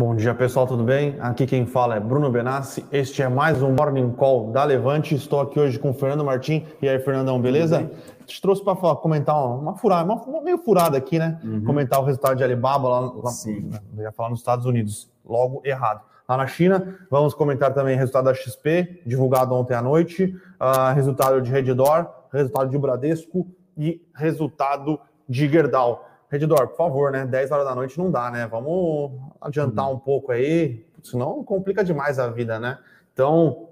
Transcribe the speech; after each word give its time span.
Bom 0.00 0.16
dia, 0.16 0.34
pessoal, 0.34 0.66
tudo 0.66 0.82
bem? 0.82 1.14
Aqui 1.20 1.46
quem 1.46 1.66
fala 1.66 1.96
é 1.96 2.00
Bruno 2.00 2.30
Benassi. 2.30 2.86
Este 2.90 3.20
é 3.20 3.28
mais 3.28 3.62
um 3.62 3.74
Morning 3.74 4.10
Call 4.12 4.50
da 4.50 4.64
Levante. 4.64 5.14
Estou 5.14 5.42
aqui 5.42 5.60
hoje 5.60 5.78
com 5.78 5.90
o 5.90 5.92
Fernando 5.92 6.24
Martim. 6.24 6.64
E 6.80 6.88
aí, 6.88 6.98
Fernandão, 7.00 7.38
beleza? 7.38 7.90
Te 8.24 8.40
trouxe 8.40 8.64
para 8.64 8.74
comentar 8.96 9.36
uma 9.36 9.76
furada, 9.76 10.10
uma, 10.10 10.40
meio 10.40 10.56
furada 10.56 10.96
aqui, 10.96 11.18
né? 11.18 11.38
Uhum. 11.44 11.64
Comentar 11.64 12.00
o 12.00 12.04
resultado 12.04 12.34
de 12.34 12.42
Alibaba 12.42 12.88
lá, 12.88 13.00
lá 13.14 13.30
Sim. 13.30 13.68
Ia 13.98 14.10
falar 14.10 14.30
nos 14.30 14.38
Estados 14.38 14.64
Unidos, 14.64 15.12
logo 15.22 15.60
errado. 15.66 16.00
Lá 16.26 16.38
na 16.38 16.46
China, 16.46 16.98
vamos 17.10 17.34
comentar 17.34 17.74
também 17.74 17.94
o 17.94 17.98
resultado 17.98 18.24
da 18.24 18.32
XP, 18.32 19.02
divulgado 19.04 19.54
ontem 19.54 19.74
à 19.74 19.82
noite, 19.82 20.34
uh, 20.58 20.94
resultado 20.94 21.42
de 21.42 21.50
Redditor, 21.50 22.06
resultado 22.32 22.70
de 22.70 22.78
Bradesco 22.78 23.46
e 23.76 24.00
resultado 24.14 24.98
de 25.28 25.46
Gerdau. 25.46 26.06
Redditor, 26.30 26.68
por 26.68 26.76
favor, 26.76 27.10
né? 27.10 27.26
10 27.26 27.50
horas 27.50 27.66
da 27.66 27.74
noite 27.74 27.98
não 27.98 28.10
dá, 28.10 28.30
né? 28.30 28.46
Vamos 28.46 29.10
adiantar 29.40 29.88
uhum. 29.88 29.94
um 29.94 29.98
pouco 29.98 30.30
aí, 30.30 30.86
senão 31.02 31.42
complica 31.42 31.82
demais 31.82 32.20
a 32.20 32.28
vida, 32.28 32.58
né? 32.60 32.78
Então, 33.12 33.68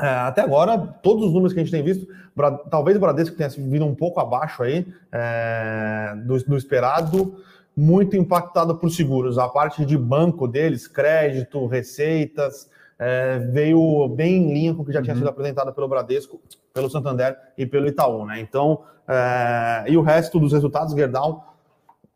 é, 0.00 0.06
até 0.06 0.40
agora, 0.40 0.76
todos 0.76 1.26
os 1.26 1.32
números 1.32 1.52
que 1.52 1.60
a 1.60 1.62
gente 1.62 1.70
tem 1.70 1.82
visto, 1.82 2.08
talvez 2.68 2.96
o 2.96 3.00
Bradesco 3.00 3.36
tenha 3.36 3.48
vindo 3.50 3.84
um 3.84 3.94
pouco 3.94 4.18
abaixo 4.18 4.64
aí 4.64 4.84
é, 5.12 6.14
do, 6.24 6.36
do, 6.42 6.56
esperado, 6.56 7.36
muito 7.76 8.16
impactado 8.16 8.74
por 8.76 8.90
seguros. 8.90 9.38
A 9.38 9.48
parte 9.48 9.86
de 9.86 9.96
banco 9.96 10.48
deles, 10.48 10.88
crédito, 10.88 11.66
receitas, 11.66 12.68
é, 12.98 13.38
veio 13.38 14.08
bem 14.08 14.42
em 14.42 14.52
linha 14.52 14.74
com 14.74 14.82
o 14.82 14.84
que 14.84 14.92
já 14.92 14.98
uhum. 14.98 15.04
tinha 15.04 15.16
sido 15.16 15.28
apresentado 15.28 15.72
pelo 15.72 15.86
Bradesco, 15.86 16.40
pelo 16.74 16.90
Santander 16.90 17.38
e 17.56 17.64
pelo 17.64 17.86
Itaú, 17.86 18.26
né? 18.26 18.40
Então, 18.40 18.80
é, 19.06 19.84
e 19.86 19.96
o 19.96 20.02
resto 20.02 20.40
dos 20.40 20.52
resultados, 20.52 20.94
Gerdau 20.94 21.51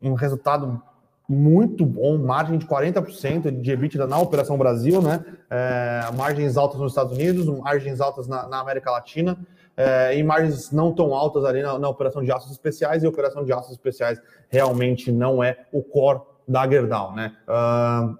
um 0.01 0.13
resultado 0.13 0.81
muito 1.27 1.85
bom, 1.85 2.17
margem 2.17 2.57
de 2.57 2.65
40% 2.65 3.61
de 3.61 3.71
EBITDA 3.71 4.07
na 4.07 4.17
Operação 4.17 4.57
Brasil, 4.57 5.01
né? 5.01 5.25
É, 5.49 6.09
margens 6.15 6.55
altas 6.55 6.79
nos 6.79 6.91
Estados 6.91 7.11
Unidos, 7.11 7.45
margens 7.59 7.99
altas 7.99 8.27
na, 8.27 8.47
na 8.47 8.59
América 8.59 8.91
Latina 8.91 9.37
é, 9.77 10.17
e 10.17 10.23
margens 10.23 10.71
não 10.71 10.91
tão 10.91 11.13
altas 11.13 11.45
ali 11.45 11.61
na, 11.61 11.77
na, 11.77 11.87
Operação 11.87 12.23
de 12.23 12.31
Aços 12.31 12.51
Especiais, 12.51 13.03
e 13.03 13.05
a 13.05 13.09
Operação 13.09 13.45
de 13.45 13.53
Aços 13.53 13.71
Especiais 13.71 14.19
realmente 14.49 15.11
não 15.11 15.43
é 15.43 15.65
o 15.71 15.83
core 15.83 16.21
da 16.47 16.67
Gerdau, 16.67 17.13
né? 17.13 17.35
Uh, 17.47 18.17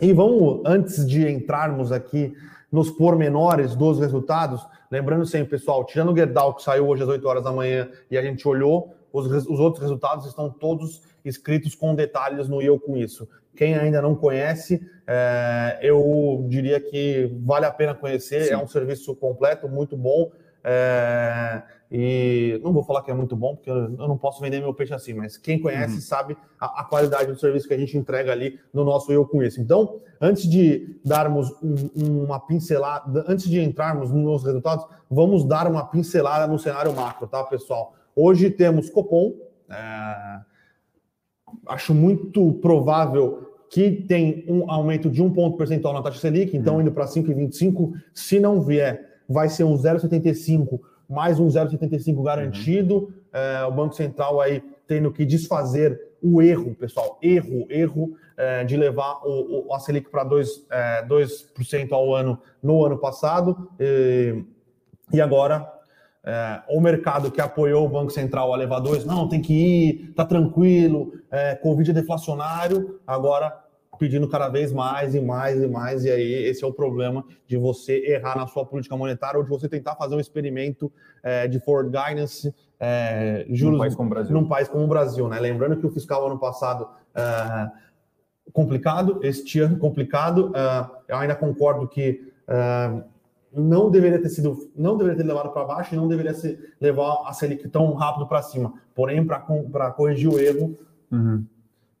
e 0.00 0.12
vamos, 0.12 0.62
antes 0.64 1.06
de 1.06 1.28
entrarmos 1.28 1.92
aqui 1.92 2.34
nos 2.70 2.90
pormenores 2.90 3.74
dos 3.74 3.98
resultados, 3.98 4.64
lembrando 4.90 5.26
sempre, 5.26 5.50
pessoal, 5.50 5.84
tirando 5.84 6.12
o 6.12 6.16
Gerdau, 6.16 6.54
que 6.54 6.62
saiu 6.62 6.86
hoje 6.88 7.02
às 7.02 7.08
8 7.08 7.28
horas 7.28 7.44
da 7.44 7.52
manhã 7.52 7.88
e 8.10 8.16
a 8.16 8.22
gente 8.22 8.46
olhou, 8.48 8.94
os, 9.12 9.26
os 9.46 9.60
outros 9.60 9.82
resultados 9.82 10.26
estão 10.26 10.50
todos 10.50 11.02
escritos 11.24 11.74
com 11.74 11.94
detalhes 11.94 12.48
no 12.48 12.62
Eu 12.62 12.78
Com 12.78 12.96
Isso. 12.96 13.28
Quem 13.56 13.74
ainda 13.74 14.00
não 14.00 14.14
conhece, 14.14 14.80
é, 15.06 15.80
eu 15.82 16.46
diria 16.48 16.80
que 16.80 17.36
vale 17.44 17.66
a 17.66 17.72
pena 17.72 17.94
conhecer. 17.94 18.44
Sim. 18.44 18.54
É 18.54 18.58
um 18.58 18.68
serviço 18.68 19.14
completo, 19.16 19.68
muito 19.68 19.96
bom. 19.96 20.30
É, 20.62 21.62
e 21.90 22.60
não 22.62 22.72
vou 22.72 22.84
falar 22.84 23.02
que 23.02 23.10
é 23.10 23.14
muito 23.14 23.34
bom, 23.34 23.56
porque 23.56 23.70
eu 23.70 23.88
não 23.88 24.18
posso 24.18 24.40
vender 24.40 24.60
meu 24.60 24.74
peixe 24.74 24.92
assim, 24.92 25.14
mas 25.14 25.38
quem 25.38 25.58
conhece 25.58 25.94
uhum. 25.94 26.00
sabe 26.00 26.36
a, 26.60 26.82
a, 26.82 26.84
qualidade 26.84 27.32
do 27.32 27.38
serviço 27.38 27.66
que 27.66 27.72
a 27.72 27.78
gente 27.78 27.96
entrega 27.96 28.30
ali 28.30 28.60
no 28.72 28.84
nosso 28.84 29.10
Eu 29.10 29.24
Com 29.24 29.42
Isso. 29.42 29.60
Então, 29.60 30.00
antes 30.20 30.48
de 30.48 31.00
darmos 31.04 31.50
um, 31.62 32.24
uma 32.24 32.38
pincelada, 32.38 33.24
antes 33.26 33.48
de 33.48 33.60
entrarmos 33.60 34.12
nos 34.12 34.44
resultados, 34.44 34.86
vamos 35.10 35.44
dar 35.44 35.66
uma 35.66 35.86
pincelada 35.86 36.46
no 36.46 36.58
cenário 36.58 36.92
macro, 36.92 37.26
tá, 37.26 37.42
pessoal? 37.44 37.94
Hoje 38.20 38.50
temos 38.50 38.90
Copom. 38.90 39.32
É, 39.70 40.40
acho 41.68 41.94
muito 41.94 42.54
provável 42.54 43.54
que 43.70 43.92
tem 43.92 44.44
um 44.48 44.68
aumento 44.68 45.08
de 45.08 45.22
um 45.22 45.32
ponto 45.32 45.56
percentual 45.56 45.94
na 45.94 46.02
taxa 46.02 46.18
Selic, 46.18 46.56
então 46.56 46.78
hum. 46.78 46.80
indo 46.80 46.90
para 46.90 47.04
5,25. 47.04 47.92
Se 48.12 48.40
não 48.40 48.60
vier, 48.60 49.20
vai 49.28 49.48
ser 49.48 49.62
um 49.62 49.76
0,75 49.76 50.80
mais 51.08 51.38
um 51.38 51.46
0,75 51.46 52.20
garantido. 52.24 52.96
Uhum. 52.96 53.12
É, 53.32 53.64
o 53.64 53.70
Banco 53.70 53.94
Central 53.94 54.40
aí 54.40 54.64
tendo 54.88 55.12
que 55.12 55.24
desfazer 55.24 56.00
o 56.20 56.42
erro, 56.42 56.74
pessoal, 56.74 57.20
erro, 57.22 57.66
erro 57.70 58.16
é, 58.36 58.64
de 58.64 58.76
levar 58.76 59.20
o, 59.24 59.68
o, 59.68 59.74
a 59.74 59.78
Selic 59.78 60.10
para 60.10 60.24
2%, 60.24 60.64
é, 60.70 61.02
2 61.04 61.46
ao 61.92 62.14
ano 62.16 62.40
no 62.60 62.84
ano 62.84 62.98
passado. 62.98 63.70
E, 63.78 64.42
e 65.12 65.20
agora 65.20 65.77
é, 66.28 66.62
o 66.68 66.78
mercado 66.78 67.32
que 67.32 67.40
apoiou 67.40 67.86
o 67.86 67.88
Banco 67.88 68.10
Central 68.10 68.52
a 68.52 68.56
levar 68.56 68.80
dois, 68.80 69.02
não, 69.02 69.26
tem 69.26 69.40
que 69.40 69.54
ir, 69.54 70.12
tá 70.14 70.26
tranquilo, 70.26 71.14
é, 71.30 71.54
Covid 71.54 71.90
é 71.90 71.94
deflacionário, 71.94 73.00
agora 73.06 73.64
pedindo 73.98 74.28
cada 74.28 74.50
vez 74.50 74.70
mais 74.70 75.14
e 75.14 75.20
mais 75.22 75.60
e 75.60 75.66
mais, 75.66 76.04
e 76.04 76.10
aí 76.10 76.44
esse 76.44 76.62
é 76.62 76.66
o 76.66 76.72
problema 76.72 77.24
de 77.46 77.56
você 77.56 78.04
errar 78.06 78.36
na 78.36 78.46
sua 78.46 78.64
política 78.64 78.94
monetária 78.94 79.38
ou 79.38 79.42
de 79.42 79.48
você 79.48 79.70
tentar 79.70 79.96
fazer 79.96 80.16
um 80.16 80.20
experimento 80.20 80.92
é, 81.22 81.48
de 81.48 81.58
forward 81.60 81.90
guidance 81.90 82.54
é, 82.78 83.46
juros 83.48 83.72
num 83.72 83.78
país 83.78 83.94
como 83.96 84.06
o 84.06 84.10
Brasil. 84.10 84.34
Num 84.34 84.48
país 84.48 84.68
como 84.68 84.84
o 84.84 84.86
Brasil, 84.86 85.28
né? 85.28 85.40
Lembrando 85.40 85.78
que 85.78 85.86
o 85.86 85.90
fiscal 85.90 86.26
ano 86.26 86.38
passado 86.38 86.88
é, 87.14 87.70
complicado, 88.52 89.18
este 89.22 89.60
ano 89.60 89.78
complicado, 89.78 90.52
é, 90.54 91.12
eu 91.12 91.16
ainda 91.16 91.34
concordo 91.34 91.88
que 91.88 92.30
é, 92.46 93.02
não 93.52 93.90
deveria 93.90 94.20
ter 94.20 94.28
sido, 94.28 94.70
não 94.76 94.96
deveria 94.96 95.16
ter 95.16 95.26
levado 95.26 95.50
para 95.50 95.64
baixo 95.64 95.94
e 95.94 95.96
não 95.96 96.06
deveria 96.06 96.34
ser, 96.34 96.74
levar 96.80 97.22
a 97.26 97.32
Selic 97.32 97.68
tão 97.68 97.92
rápido 97.94 98.26
para 98.26 98.42
cima. 98.42 98.74
Porém, 98.94 99.24
para 99.24 99.90
corrigir 99.92 100.28
o 100.28 100.38
erro, 100.38 100.76
uhum. 101.10 101.44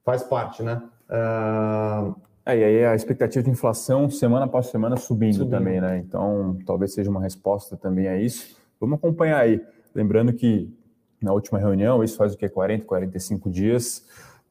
faz 0.04 0.22
parte, 0.22 0.62
né? 0.62 0.82
Uh... 1.08 2.14
É, 2.44 2.56
e 2.56 2.64
aí 2.64 2.84
a 2.86 2.94
expectativa 2.94 3.44
de 3.44 3.50
inflação 3.50 4.08
semana 4.08 4.46
após 4.46 4.68
semana 4.68 4.96
subindo, 4.96 5.34
subindo, 5.34 5.50
também, 5.50 5.82
né? 5.82 5.98
Então, 5.98 6.56
talvez 6.64 6.94
seja 6.94 7.10
uma 7.10 7.20
resposta 7.20 7.76
também 7.76 8.08
a 8.08 8.16
isso. 8.16 8.56
Vamos 8.80 8.96
acompanhar 8.96 9.40
aí. 9.40 9.62
Lembrando 9.94 10.32
que 10.32 10.72
na 11.20 11.32
última 11.32 11.58
reunião, 11.58 12.02
isso 12.02 12.16
faz 12.16 12.32
o 12.32 12.38
que? 12.38 12.48
40, 12.48 12.86
45 12.86 13.50
dias 13.50 14.06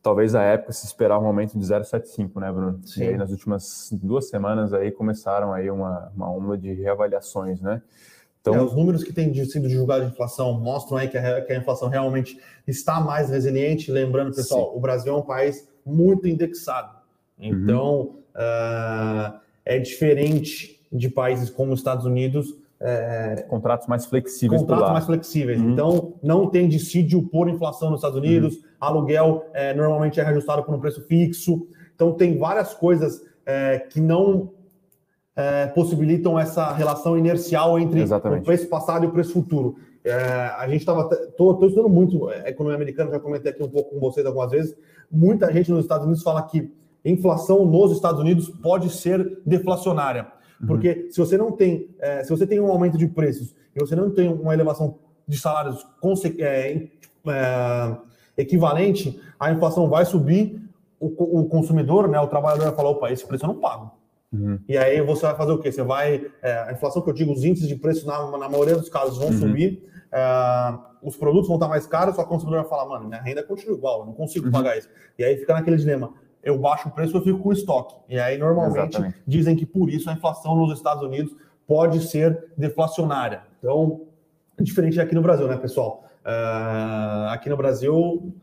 talvez 0.07 0.33
a 0.33 0.41
época 0.41 0.71
se 0.71 0.85
esperava 0.85 1.21
um 1.21 1.27
aumento 1.27 1.59
de 1.59 1.65
0,75, 1.65 2.39
né, 2.39 2.49
Bruno? 2.49 2.79
Sim. 2.85 3.03
E 3.03 3.07
aí, 3.09 3.17
nas 3.17 3.29
últimas 3.29 3.89
duas 3.91 4.29
semanas 4.29 4.71
aí 4.73 4.89
começaram 4.89 5.51
aí 5.51 5.69
uma, 5.69 6.09
uma 6.15 6.31
onda 6.31 6.57
de 6.57 6.71
reavaliações, 6.71 7.59
né? 7.59 7.81
Então, 8.39 8.55
é, 8.55 8.61
os 8.61 8.73
números 8.73 9.03
que 9.03 9.11
têm 9.11 9.33
sido 9.43 9.67
divulgados 9.67 10.07
de 10.07 10.13
inflação 10.13 10.57
mostram 10.61 10.97
aí 10.97 11.09
que 11.09 11.17
a, 11.17 11.41
que 11.41 11.51
a, 11.51 11.57
inflação 11.57 11.89
realmente 11.89 12.39
está 12.65 13.01
mais 13.01 13.29
resiliente. 13.29 13.91
Lembrando, 13.91 14.33
pessoal, 14.33 14.71
Sim. 14.71 14.77
o 14.77 14.79
Brasil 14.79 15.13
é 15.13 15.17
um 15.17 15.21
país 15.21 15.67
muito 15.85 16.25
indexado. 16.25 16.95
Uhum. 17.37 17.45
Então, 17.45 17.99
uhum. 17.99 18.13
uh, 18.35 19.39
é 19.65 19.77
diferente 19.77 20.79
de 20.89 21.09
países 21.09 21.49
como 21.49 21.73
os 21.73 21.81
Estados 21.81 22.05
Unidos, 22.05 22.55
é, 22.79 23.45
contratos 23.47 23.87
mais 23.87 24.05
flexíveis. 24.05 24.61
Contratos 24.61 24.91
mais 24.91 25.05
flexíveis. 25.05 25.59
Uhum. 25.59 25.71
Então, 25.71 26.13
não 26.21 26.49
tem 26.49 26.67
dissídio 26.67 27.23
por 27.23 27.49
inflação 27.49 27.89
nos 27.89 27.99
Estados 27.99 28.17
Unidos, 28.17 28.55
uhum. 28.55 28.61
aluguel 28.79 29.45
é, 29.53 29.73
normalmente 29.73 30.19
é 30.19 30.23
reajustado 30.23 30.63
por 30.63 30.73
um 30.75 30.79
preço 30.79 31.01
fixo. 31.07 31.67
Então, 31.95 32.13
tem 32.13 32.37
várias 32.37 32.73
coisas 32.73 33.21
é, 33.45 33.79
que 33.79 33.99
não 33.99 34.51
é, 35.35 35.67
possibilitam 35.67 36.37
essa 36.37 36.71
relação 36.73 37.17
inercial 37.17 37.79
entre 37.79 38.01
Exatamente. 38.01 38.41
o 38.41 38.45
preço 38.45 38.67
passado 38.67 39.05
e 39.05 39.07
o 39.07 39.11
preço 39.11 39.33
futuro. 39.33 39.75
É, 40.03 40.13
a 40.57 40.67
gente 40.67 40.79
estava. 40.79 41.09
Estou 41.11 41.53
estudando 41.65 41.89
muito 41.89 42.29
a 42.29 42.49
economia 42.49 42.75
americana, 42.75 43.11
já 43.11 43.19
comentei 43.19 43.51
aqui 43.51 43.61
um 43.61 43.69
pouco 43.69 43.91
com 43.91 43.99
vocês 43.99 44.25
algumas 44.25 44.51
vezes. 44.51 44.75
Muita 45.11 45.51
gente 45.51 45.69
nos 45.71 45.81
Estados 45.81 46.05
Unidos 46.05 46.23
fala 46.23 46.41
que 46.43 46.71
inflação 47.03 47.65
nos 47.65 47.91
Estados 47.91 48.19
Unidos 48.19 48.49
pode 48.49 48.89
ser 48.89 49.39
deflacionária. 49.45 50.27
Uhum. 50.61 50.67
Porque 50.67 51.07
se 51.11 51.19
você 51.19 51.37
não 51.37 51.51
tem, 51.51 51.89
é, 51.99 52.23
se 52.23 52.29
você 52.29 52.45
tem 52.45 52.59
um 52.59 52.71
aumento 52.71 52.97
de 52.97 53.07
preços 53.07 53.55
e 53.75 53.79
você 53.79 53.95
não 53.95 54.09
tem 54.11 54.27
uma 54.27 54.53
elevação 54.53 54.99
de 55.27 55.37
salários 55.37 55.85
é, 56.39 56.87
é, 57.27 57.97
equivalente, 58.37 59.21
a 59.39 59.51
inflação 59.51 59.89
vai 59.89 60.05
subir, 60.05 60.61
o, 60.99 61.41
o, 61.41 61.45
consumidor, 61.45 62.07
né, 62.07 62.19
o 62.19 62.27
trabalhador 62.27 62.63
vai 62.65 62.75
falar, 62.75 62.89
opa, 62.89 63.11
esse 63.11 63.25
preço 63.25 63.45
eu 63.45 63.49
não 63.49 63.59
pago. 63.59 63.91
Uhum. 64.33 64.59
E 64.67 64.77
aí 64.77 64.99
você 65.01 65.21
vai 65.25 65.35
fazer 65.35 65.51
o 65.51 65.59
quê? 65.59 65.71
Você 65.71 65.83
vai. 65.83 66.25
É, 66.41 66.59
a 66.63 66.73
inflação 66.73 67.01
que 67.01 67.09
eu 67.09 67.13
digo, 67.13 67.31
os 67.31 67.45
índices 67.45 67.67
de 67.67 67.75
preço, 67.75 68.05
na, 68.05 68.31
na 68.31 68.49
maioria 68.49 68.75
dos 68.75 68.89
casos, 68.89 69.17
vão 69.17 69.27
uhum. 69.27 69.37
subir, 69.37 69.87
é, 70.11 70.77
os 71.01 71.15
produtos 71.15 71.47
vão 71.47 71.57
estar 71.57 71.67
mais 71.67 71.85
caros, 71.85 72.15
só 72.15 72.23
que 72.23 72.27
o 72.27 72.31
consumidor 72.31 72.61
vai 72.61 72.69
falar, 72.69 72.89
mano, 72.89 73.07
minha 73.07 73.21
renda 73.21 73.43
continua 73.43 73.77
igual, 73.77 74.01
eu 74.01 74.05
não 74.07 74.13
consigo 74.13 74.47
uhum. 74.47 74.51
pagar 74.51 74.77
isso. 74.77 74.89
E 75.17 75.23
aí 75.23 75.37
fica 75.37 75.53
naquele 75.53 75.77
dilema 75.77 76.13
eu 76.47 76.57
baixo 76.57 76.87
o 76.87 76.91
preço, 76.91 77.17
eu 77.17 77.21
fico 77.21 77.39
com 77.39 77.51
estoque. 77.51 77.93
E 78.07 78.17
aí, 78.17 78.37
normalmente, 78.37 78.95
Exatamente. 78.95 79.17
dizem 79.27 79.53
que 79.53 79.65
por 79.65 79.89
isso 79.89 80.09
a 80.09 80.13
inflação 80.13 80.55
nos 80.55 80.71
Estados 80.71 81.03
Unidos 81.03 81.35
pode 81.67 82.07
ser 82.07 82.45
deflacionária. 82.55 83.41
Então, 83.59 84.03
diferente 84.57 84.99
aqui 84.99 85.13
no 85.13 85.21
Brasil, 85.21 85.45
né, 85.45 85.57
pessoal? 85.57 86.05
Uh, 86.25 87.27
aqui 87.31 87.49
no 87.49 87.57
Brasil, 87.57 88.33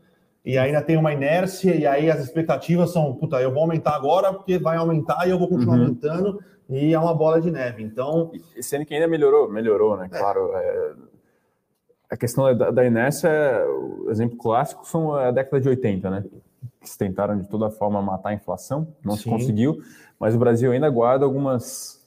e 0.45 0.55
ainda 0.55 0.83
tem 0.83 0.97
uma 0.97 1.11
inércia, 1.13 1.75
e 1.75 1.87
aí 1.87 2.11
as 2.11 2.19
expectativas 2.23 2.91
são, 2.93 3.15
puta, 3.15 3.41
eu 3.41 3.51
vou 3.51 3.63
aumentar 3.63 3.95
agora 3.95 4.31
porque 4.31 4.59
vai 4.59 4.77
aumentar 4.77 5.25
e 5.25 5.31
eu 5.31 5.39
vou 5.39 5.47
continuar 5.47 5.77
uhum. 5.77 5.85
aumentando, 5.85 6.39
e 6.69 6.93
é 6.93 6.99
uma 6.99 7.13
bola 7.15 7.41
de 7.41 7.49
neve. 7.49 7.81
Então. 7.81 8.31
E 8.55 8.61
sendo 8.61 8.85
que 8.85 8.93
ainda 8.93 9.07
melhorou, 9.07 9.51
melhorou, 9.51 9.97
né? 9.97 10.07
É. 10.11 10.19
Claro. 10.19 10.51
É... 10.55 10.93
A 12.07 12.15
questão 12.15 12.55
da, 12.55 12.69
da 12.69 12.85
inércia, 12.85 13.31
o 13.67 14.11
exemplo 14.11 14.37
clássico 14.37 14.87
são 14.87 15.15
a 15.15 15.31
década 15.31 15.59
de 15.59 15.67
80, 15.69 16.09
né? 16.11 16.23
Que 16.91 16.97
tentaram 16.97 17.37
de 17.37 17.47
toda 17.47 17.69
forma 17.69 18.01
matar 18.01 18.29
a 18.29 18.33
inflação, 18.33 18.87
não 19.03 19.15
Sim. 19.15 19.23
se 19.23 19.29
conseguiu, 19.29 19.81
mas 20.19 20.35
o 20.35 20.39
Brasil 20.39 20.71
ainda 20.71 20.89
guarda 20.89 21.25
algumas 21.25 22.05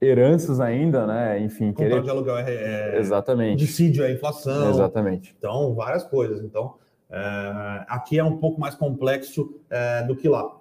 heranças 0.00 0.60
ainda, 0.60 1.06
né? 1.06 1.40
Enfim, 1.40 1.72
Contrato 1.72 1.88
querer... 1.88 2.02
de 2.02 2.10
aluguel 2.10 2.38
é, 2.38 2.96
é 2.96 2.98
exatamente 2.98 3.58
dissídio 3.58 4.04
é 4.04 4.12
inflação, 4.12 4.70
exatamente. 4.70 5.34
Então 5.38 5.74
várias 5.74 6.02
coisas. 6.02 6.42
Então 6.42 6.74
é, 7.08 7.84
aqui 7.88 8.18
é 8.18 8.24
um 8.24 8.36
pouco 8.38 8.60
mais 8.60 8.74
complexo 8.74 9.60
é, 9.70 10.02
do 10.02 10.16
que 10.16 10.28
lá. 10.28 10.56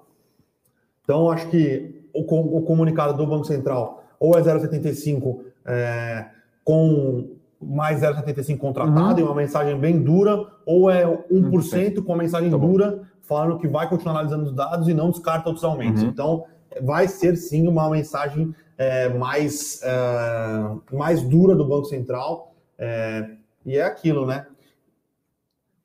Então 1.03 1.31
acho 1.31 1.50
que 1.50 2.06
o, 2.13 2.21
o, 2.21 2.62
comunicado 2.62 3.18
do 3.18 3.25
Banco 3.25 3.45
Central 3.45 4.03
ou 4.19 4.38
é 4.38 4.42
0,75 4.42 5.39
é, 5.65 6.27
com 6.63 7.36
mais 7.62 8.02
0,75 8.02 8.58
contratado 8.58 9.13
uhum. 9.13 9.19
e 9.19 9.24
uma 9.24 9.36
mensagem 9.36 9.78
bem 9.80 10.02
dura, 10.02 10.48
ou 10.66 10.90
é 10.90 11.06
1% 11.06 12.04
com 12.04 12.13
uma 12.13 12.24
mensagem 12.24 12.50
tá 12.50 12.58
dura 12.58 13.02
falando 13.31 13.58
que 13.60 13.68
vai 13.68 13.88
continuar 13.88 14.13
analisando 14.13 14.44
os 14.44 14.54
dados 14.54 14.88
e 14.90 14.94
não 14.94 15.10
descarta 15.10 15.48
outros 15.48 15.63
aumentos. 15.63 16.04
Uhum. 16.04 16.10
Então, 16.10 16.46
vai 16.81 17.08
ser 17.08 17.36
sim 17.38 17.68
uma 17.68 17.90
mensagem 17.90 18.54
é, 18.78 19.10
mais, 19.10 19.81
é, 19.84 20.96
mais 20.96 21.22
dura 21.24 21.56
do 21.56 21.66
Banco 21.66 21.86
Central. 21.86 22.54
É, 22.78 23.30
e 23.66 23.78
é 23.78 23.84
aquilo, 23.84 24.25
né? 24.25 24.48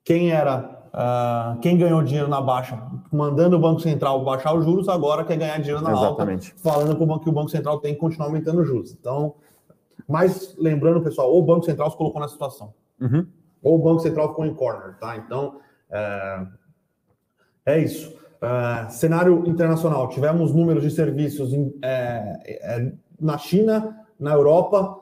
Quem 0.05 0.31
era. 0.31 0.75
Uh, 0.97 1.61
quem 1.61 1.77
ganhou 1.77 2.03
dinheiro 2.03 2.27
na 2.27 2.41
baixa, 2.41 2.83
mandando 3.13 3.55
o 3.55 3.61
Banco 3.61 3.81
Central 3.81 4.25
baixar 4.25 4.55
os 4.55 4.65
juros, 4.65 4.89
agora 4.89 5.25
quer 5.25 5.37
ganhar 5.37 5.59
dinheiro 5.59 5.83
na 5.83 5.93
Exatamente. 5.93 6.53
alta, 6.53 6.63
falando 6.63 6.97
que 6.97 7.03
o, 7.03 7.07
banco, 7.07 7.25
que 7.25 7.29
o 7.29 7.33
Banco 7.33 7.51
Central 7.51 7.81
tem 7.81 7.93
que 7.93 8.01
continuar 8.01 8.29
aumentando 8.29 8.63
os 8.63 8.67
juros. 8.67 8.97
Então, 8.99 9.35
mas 10.09 10.55
lembrando, 10.59 11.03
pessoal, 11.03 11.31
ou 11.31 11.43
o 11.43 11.45
Banco 11.45 11.65
Central 11.65 11.91
se 11.91 11.97
colocou 11.97 12.21
nessa 12.21 12.35
situação, 12.35 12.75
uhum. 13.01 13.27
ou 13.63 13.79
o 13.79 13.83
Banco 13.83 14.01
Central 14.01 14.29
ficou 14.29 14.47
em 14.47 14.55
corner, 14.55 14.97
tá? 14.99 15.17
Então, 15.17 15.61
é, 15.91 16.47
é 17.67 17.79
isso. 17.81 18.17
Uh, 18.37 18.91
cenário 18.91 19.47
internacional, 19.47 20.09
tivemos 20.09 20.55
números 20.55 20.83
de 20.83 20.91
serviços 20.91 21.53
em, 21.53 21.75
é, 21.83 22.39
é, 22.47 22.93
na 23.21 23.39
China, 23.39 24.05
na 24.21 24.33
Europa, 24.35 25.01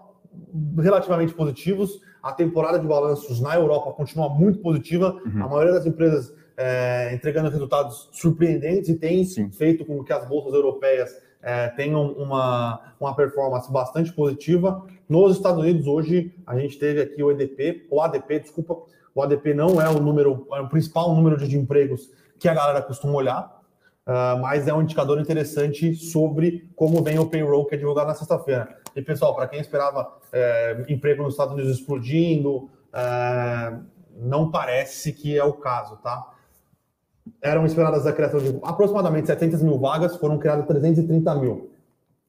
relativamente 0.79 1.35
positivos. 1.35 2.01
A 2.23 2.33
temporada 2.33 2.79
de 2.79 2.87
balanços 2.87 3.41
na 3.41 3.55
Europa 3.55 3.93
continua 3.93 4.29
muito 4.29 4.61
positiva. 4.61 5.21
Uhum. 5.27 5.45
A 5.45 5.49
maioria 5.49 5.73
das 5.73 5.85
empresas 5.85 6.33
é, 6.57 7.13
entregando 7.13 7.51
resultados 7.51 8.09
surpreendentes 8.13 8.89
e 8.89 8.95
tem 8.95 9.25
Sim. 9.25 9.51
feito 9.51 9.85
com 9.85 10.03
que 10.03 10.13
as 10.13 10.27
bolsas 10.27 10.55
europeias 10.55 11.11
é, 11.45 11.69
tenham 11.69 12.11
uma, 12.13 12.81
uma 12.99 13.15
performance 13.15 13.71
bastante 13.71 14.11
positiva. 14.13 14.85
Nos 15.07 15.37
Estados 15.37 15.61
Unidos, 15.61 15.87
hoje, 15.87 16.35
a 16.47 16.59
gente 16.59 16.79
teve 16.79 17.03
aqui 17.03 17.23
o 17.23 17.31
EDP, 17.31 17.87
o 17.91 18.01
ADP, 18.01 18.41
desculpa, 18.41 18.79
o 19.15 19.23
ADP 19.23 19.53
não 19.53 19.81
é 19.81 19.89
o 19.89 20.01
número, 20.01 20.49
é 20.53 20.61
o 20.61 20.69
principal 20.69 21.15
número 21.15 21.37
de 21.37 21.57
empregos 21.57 22.11
que 22.39 22.49
a 22.49 22.55
galera 22.55 22.81
costuma 22.81 23.13
olhar, 23.13 23.61
uh, 24.07 24.41
mas 24.41 24.67
é 24.67 24.73
um 24.73 24.83
indicador 24.83 25.21
interessante 25.21 25.95
sobre 25.95 26.69
como 26.75 27.03
vem 27.03 27.19
o 27.19 27.27
payroll 27.27 27.67
que 27.67 27.75
é 27.75 27.79
divulgado 27.79 28.09
na 28.09 28.15
sexta-feira. 28.15 28.77
E, 28.97 29.03
pessoal, 29.03 29.35
para 29.37 29.47
quem 29.47 29.61
esperava 29.61 30.17
é, 30.33 30.85
emprego 30.89 31.23
nos 31.23 31.35
Estados 31.35 31.53
Unidos 31.53 31.79
explodindo, 31.79 32.71
é, 32.93 33.77
não 34.17 34.51
parece 34.51 35.13
que 35.13 35.37
é 35.37 35.45
o 35.45 35.53
caso, 35.53 35.97
tá? 35.97 36.34
Eram 37.41 37.65
esperadas 37.65 38.07
a 38.07 38.13
criação 38.13 38.41
de 38.41 38.59
aproximadamente 38.63 39.27
700 39.27 39.63
mil 39.63 39.79
vagas, 39.79 40.17
foram 40.17 40.39
criadas 40.39 40.67
330 40.67 41.35
mil. 41.37 41.71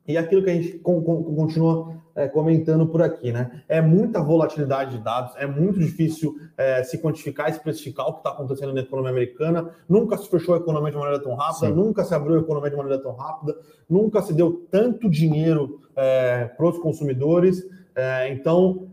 E 0.07 0.17
aquilo 0.17 0.43
que 0.43 0.49
a 0.49 0.53
gente 0.53 0.79
continua 0.79 1.95
é, 2.15 2.27
comentando 2.27 2.87
por 2.87 3.01
aqui, 3.01 3.31
né? 3.31 3.63
É 3.67 3.81
muita 3.81 4.21
volatilidade 4.21 4.97
de 4.97 5.03
dados, 5.03 5.35
é 5.35 5.45
muito 5.45 5.79
difícil 5.79 6.35
é, 6.57 6.81
se 6.83 6.97
quantificar, 6.99 7.49
especificar 7.49 8.07
o 8.07 8.13
que 8.13 8.19
está 8.19 8.29
acontecendo 8.29 8.73
na 8.73 8.81
economia 8.81 9.11
americana. 9.11 9.69
Nunca 9.89 10.17
se 10.17 10.29
fechou 10.29 10.55
a 10.55 10.57
economia 10.57 10.91
de 10.91 10.97
maneira 10.97 11.21
tão 11.21 11.35
rápida, 11.35 11.67
Sim. 11.67 11.73
nunca 11.73 12.05
se 12.05 12.15
abriu 12.15 12.37
a 12.37 12.39
economia 12.39 12.69
de 12.69 12.77
maneira 12.77 13.01
tão 13.01 13.13
rápida, 13.13 13.55
nunca 13.89 14.21
se 14.21 14.33
deu 14.33 14.65
tanto 14.71 15.09
dinheiro 15.09 15.81
é, 15.95 16.45
para 16.45 16.67
os 16.67 16.77
consumidores. 16.79 17.61
É, 17.93 18.31
então, 18.31 18.87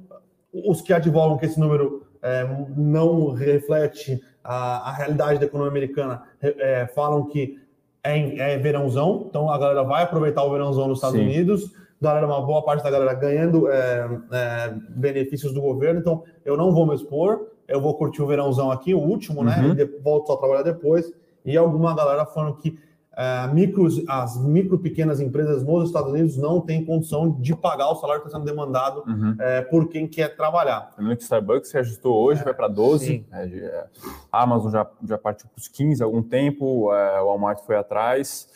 os 0.52 0.80
que 0.80 0.92
advogam 0.92 1.38
que 1.38 1.46
esse 1.46 1.60
número 1.60 2.02
é, 2.20 2.44
não 2.76 3.32
reflete 3.32 4.20
a, 4.42 4.90
a, 4.90 4.92
realidade 4.92 5.38
da 5.38 5.46
economia 5.46 5.70
americana 5.70 6.22
é, 6.40 6.86
falam 6.94 7.26
que 7.26 7.58
é, 8.02 8.54
é 8.54 8.58
verãozão, 8.58 9.26
então 9.28 9.50
a 9.50 9.58
galera 9.58 9.82
vai 9.82 10.02
aproveitar 10.02 10.42
o 10.44 10.50
verãozão 10.50 10.88
nos 10.88 10.98
Estados 10.98 11.18
Sim. 11.18 11.26
Unidos, 11.26 11.72
galera, 12.00 12.26
uma 12.26 12.42
boa 12.42 12.62
parte 12.62 12.82
da 12.82 12.90
galera 12.90 13.14
ganhando 13.14 13.70
é, 13.70 14.08
é, 14.32 14.74
benefícios 14.90 15.54
do 15.54 15.60
governo, 15.60 16.00
então 16.00 16.24
eu 16.44 16.56
não 16.56 16.72
vou 16.72 16.86
me 16.86 16.94
expor, 16.94 17.46
eu 17.68 17.80
vou 17.80 17.94
curtir 17.94 18.20
o 18.22 18.26
verãozão 18.26 18.70
aqui, 18.70 18.92
o 18.92 18.98
último, 18.98 19.44
né? 19.44 19.56
Uhum. 19.58 19.74
E 19.74 19.84
volto 20.00 20.26
só 20.26 20.34
a 20.34 20.36
trabalhar 20.36 20.62
depois. 20.62 21.10
E 21.44 21.56
alguma 21.56 21.94
galera 21.94 22.26
falando 22.26 22.56
que 22.56 22.78
uh, 23.12 23.52
micros, 23.54 24.02
as 24.08 24.38
micro 24.42 24.78
pequenas 24.78 25.20
empresas 25.20 25.62
nos 25.62 25.88
Estados 25.88 26.10
Unidos 26.10 26.36
não 26.36 26.60
têm 26.60 26.84
condição 26.84 27.30
de 27.30 27.54
pagar 27.54 27.90
o 27.90 27.96
salário 27.96 28.22
que 28.22 28.28
está 28.28 28.38
sendo 28.38 28.48
demandado 28.48 29.02
uhum. 29.06 29.32
uh, 29.32 29.70
por 29.70 29.88
quem 29.88 30.06
quer 30.06 30.36
trabalhar. 30.36 30.92
Lembrando 30.98 31.18
que 31.18 31.22
Starbucks 31.22 31.70
se 31.70 31.78
ajustou 31.78 32.22
hoje, 32.22 32.40
é, 32.40 32.44
vai 32.44 32.54
para 32.54 32.68
12. 32.68 33.26
É, 33.32 33.86
a 34.30 34.42
Amazon 34.42 34.70
já, 34.70 34.86
já 35.06 35.18
partiu 35.18 35.48
para 35.48 35.60
os 35.60 35.68
15 35.68 36.02
há 36.02 36.06
algum 36.06 36.22
tempo, 36.22 36.92
é, 36.94 37.20
o 37.20 37.26
Walmart 37.26 37.60
foi 37.60 37.76
atrás. 37.76 38.48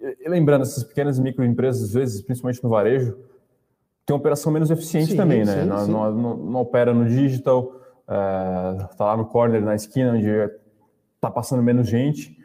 E, 0.00 0.28
lembrando, 0.28 0.62
essas 0.62 0.82
pequenas 0.82 1.18
e 1.18 1.22
microempresas, 1.22 1.82
às 1.82 1.92
vezes, 1.92 2.22
principalmente 2.22 2.62
no 2.62 2.70
varejo, 2.70 3.16
tem 4.04 4.14
uma 4.14 4.18
operação 4.18 4.50
menos 4.52 4.68
eficiente 4.70 5.12
sim, 5.12 5.16
também, 5.16 5.44
né? 5.44 5.62
Sim, 5.62 5.68
não, 5.68 5.84
sim. 5.84 5.92
Não, 5.92 6.10
não, 6.12 6.36
não, 6.36 6.60
opera 6.60 6.92
no 6.92 7.08
digital, 7.08 7.72
está 8.90 9.04
lá 9.04 9.16
no 9.16 9.26
corner, 9.26 9.62
na 9.62 9.76
esquina, 9.76 10.12
onde 10.12 10.28
está 11.14 11.30
passando 11.30 11.62
menos 11.62 11.86
gente. 11.86 12.36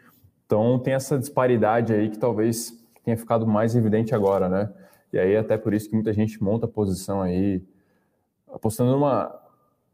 Então 0.48 0.78
tem 0.78 0.94
essa 0.94 1.18
disparidade 1.18 1.92
aí 1.92 2.08
que 2.08 2.16
talvez 2.16 2.72
tenha 3.04 3.18
ficado 3.18 3.46
mais 3.46 3.76
evidente 3.76 4.14
agora, 4.14 4.48
né? 4.48 4.72
E 5.12 5.18
aí 5.18 5.36
até 5.36 5.58
por 5.58 5.74
isso 5.74 5.90
que 5.90 5.94
muita 5.94 6.10
gente 6.10 6.42
monta 6.42 6.64
a 6.64 6.68
posição 6.68 7.20
aí, 7.20 7.62
apostando 8.50 8.92
numa 8.92 9.30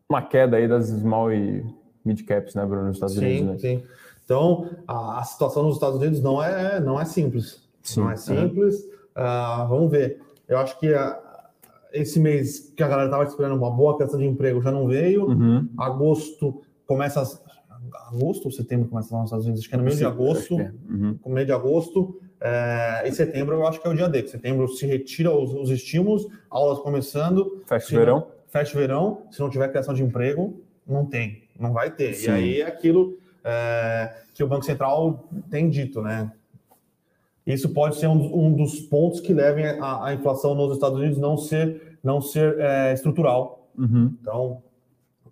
uma 0.09 0.23
queda 0.23 0.57
aí 0.57 0.69
das 0.69 0.87
small 0.87 1.33
e 1.33 1.67
mid 2.05 2.25
caps, 2.25 2.55
né, 2.55 2.65
Bruno, 2.65 2.87
nos 2.87 2.97
Estados 2.97 3.17
sim, 3.17 3.21
Unidos. 3.21 3.61
Sim, 3.61 3.75
né? 3.77 3.81
sim. 3.81 3.87
Então 4.25 4.71
a, 4.87 5.19
a, 5.19 5.25
situação 5.25 5.65
nos 5.65 5.75
Estados 5.75 5.99
Unidos 5.99 6.23
não 6.23 6.41
é 6.41 6.79
não 6.79 7.01
é 7.01 7.05
simples, 7.05 7.61
sim, 7.83 8.01
não 8.01 8.13
é 8.13 8.17
simples. 8.17 8.79
Uh, 9.17 9.69
vamos 9.69 9.91
ver. 9.91 10.23
Eu 10.47 10.59
acho 10.59 10.79
que 10.79 10.95
a, 10.95 11.21
esse 11.93 12.21
mês 12.21 12.73
que 12.77 12.83
a 12.85 12.87
galera 12.87 13.09
estava 13.09 13.25
esperando 13.25 13.57
uma 13.57 13.73
boa 13.73 13.99
questão 13.99 14.21
de 14.21 14.27
emprego 14.27 14.63
já 14.63 14.71
não 14.71 14.87
veio. 14.87 15.27
Uhum. 15.27 15.69
Agosto 15.77 16.63
começa 16.87 17.21
agosto 18.09 18.47
ou 18.47 18.51
setembro 18.51 18.89
começa 18.89 19.15
lá 19.15 19.21
nos 19.21 19.29
Estados 19.29 19.47
Unidos, 19.47 19.63
acho 19.63 19.69
que 19.69 19.75
é 19.75 19.79
no 19.79 19.85
mês 19.85 19.99
de 19.99 20.05
agosto, 20.05 20.61
é. 20.61 20.73
uhum. 20.89 21.19
no 21.25 21.33
mês 21.33 21.47
de 21.47 21.53
agosto, 21.53 22.21
é, 22.41 23.03
em 23.07 23.13
setembro 23.13 23.55
eu 23.55 23.67
acho 23.67 23.81
que 23.81 23.87
é 23.87 23.91
o 23.91 23.95
dia 23.95 24.09
D, 24.09 24.27
setembro 24.27 24.69
se 24.69 24.87
retira 24.87 25.35
os, 25.35 25.55
os 25.55 25.71
estímulos, 25.71 26.27
aulas 26.51 26.79
começando. 26.79 27.63
Fecha 27.67 27.95
o 27.95 27.99
verão. 27.99 28.27
Fecha 28.49 28.77
o 28.77 28.81
verão, 28.81 29.23
se 29.31 29.41
não 29.41 29.51
tiver 29.51 29.69
criação 29.69 29.95
de 29.95 30.03
emprego, 30.03 30.63
não 30.87 31.07
tem, 31.07 31.45
não 31.59 31.73
vai 31.73 31.91
ter. 31.91 32.15
Sim. 32.15 32.27
E 32.27 32.31
aí 32.31 32.61
é 32.61 32.67
aquilo 32.67 33.19
é, 33.43 34.15
que 34.35 34.43
o 34.45 34.47
Banco 34.47 34.65
Central 34.65 35.29
tem 35.51 35.69
dito, 35.69 36.03
né? 36.03 36.31
Isso 37.47 37.69
pode 37.71 37.97
ser 37.97 38.07
um, 38.07 38.47
um 38.47 38.53
dos 38.53 38.81
pontos 38.81 39.21
que 39.21 39.33
levem 39.33 39.67
a, 39.67 40.07
a, 40.07 40.15
inflação 40.15 40.55
nos 40.55 40.73
Estados 40.73 40.99
Unidos 40.99 41.19
não 41.19 41.37
ser, 41.37 41.99
não 42.03 42.21
ser 42.21 42.59
é, 42.59 42.93
estrutural. 42.95 43.69
Uhum. 43.77 44.15
Então, 44.21 44.63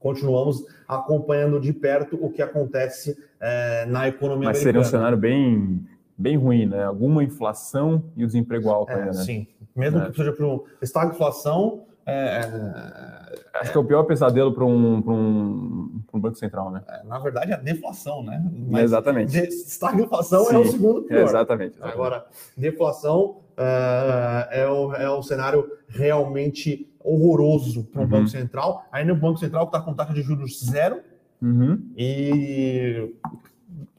continuamos 0.02 0.66
acompanhando 0.86 1.60
de 1.60 1.72
perto 1.72 2.18
o 2.20 2.30
que 2.30 2.42
acontece 2.42 3.16
é, 3.40 3.86
na 3.86 4.08
economia 4.08 4.48
Mas 4.48 4.58
americana. 4.58 4.64
seria 4.64 4.80
um 4.80 4.84
cenário 4.84 5.16
bem, 5.16 5.86
bem 6.18 6.36
ruim, 6.36 6.66
né? 6.66 6.84
Alguma 6.84 7.22
inflação 7.22 8.04
e 8.16 8.24
o 8.24 8.26
desemprego 8.26 8.68
alto 8.68 8.92
é, 8.92 9.06
né? 9.06 9.12
Sim, 9.12 9.46
mesmo 9.74 10.00
é. 10.00 10.10
que 10.10 10.16
seja 10.16 10.32
para 10.32 10.46
estagflação, 10.82 11.84
é, 12.04 12.40
é, 12.40 13.60
Acho 13.60 13.70
que 13.70 13.78
é 13.78 13.80
o 13.80 13.84
pior 13.84 14.02
pesadelo 14.02 14.52
para 14.52 14.64
um, 14.64 14.96
um, 14.98 16.02
um 16.12 16.20
Banco 16.20 16.36
Central, 16.36 16.70
né? 16.70 16.82
É, 16.88 17.04
na 17.04 17.18
verdade, 17.18 17.52
é 17.52 17.54
a 17.54 17.58
deflação, 17.58 18.24
né? 18.24 18.44
Mas 18.68 18.84
exatamente. 18.84 19.38
Estagflação 19.38 20.50
é 20.50 20.58
o 20.58 20.64
segundo 20.66 21.02
pior. 21.02 21.22
Exatamente, 21.22 21.76
exatamente. 21.76 21.94
Agora, 21.94 22.26
deflação 22.56 23.42
é, 23.56 24.62
é, 24.62 24.68
o, 24.68 24.94
é 24.94 25.08
o 25.10 25.22
cenário 25.22 25.70
realmente 25.88 26.91
horroroso 27.04 27.84
para 27.84 28.00
o 28.00 28.04
uhum. 28.04 28.10
Banco 28.10 28.28
Central. 28.28 28.84
Aí 28.90 29.04
no 29.04 29.16
Banco 29.16 29.38
Central 29.38 29.64
está 29.64 29.80
com 29.80 29.94
taxa 29.94 30.12
de 30.12 30.22
juros 30.22 30.60
zero 30.64 31.00
uhum. 31.40 31.80
e 31.96 33.14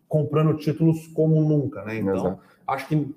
comprando 0.07 0.55
títulos 0.57 1.07
como 1.07 1.41
nunca, 1.41 1.83
né? 1.83 1.97
Então, 1.97 2.15
Exato. 2.15 2.39
acho 2.67 2.87
que 2.87 3.15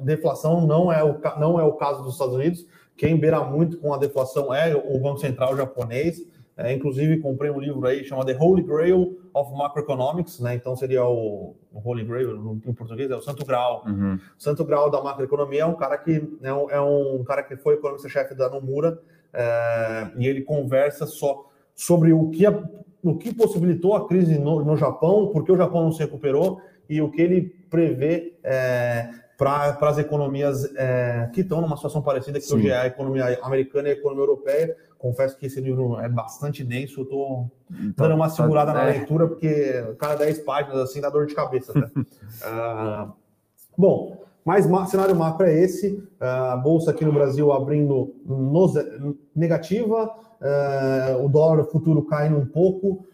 deflação 0.00 0.66
não 0.66 0.90
é, 0.90 1.04
o, 1.04 1.20
não 1.38 1.60
é 1.60 1.62
o 1.62 1.72
caso 1.72 2.02
dos 2.02 2.14
Estados 2.14 2.34
Unidos. 2.34 2.66
Quem 2.96 3.18
beira 3.18 3.42
muito 3.44 3.78
com 3.78 3.92
a 3.92 3.98
deflação 3.98 4.52
é 4.52 4.74
o 4.74 4.98
Banco 4.98 5.18
Central 5.18 5.56
japonês. 5.56 6.22
É, 6.56 6.74
inclusive, 6.74 7.18
comprei 7.20 7.50
um 7.50 7.58
livro 7.58 7.86
aí 7.86 8.04
chamado 8.04 8.26
The 8.26 8.36
Holy 8.38 8.62
Grail 8.62 9.18
of 9.32 9.50
Macroeconomics, 9.54 10.40
né? 10.40 10.54
Então 10.54 10.76
seria 10.76 11.04
o, 11.06 11.56
o 11.72 11.80
Holy 11.82 12.04
Grail 12.04 12.60
em 12.66 12.74
português, 12.74 13.10
é 13.10 13.16
o 13.16 13.22
Santo 13.22 13.46
Grau. 13.46 13.82
Uhum. 13.86 14.18
Santo 14.36 14.62
Grau 14.64 14.90
da 14.90 15.02
macroeconomia 15.02 15.62
é 15.62 15.66
um 15.66 15.74
cara 15.74 15.96
que 15.96 16.22
é 16.42 16.52
um, 16.52 16.70
é 16.70 16.80
um 16.80 17.24
cara 17.24 17.42
que 17.42 17.56
foi 17.56 17.74
economista-chefe 17.74 18.34
da 18.34 18.50
Nomura 18.50 19.00
é, 19.32 20.10
e 20.16 20.26
ele 20.26 20.42
conversa 20.42 21.06
só 21.06 21.50
sobre 21.74 22.12
o 22.12 22.30
que 22.30 22.46
a, 22.46 22.62
o 23.02 23.16
que 23.16 23.34
possibilitou 23.34 23.94
a 23.94 24.06
crise 24.06 24.38
no, 24.38 24.64
no 24.64 24.76
Japão, 24.76 25.28
por 25.28 25.44
que 25.44 25.52
o 25.52 25.56
Japão 25.56 25.84
não 25.84 25.92
se 25.92 26.00
recuperou 26.00 26.60
e 26.88 27.00
o 27.00 27.10
que 27.10 27.22
ele 27.22 27.42
prevê 27.70 28.34
é, 28.42 29.08
para 29.38 29.76
as 29.80 29.96
economias 29.96 30.64
é, 30.76 31.30
que 31.32 31.40
estão 31.40 31.62
numa 31.62 31.76
situação 31.76 32.02
parecida, 32.02 32.38
que 32.38 32.44
Sim. 32.44 32.56
hoje 32.56 32.70
é 32.70 32.76
a 32.76 32.86
economia 32.86 33.38
americana 33.42 33.88
e 33.88 33.92
a 33.92 33.94
economia 33.94 34.24
europeia. 34.24 34.76
Confesso 34.98 35.38
que 35.38 35.46
esse 35.46 35.60
livro 35.62 35.98
é 35.98 36.10
bastante 36.10 36.62
denso, 36.62 37.00
eu 37.00 37.04
estou 37.04 37.50
então, 37.70 38.06
dando 38.06 38.16
uma 38.16 38.28
tá, 38.28 38.34
segurada 38.34 38.72
tá, 38.72 38.78
na 38.78 38.90
é. 38.90 38.98
leitura, 38.98 39.26
porque 39.26 39.94
cada 39.98 40.16
10 40.16 40.40
páginas 40.40 40.78
assim 40.80 41.00
dá 41.00 41.08
dor 41.08 41.26
de 41.26 41.34
cabeça. 41.34 41.72
uh, 41.72 43.10
bom, 43.78 44.18
mas 44.44 44.66
cenário 44.88 45.14
macro 45.14 45.46
é 45.46 45.52
esse: 45.52 46.02
a 46.18 46.56
bolsa 46.56 46.90
aqui 46.90 47.04
no 47.04 47.12
Brasil 47.12 47.52
abrindo 47.52 48.14
no, 48.24 49.18
negativa, 49.34 50.06
uh, 50.06 51.24
o 51.24 51.28
dólar 51.28 51.64
futuro 51.64 52.02
caindo 52.02 52.38
um 52.38 52.46
pouco. 52.46 53.04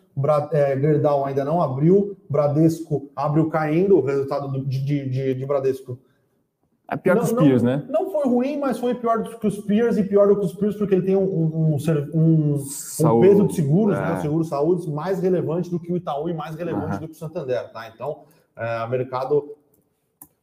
é, 0.53 0.79
Gerdau 0.79 1.25
ainda 1.25 1.45
não 1.45 1.61
abriu, 1.61 2.17
Bradesco 2.29 3.11
abriu 3.15 3.49
caindo, 3.49 3.99
o 3.99 4.05
resultado 4.05 4.65
de, 4.65 5.09
de, 5.09 5.35
de 5.35 5.47
Bradesco 5.47 5.99
é 6.89 6.97
pior 6.97 7.17
não, 7.17 7.25
que 7.25 7.33
os 7.33 7.39
Peers, 7.39 7.63
não, 7.63 7.77
né? 7.77 7.85
Não 7.89 8.11
foi 8.13 8.25
ruim, 8.27 8.59
mas 8.59 8.79
foi 8.79 8.95
pior 8.95 9.21
do 9.23 9.39
que 9.39 9.47
os 9.47 9.59
Peers 9.59 9.97
e 9.97 10.05
pior 10.05 10.29
do 10.29 10.39
que 10.39 10.47
os 10.47 10.55
Peers 10.55 10.77
porque 10.77 10.95
ele 10.95 11.05
tem 11.05 11.17
um, 11.17 11.25
um, 11.25 11.77
um, 12.15 12.55
um 12.55 13.21
peso 13.21 13.47
de 13.49 13.55
seguros, 13.55 13.99
né? 13.99 14.05
é. 14.05 14.15
né? 14.15 14.21
seguro 14.21 14.45
saúde 14.45 14.89
mais 14.89 15.21
relevante 15.21 15.69
do 15.69 15.81
que 15.81 15.93
o 15.93 15.97
Itaú 15.97 16.29
e 16.29 16.35
mais 16.35 16.55
relevante 16.55 16.95
uhum. 16.95 17.01
do 17.01 17.09
que 17.09 17.15
o 17.15 17.19
Santander, 17.19 17.73
tá? 17.73 17.91
Então, 17.93 18.21
é, 18.57 18.87
mercado 18.89 19.56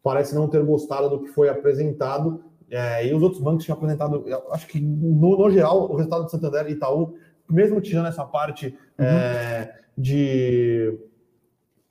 parece 0.04 0.36
não 0.36 0.48
ter 0.48 0.64
gostado 0.64 1.10
do 1.10 1.22
que 1.22 1.30
foi 1.30 1.50
apresentado 1.50 2.44
é, 2.70 3.08
e 3.08 3.14
os 3.14 3.22
outros 3.22 3.42
bancos 3.42 3.64
tinham 3.64 3.78
apresentado, 3.78 4.24
acho 4.52 4.68
que 4.68 4.80
no, 4.80 5.38
no, 5.38 5.50
geral, 5.52 5.92
o 5.92 5.96
resultado 5.96 6.24
do 6.24 6.32
Santander 6.32 6.68
e 6.68 6.72
Itaú, 6.72 7.14
mesmo 7.50 7.80
tirando 7.80 8.08
essa 8.08 8.26
parte 8.26 8.76
uhum. 8.98 9.06
é, 9.06 9.76
de, 9.96 11.00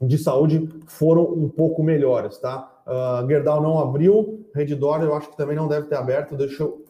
de 0.01 0.19
saúde, 0.19 0.69
foram 0.87 1.23
um 1.23 1.49
pouco 1.49 1.85
melhores, 1.85 2.37
tá? 2.39 2.69
Uh, 2.85 3.29
Gerdau 3.29 3.63
não 3.63 3.79
abriu, 3.79 4.45
Reddor 4.53 5.03
eu 5.03 5.15
acho 5.15 5.31
que 5.31 5.37
também 5.37 5.57
não 5.57 5.69
deve 5.69 5.87
ter 5.87 5.95
aberto. 5.95 6.37
Deixa 6.37 6.65
eu, 6.65 6.85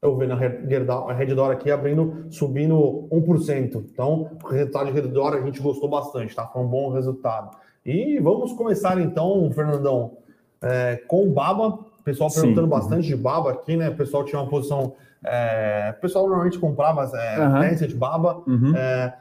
eu 0.00 0.16
ver 0.16 0.28
na 0.28 0.38
Gerdau, 0.38 1.10
a 1.10 1.12
Reddor 1.12 1.50
aqui 1.50 1.68
abrindo, 1.68 2.26
subindo 2.30 3.08
1%. 3.10 3.84
Então, 3.90 4.38
o 4.44 4.48
resultado 4.48 4.86
de 4.86 4.92
Reddor 4.92 5.34
a 5.34 5.40
gente 5.40 5.60
gostou 5.60 5.88
bastante, 5.88 6.32
tá? 6.32 6.46
Foi 6.46 6.62
um 6.62 6.68
bom 6.68 6.90
resultado. 6.92 7.56
E 7.86 8.18
vamos 8.18 8.52
começar 8.52 9.00
então, 9.00 9.48
Fernandão, 9.52 10.18
é, 10.60 10.96
com 11.06 11.28
o 11.28 11.32
Baba. 11.32 11.78
Pessoal 12.02 12.28
perguntando 12.32 12.66
Sim. 12.66 12.70
bastante 12.70 13.06
de 13.06 13.16
Baba 13.16 13.52
aqui, 13.52 13.76
né? 13.76 13.88
O 13.90 13.96
pessoal 13.96 14.24
tinha 14.24 14.40
uma 14.40 14.50
posição. 14.50 14.94
É, 15.24 15.94
o 15.96 16.00
pessoal 16.00 16.26
normalmente 16.26 16.58
comprava 16.58 17.08
é, 17.16 17.40
uhum. 17.40 17.86
de 17.86 17.94
Baba. 17.94 18.42
Uhum. 18.44 18.74
É, 18.74 19.16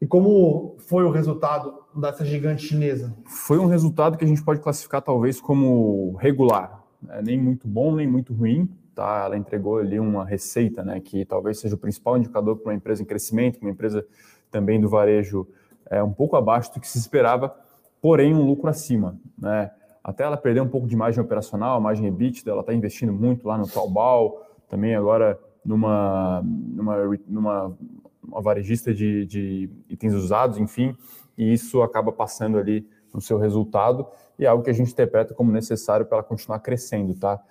e 0.00 0.06
como 0.06 0.76
foi 0.78 1.04
o 1.04 1.10
resultado 1.10 1.74
dessa 1.94 2.24
gigante 2.24 2.66
chinesa? 2.66 3.12
Foi 3.26 3.58
um 3.58 3.66
resultado 3.66 4.16
que 4.16 4.24
a 4.24 4.28
gente 4.28 4.42
pode 4.42 4.60
classificar 4.60 5.02
talvez 5.02 5.38
como 5.38 6.16
regular, 6.18 6.82
né? 7.02 7.20
nem 7.22 7.38
muito 7.38 7.68
bom, 7.68 7.94
nem 7.94 8.06
muito 8.06 8.32
ruim. 8.32 8.66
Tá? 8.94 9.24
Ela 9.26 9.36
entregou 9.36 9.76
ali 9.76 10.00
uma 10.00 10.24
receita, 10.24 10.82
né, 10.82 11.00
que 11.00 11.24
talvez 11.24 11.58
seja 11.58 11.74
o 11.74 11.78
principal 11.78 12.18
indicador 12.18 12.56
para 12.56 12.70
uma 12.70 12.76
empresa 12.76 13.02
em 13.02 13.06
crescimento, 13.06 13.58
uma 13.60 13.70
empresa 13.70 14.04
também 14.50 14.80
do 14.80 14.88
varejo 14.88 15.46
é, 15.90 16.02
um 16.02 16.12
pouco 16.12 16.36
abaixo 16.36 16.72
do 16.72 16.80
que 16.80 16.88
se 16.88 16.98
esperava, 16.98 17.54
porém 18.00 18.34
um 18.34 18.42
lucro 18.42 18.68
acima. 18.68 19.18
Né? 19.38 19.70
Até 20.02 20.24
ela 20.24 20.36
perder 20.36 20.60
um 20.60 20.68
pouco 20.68 20.86
de 20.86 20.96
margem 20.96 21.22
operacional, 21.22 21.80
margem 21.80 22.06
EBITDA, 22.06 22.50
ela 22.50 22.60
está 22.60 22.74
investindo 22.74 23.12
muito 23.12 23.46
lá 23.46 23.58
no 23.58 23.68
Taobao, 23.68 24.42
também 24.68 24.94
agora 24.94 25.38
numa, 25.64 26.42
numa, 26.42 27.18
numa 27.26 27.76
uma 28.22 28.40
varejista 28.40 28.94
de, 28.94 29.26
de 29.26 29.70
itens 29.88 30.14
usados, 30.14 30.58
enfim, 30.58 30.96
e 31.36 31.52
isso 31.52 31.82
acaba 31.82 32.12
passando 32.12 32.58
ali 32.58 32.86
no 33.12 33.20
seu 33.20 33.38
resultado 33.38 34.06
e 34.38 34.44
é 34.44 34.48
algo 34.48 34.62
que 34.62 34.70
a 34.70 34.74
gente 34.74 34.92
interpreta 34.92 35.34
como 35.34 35.50
necessário 35.50 36.06
para 36.06 36.18
ela 36.18 36.24
continuar 36.24 36.60
crescendo, 36.60 37.14
tá? 37.14 37.42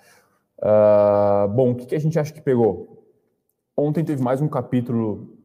Uh, 0.58 1.48
bom, 1.50 1.72
o 1.72 1.76
que, 1.76 1.86
que, 1.86 1.96
a 1.96 2.00
gente 2.00 2.18
acha 2.18 2.34
que 2.34 2.42
pegou? 2.42 3.06
Ontem 3.76 4.04
teve 4.04 4.22
mais 4.22 4.42
um 4.42 4.48
capítulo 4.48 5.38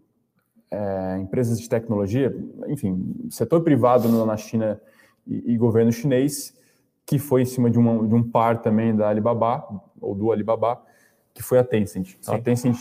é, 0.70 1.18
empresas 1.18 1.61
de 1.61 1.68
tecnologia, 1.68 2.34
enfim, 2.66 3.14
setor 3.30 3.61
privado 3.62 4.08
na 4.26 4.37
China 4.37 4.80
e, 5.26 5.52
e, 5.52 5.57
governo 5.57 5.93
chinês, 5.93 6.54
que 7.07 7.19
foi 7.19 7.43
em 7.43 7.47
cima 7.47 7.71
de, 7.71 7.78
uma, 7.78 8.07
de 8.07 8.14
um 8.14 8.23
par 8.23 8.62
também 8.62 8.95
da 8.95 9.09
Alibaba, 9.09 9.66
ou 10.00 10.14
do 10.14 10.33
Alibaba, 10.33 10.83
que 11.33 11.43
foi 11.43 11.59
a 11.59 11.64
Tencent. 11.64 12.16
Então, 12.21 12.35
a 12.35 12.40
Tencent 12.40 12.76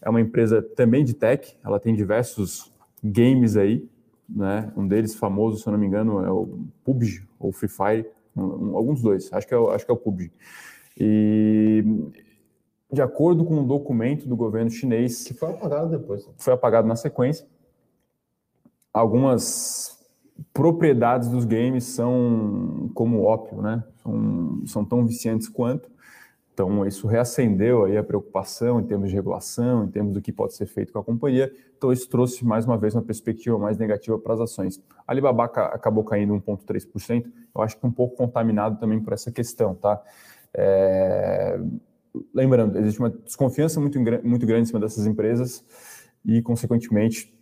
é 0.00 0.10
uma 0.10 0.20
empresa 0.20 0.62
também 0.62 1.04
de 1.04 1.14
tech, 1.14 1.56
ela 1.64 1.80
tem 1.80 1.94
diversos 1.94 2.72
games 3.02 3.56
aí, 3.56 3.88
né? 4.28 4.72
Um 4.76 4.86
deles 4.86 5.14
famoso, 5.14 5.58
se 5.58 5.66
eu 5.66 5.72
não 5.72 5.78
me 5.78 5.86
engano, 5.86 6.24
é 6.24 6.30
o 6.30 6.58
PUBG 6.84 7.26
ou 7.38 7.52
Free 7.52 7.68
Fire, 7.68 8.06
um, 8.36 8.76
alguns 8.76 9.02
dois, 9.02 9.32
acho 9.32 9.46
que 9.46 9.54
é, 9.54 9.74
acho 9.74 9.84
que 9.84 9.90
é 9.90 9.94
o 9.94 9.98
PUBG. 9.98 10.32
E 10.98 11.84
de 12.92 13.02
acordo 13.02 13.44
com 13.44 13.56
um 13.56 13.66
documento 13.66 14.28
do 14.28 14.36
governo 14.36 14.70
chinês, 14.70 15.24
que 15.24 15.34
foi 15.34 15.50
apagado 15.50 15.90
depois, 15.90 16.28
foi 16.38 16.52
apagado 16.52 16.86
na 16.86 16.96
sequência, 16.96 17.46
algumas 18.92 19.93
propriedades 20.52 21.28
dos 21.28 21.44
games 21.44 21.84
são 21.84 22.90
como 22.94 23.22
ópio, 23.22 23.62
né? 23.62 23.84
São, 24.02 24.62
são 24.66 24.84
tão 24.84 25.06
viciantes 25.06 25.48
quanto. 25.48 25.90
Então, 26.54 26.86
isso 26.86 27.08
reacendeu 27.08 27.84
aí 27.84 27.96
a 27.96 28.04
preocupação 28.04 28.78
em 28.78 28.84
termos 28.84 29.10
de 29.10 29.14
regulação, 29.16 29.84
em 29.84 29.88
termos 29.88 30.12
do 30.12 30.22
que 30.22 30.30
pode 30.30 30.54
ser 30.54 30.66
feito 30.66 30.92
com 30.92 31.00
a 31.00 31.04
companhia. 31.04 31.52
Então, 31.76 31.92
isso 31.92 32.08
trouxe 32.08 32.44
mais 32.44 32.64
uma 32.64 32.78
vez 32.78 32.94
uma 32.94 33.02
perspectiva 33.02 33.58
mais 33.58 33.76
negativa 33.76 34.16
para 34.18 34.34
as 34.34 34.40
ações. 34.40 34.80
A 35.06 35.10
Alibaba 35.12 35.44
acabou 35.44 36.04
caindo 36.04 36.32
1,3%. 36.34 37.26
Eu 37.52 37.60
acho 37.60 37.76
que 37.76 37.84
um 37.84 37.90
pouco 37.90 38.16
contaminado 38.16 38.78
também 38.78 39.00
por 39.00 39.12
essa 39.12 39.32
questão, 39.32 39.74
tá? 39.74 40.00
É... 40.54 41.60
Lembrando, 42.32 42.78
existe 42.78 43.00
uma 43.00 43.10
desconfiança 43.10 43.80
muito, 43.80 43.98
muito 43.98 44.46
grande 44.46 44.62
em 44.62 44.66
cima 44.66 44.78
dessas 44.78 45.04
empresas 45.06 45.64
e, 46.24 46.40
consequentemente, 46.40 47.34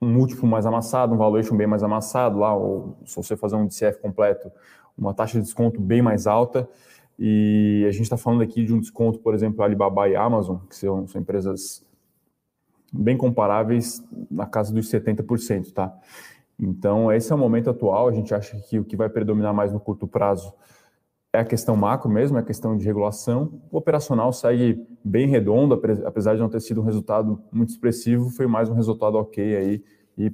um 0.00 0.08
múltiplo 0.08 0.46
mais 0.46 0.66
amassado, 0.66 1.14
um 1.14 1.16
valuation 1.16 1.56
bem 1.56 1.66
mais 1.66 1.82
amassado 1.82 2.38
lá, 2.38 2.54
ou 2.54 2.96
se 3.04 3.16
você 3.16 3.36
fazer 3.36 3.56
um 3.56 3.66
DCF 3.66 3.98
completo, 4.00 4.50
uma 4.96 5.14
taxa 5.14 5.38
de 5.38 5.44
desconto 5.44 5.80
bem 5.80 6.02
mais 6.02 6.26
alta. 6.26 6.68
E 7.18 7.84
a 7.88 7.90
gente 7.90 8.02
está 8.02 8.16
falando 8.16 8.42
aqui 8.42 8.64
de 8.64 8.74
um 8.74 8.80
desconto, 8.80 9.18
por 9.20 9.34
exemplo, 9.34 9.62
Alibaba 9.62 10.08
e 10.08 10.14
Amazon, 10.16 10.58
que 10.68 10.76
são, 10.76 11.06
são 11.06 11.20
empresas 11.20 11.84
bem 12.92 13.16
comparáveis 13.16 14.04
na 14.30 14.46
casa 14.46 14.72
dos 14.72 14.90
70%, 14.90 15.72
tá? 15.72 15.94
Então, 16.58 17.12
esse 17.12 17.32
é 17.32 17.34
o 17.34 17.38
momento 17.38 17.70
atual. 17.70 18.08
A 18.08 18.12
gente 18.12 18.34
acha 18.34 18.56
que 18.58 18.78
o 18.78 18.84
que 18.84 18.96
vai 18.96 19.08
predominar 19.08 19.54
mais 19.54 19.72
no 19.72 19.80
curto 19.80 20.06
prazo 20.06 20.52
é 21.36 21.40
a 21.40 21.44
questão 21.44 21.76
macro 21.76 22.08
mesmo, 22.08 22.38
é 22.38 22.40
a 22.40 22.44
questão 22.44 22.76
de 22.76 22.84
regulação. 22.84 23.60
O 23.70 23.76
operacional 23.76 24.32
segue 24.32 24.82
bem 25.04 25.28
redondo, 25.28 25.74
apesar 26.04 26.34
de 26.34 26.40
não 26.40 26.48
ter 26.48 26.60
sido 26.60 26.80
um 26.80 26.84
resultado 26.84 27.42
muito 27.52 27.68
expressivo, 27.68 28.30
foi 28.30 28.46
mais 28.46 28.70
um 28.70 28.74
resultado 28.74 29.16
ok 29.16 29.56
aí 29.56 29.84
e 30.16 30.32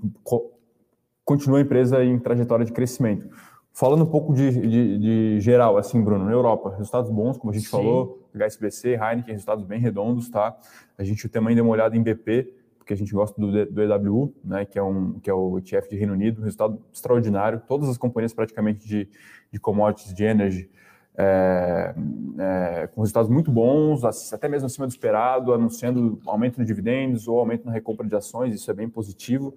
continua 1.24 1.58
a 1.58 1.60
empresa 1.60 2.04
em 2.04 2.18
trajetória 2.18 2.64
de 2.64 2.72
crescimento. 2.72 3.28
Falando 3.72 4.04
um 4.04 4.06
pouco 4.06 4.32
de, 4.32 4.50
de, 4.52 4.98
de, 4.98 5.40
geral, 5.40 5.76
assim, 5.76 6.00
Bruno, 6.00 6.24
na 6.24 6.30
Europa, 6.30 6.70
resultados 6.76 7.10
bons, 7.10 7.36
como 7.36 7.50
a 7.50 7.54
gente 7.54 7.64
Sim. 7.64 7.70
falou, 7.70 8.28
HSBC, 8.34 8.90
Heineken, 8.90 9.32
resultados 9.32 9.64
bem 9.64 9.80
redondos, 9.80 10.28
tá? 10.28 10.56
A 10.96 11.02
gente 11.02 11.28
também 11.28 11.56
deu 11.56 11.64
uma 11.64 11.72
olhada 11.72 11.96
em 11.96 12.02
BP, 12.02 12.54
porque 12.78 12.92
a 12.92 12.96
gente 12.96 13.12
gosta 13.12 13.40
do, 13.40 13.66
do 13.66 13.82
EWU, 13.82 14.34
né, 14.44 14.64
que 14.64 14.78
é, 14.78 14.82
um, 14.82 15.18
que 15.18 15.30
é 15.30 15.34
o 15.34 15.58
ETF 15.58 15.88
de 15.88 15.96
Reino 15.96 16.12
Unido, 16.12 16.42
resultado 16.42 16.80
extraordinário, 16.92 17.62
todas 17.66 17.88
as 17.88 17.96
companhias 17.96 18.34
praticamente 18.34 18.86
de, 18.86 19.08
de 19.50 19.58
commodities, 19.58 20.12
de 20.12 20.24
energy, 20.24 20.70
é, 21.16 21.94
é, 22.38 22.86
com 22.88 23.00
resultados 23.00 23.30
muito 23.30 23.50
bons, 23.50 24.02
até 24.32 24.48
mesmo 24.48 24.66
acima 24.66 24.86
do 24.86 24.90
esperado, 24.90 25.52
anunciando 25.52 26.20
aumento 26.26 26.58
no 26.58 26.64
dividendos 26.64 27.28
ou 27.28 27.38
aumento 27.38 27.66
na 27.66 27.72
recompra 27.72 28.06
de 28.06 28.14
ações, 28.14 28.54
isso 28.54 28.70
é 28.70 28.74
bem 28.74 28.88
positivo. 28.88 29.54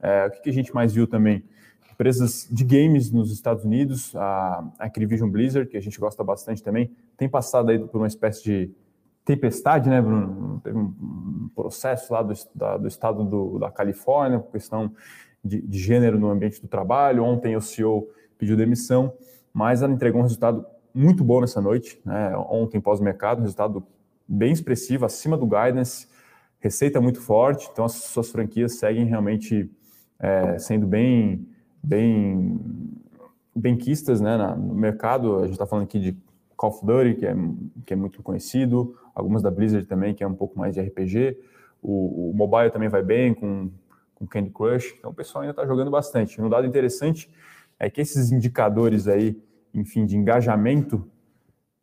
É, 0.00 0.26
o 0.26 0.30
que, 0.30 0.42
que 0.42 0.50
a 0.50 0.52
gente 0.52 0.74
mais 0.74 0.92
viu 0.92 1.06
também? 1.06 1.44
empresas 1.98 2.46
de 2.48 2.62
games 2.62 3.10
nos 3.10 3.32
Estados 3.32 3.64
Unidos, 3.64 4.14
a 4.14 4.64
Activision 4.78 5.28
Blizzard, 5.28 5.68
que 5.68 5.76
a 5.76 5.80
gente 5.80 5.98
gosta 5.98 6.22
bastante 6.22 6.62
também, 6.62 6.92
tem 7.16 7.28
passado 7.28 7.70
aí 7.70 7.78
por 7.80 7.98
uma 7.98 8.06
espécie 8.06 8.44
de 8.44 8.70
tempestade, 9.24 9.90
né, 9.90 10.00
Bruno? 10.00 10.60
Teve 10.62 10.78
um 10.78 11.50
processo 11.56 12.12
lá 12.12 12.22
do, 12.22 12.32
da, 12.54 12.76
do 12.76 12.86
estado 12.86 13.24
do, 13.24 13.58
da 13.58 13.68
Califórnia, 13.68 14.38
por 14.38 14.52
questão 14.52 14.92
de, 15.44 15.60
de, 15.60 15.78
gênero 15.80 16.20
no 16.20 16.30
ambiente 16.30 16.62
do 16.62 16.68
trabalho. 16.68 17.24
Ontem 17.24 17.56
o 17.56 17.60
CEO 17.60 18.08
pediu 18.38 18.56
demissão, 18.56 19.12
mas 19.52 19.82
ela 19.82 19.92
entregou 19.92 20.20
um 20.20 20.22
resultado 20.22 20.64
muito 20.98 21.22
bom 21.22 21.40
nessa 21.40 21.60
noite, 21.60 22.00
né? 22.04 22.36
ontem 22.36 22.80
pós-mercado, 22.80 23.40
resultado 23.40 23.86
bem 24.26 24.52
expressivo, 24.52 25.06
acima 25.06 25.36
do 25.36 25.46
guidance, 25.46 26.08
receita 26.58 27.00
muito 27.00 27.20
forte, 27.20 27.68
então 27.72 27.84
as 27.84 27.92
suas 27.92 28.30
franquias 28.30 28.78
seguem 28.78 29.04
realmente 29.04 29.70
é, 30.18 30.58
sendo 30.58 30.86
bem 30.86 31.46
bem 31.80 32.60
benquistas 33.54 34.20
né, 34.20 34.36
no 34.56 34.74
mercado. 34.74 35.38
A 35.38 35.42
gente 35.42 35.52
está 35.52 35.66
falando 35.66 35.84
aqui 35.84 36.00
de 36.00 36.16
Call 36.56 36.70
of 36.70 36.84
Duty, 36.84 37.14
que 37.14 37.26
é, 37.26 37.34
que 37.86 37.92
é 37.92 37.96
muito 37.96 38.20
conhecido, 38.22 38.96
algumas 39.14 39.42
da 39.42 39.50
Blizzard 39.50 39.86
também, 39.86 40.14
que 40.14 40.24
é 40.24 40.26
um 40.26 40.34
pouco 40.34 40.58
mais 40.58 40.74
de 40.74 40.80
RPG. 40.80 41.38
O, 41.80 42.30
o 42.30 42.34
mobile 42.34 42.70
também 42.70 42.88
vai 42.88 43.02
bem, 43.02 43.32
com, 43.32 43.70
com 44.16 44.26
Candy 44.26 44.50
Crush. 44.50 44.94
Então 44.98 45.12
o 45.12 45.14
pessoal 45.14 45.42
ainda 45.42 45.52
está 45.52 45.64
jogando 45.64 45.90
bastante. 45.90 46.40
Um 46.40 46.48
dado 46.48 46.66
interessante 46.66 47.30
é 47.78 47.88
que 47.88 48.00
esses 48.00 48.32
indicadores 48.32 49.06
aí, 49.06 49.40
enfim, 49.78 50.04
de 50.04 50.16
engajamento, 50.16 51.08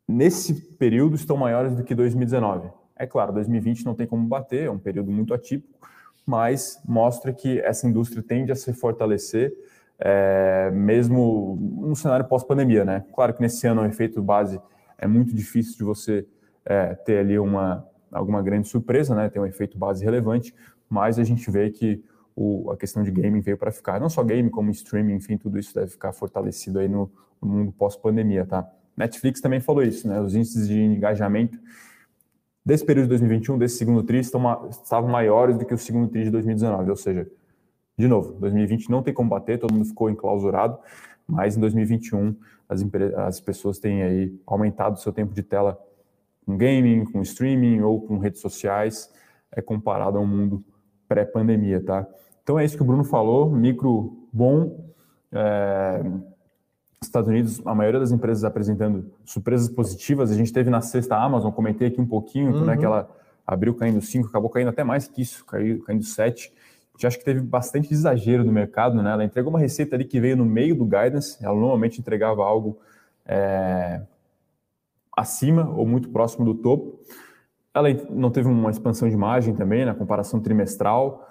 nesse 0.08 0.54
período 0.76 1.16
estão 1.16 1.36
maiores 1.36 1.74
do 1.74 1.82
que 1.82 1.94
2019. 1.94 2.70
É 2.96 3.06
claro, 3.06 3.32
2020 3.32 3.84
não 3.84 3.94
tem 3.94 4.06
como 4.06 4.26
bater, 4.26 4.64
é 4.64 4.70
um 4.70 4.78
período 4.78 5.10
muito 5.10 5.34
atípico, 5.34 5.78
mas 6.24 6.80
mostra 6.86 7.32
que 7.32 7.60
essa 7.60 7.86
indústria 7.86 8.22
tende 8.22 8.50
a 8.50 8.54
se 8.54 8.72
fortalecer, 8.72 9.52
é, 9.98 10.70
mesmo 10.72 11.58
no 11.78 11.94
cenário 11.94 12.26
pós-pandemia, 12.26 12.84
né? 12.84 13.04
Claro 13.14 13.34
que 13.34 13.40
nesse 13.40 13.66
ano 13.66 13.82
o 13.82 13.86
efeito 13.86 14.22
base 14.22 14.60
é 14.98 15.06
muito 15.06 15.34
difícil 15.34 15.76
de 15.76 15.84
você 15.84 16.26
é, 16.64 16.94
ter 16.94 17.18
ali 17.18 17.38
uma 17.38 17.86
alguma 18.10 18.42
grande 18.42 18.68
surpresa, 18.68 19.14
né? 19.14 19.28
Tem 19.28 19.40
um 19.40 19.46
efeito 19.46 19.76
base 19.76 20.04
relevante, 20.04 20.54
mas 20.88 21.18
a 21.18 21.24
gente 21.24 21.50
vê 21.50 21.70
que 21.70 22.02
o, 22.36 22.70
a 22.70 22.76
questão 22.76 23.02
de 23.02 23.10
gaming 23.10 23.40
veio 23.40 23.56
para 23.56 23.72
ficar. 23.72 23.98
Não 23.98 24.10
só 24.10 24.22
game, 24.22 24.50
como 24.50 24.70
streaming, 24.70 25.14
enfim, 25.14 25.38
tudo 25.38 25.58
isso 25.58 25.74
deve 25.74 25.88
ficar 25.88 26.12
fortalecido 26.12 26.78
aí 26.78 26.86
no, 26.86 27.10
no 27.40 27.48
mundo 27.48 27.72
pós-pandemia, 27.72 28.44
tá? 28.44 28.70
Netflix 28.94 29.40
também 29.40 29.58
falou 29.58 29.82
isso, 29.82 30.06
né? 30.06 30.20
Os 30.20 30.34
índices 30.34 30.68
de 30.68 30.78
engajamento 30.78 31.58
desse 32.64 32.84
período 32.84 33.04
de 33.04 33.10
2021, 33.10 33.58
desse 33.58 33.78
segundo 33.78 34.02
TRI, 34.02 34.18
estão, 34.18 34.68
estavam 34.68 35.10
maiores 35.10 35.56
do 35.56 35.64
que 35.64 35.72
o 35.72 35.78
segundo 35.78 36.08
TRI 36.08 36.24
de 36.24 36.30
2019. 36.30 36.90
Ou 36.90 36.96
seja, 36.96 37.26
de 37.96 38.06
novo, 38.06 38.32
2020 38.34 38.90
não 38.90 39.02
tem 39.02 39.14
como 39.14 39.30
bater, 39.30 39.58
todo 39.58 39.72
mundo 39.72 39.86
ficou 39.86 40.10
enclausurado, 40.10 40.78
mas 41.26 41.56
em 41.56 41.60
2021 41.60 42.36
as, 42.68 42.84
as 43.16 43.40
pessoas 43.40 43.78
têm 43.78 44.02
aí 44.02 44.38
aumentado 44.46 44.96
o 44.96 44.98
seu 44.98 45.12
tempo 45.12 45.32
de 45.32 45.42
tela 45.42 45.80
com 46.44 46.56
gaming, 46.56 47.04
com 47.04 47.22
streaming 47.22 47.80
ou 47.80 48.00
com 48.00 48.18
redes 48.18 48.40
sociais, 48.40 49.10
é 49.50 49.62
comparado 49.62 50.18
ao 50.18 50.26
mundo 50.26 50.62
pré-pandemia, 51.08 51.82
tá? 51.82 52.06
Então 52.42 52.58
é 52.58 52.64
isso 52.64 52.76
que 52.76 52.82
o 52.82 52.86
Bruno 52.86 53.04
falou, 53.04 53.50
micro 53.50 54.16
bom, 54.32 54.86
é, 55.32 56.02
Estados 57.02 57.28
Unidos, 57.28 57.60
a 57.64 57.74
maioria 57.74 58.00
das 58.00 58.12
empresas 58.12 58.44
apresentando 58.44 59.10
surpresas 59.24 59.68
positivas. 59.68 60.30
A 60.30 60.34
gente 60.34 60.52
teve 60.52 60.70
na 60.70 60.80
sexta 60.80 61.16
Amazon, 61.16 61.50
comentei 61.50 61.88
aqui 61.88 62.00
um 62.00 62.06
pouquinho, 62.06 62.52
né, 62.52 62.58
uhum. 62.58 62.64
né, 62.66 62.76
que 62.76 62.84
ela 62.84 63.08
abriu 63.46 63.74
caindo 63.74 64.00
5, 64.00 64.28
acabou 64.28 64.50
caindo 64.50 64.68
até 64.68 64.82
mais 64.82 65.06
que 65.06 65.22
isso, 65.22 65.44
caiu, 65.44 65.82
caindo 65.82 66.02
7. 66.02 66.52
A 66.52 66.96
gente 66.96 67.06
acha 67.06 67.18
que 67.18 67.24
teve 67.24 67.40
bastante 67.40 67.92
exagero 67.92 68.42
no 68.42 68.52
mercado, 68.52 69.00
né? 69.02 69.12
Ela 69.12 69.24
entregou 69.24 69.50
uma 69.50 69.58
receita 69.58 69.94
ali 69.94 70.04
que 70.04 70.18
veio 70.18 70.36
no 70.36 70.46
meio 70.46 70.74
do 70.74 70.84
guidance, 70.84 71.36
ela 71.44 71.54
normalmente 71.54 72.00
entregava 72.00 72.42
algo 72.42 72.78
é, 73.26 74.00
acima 75.16 75.68
ou 75.68 75.86
muito 75.86 76.08
próximo 76.08 76.44
do 76.44 76.54
topo. 76.54 76.98
Ela 77.76 77.88
não 78.08 78.30
teve 78.30 78.48
uma 78.48 78.70
expansão 78.70 79.06
de 79.06 79.16
margem 79.16 79.54
também, 79.54 79.84
na 79.84 79.94
comparação 79.94 80.40
trimestral, 80.40 81.28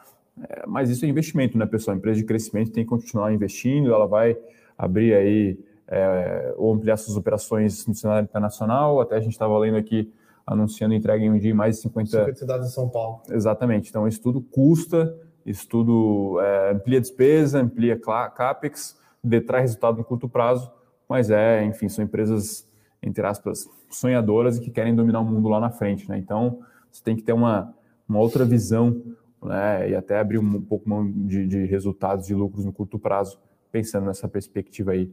é, 0.47 0.63
mas 0.67 0.91
isso 0.91 1.03
é 1.03 1.07
investimento, 1.07 1.57
né, 1.57 1.65
pessoal? 1.65 1.95
A 1.95 1.97
empresa 1.97 2.19
de 2.19 2.25
crescimento 2.25 2.71
tem 2.71 2.83
que 2.83 2.89
continuar 2.89 3.33
investindo, 3.33 3.91
ela 3.91 4.05
vai 4.05 4.37
abrir 4.77 5.15
aí 5.15 5.59
é, 5.87 6.53
ou 6.55 6.73
ampliar 6.73 6.97
suas 6.97 7.17
operações 7.17 7.87
no 7.87 7.95
cenário 7.95 8.25
internacional. 8.25 9.01
Até 9.01 9.15
a 9.15 9.19
gente 9.19 9.31
estava 9.31 9.57
lendo 9.57 9.77
aqui 9.77 10.13
anunciando 10.45 10.93
entrega 10.93 11.23
em 11.23 11.31
um 11.31 11.39
dia 11.39 11.49
em 11.49 11.53
mais 11.55 11.77
de 11.77 11.81
50, 11.81 12.11
50 12.11 12.35
cidades 12.35 12.67
em 12.67 12.71
São 12.71 12.87
Paulo. 12.87 13.21
Exatamente. 13.31 13.89
Então, 13.89 14.07
isso 14.07 14.21
tudo 14.21 14.39
custa, 14.39 15.17
isso 15.43 15.67
tudo 15.67 16.39
é, 16.41 16.73
amplia 16.73 17.01
despesa, 17.01 17.59
amplia 17.59 17.99
CAPEX, 17.99 18.95
detrai 19.23 19.61
resultado 19.61 19.97
no 19.97 20.03
curto 20.03 20.29
prazo, 20.29 20.71
mas 21.09 21.31
é, 21.31 21.63
enfim, 21.65 21.89
são 21.89 22.03
empresas, 22.05 22.67
entre 23.07 23.25
aspas, 23.25 23.69
sonhadoras 23.89 24.57
e 24.57 24.61
que 24.61 24.71
querem 24.71 24.95
dominar 24.95 25.21
o 25.21 25.25
mundo 25.25 25.47
lá 25.47 25.59
na 25.59 25.69
frente. 25.69 26.09
Né? 26.09 26.17
Então, 26.17 26.59
você 26.91 27.03
tem 27.03 27.15
que 27.15 27.23
ter 27.23 27.33
uma, 27.33 27.73
uma 28.07 28.19
outra 28.19 28.45
visão 28.45 29.01
né? 29.43 29.89
e 29.89 29.95
até 29.95 30.19
abrir 30.19 30.39
um 30.39 30.61
pouco 30.61 30.89
de, 31.13 31.47
de 31.47 31.65
resultados, 31.65 32.25
de 32.25 32.33
lucros 32.33 32.65
no 32.65 32.73
curto 32.73 32.97
prazo 32.97 33.39
pensando 33.75 34.05
nessa 34.05 34.25
perspectiva 34.25 34.91
aí 34.91 35.11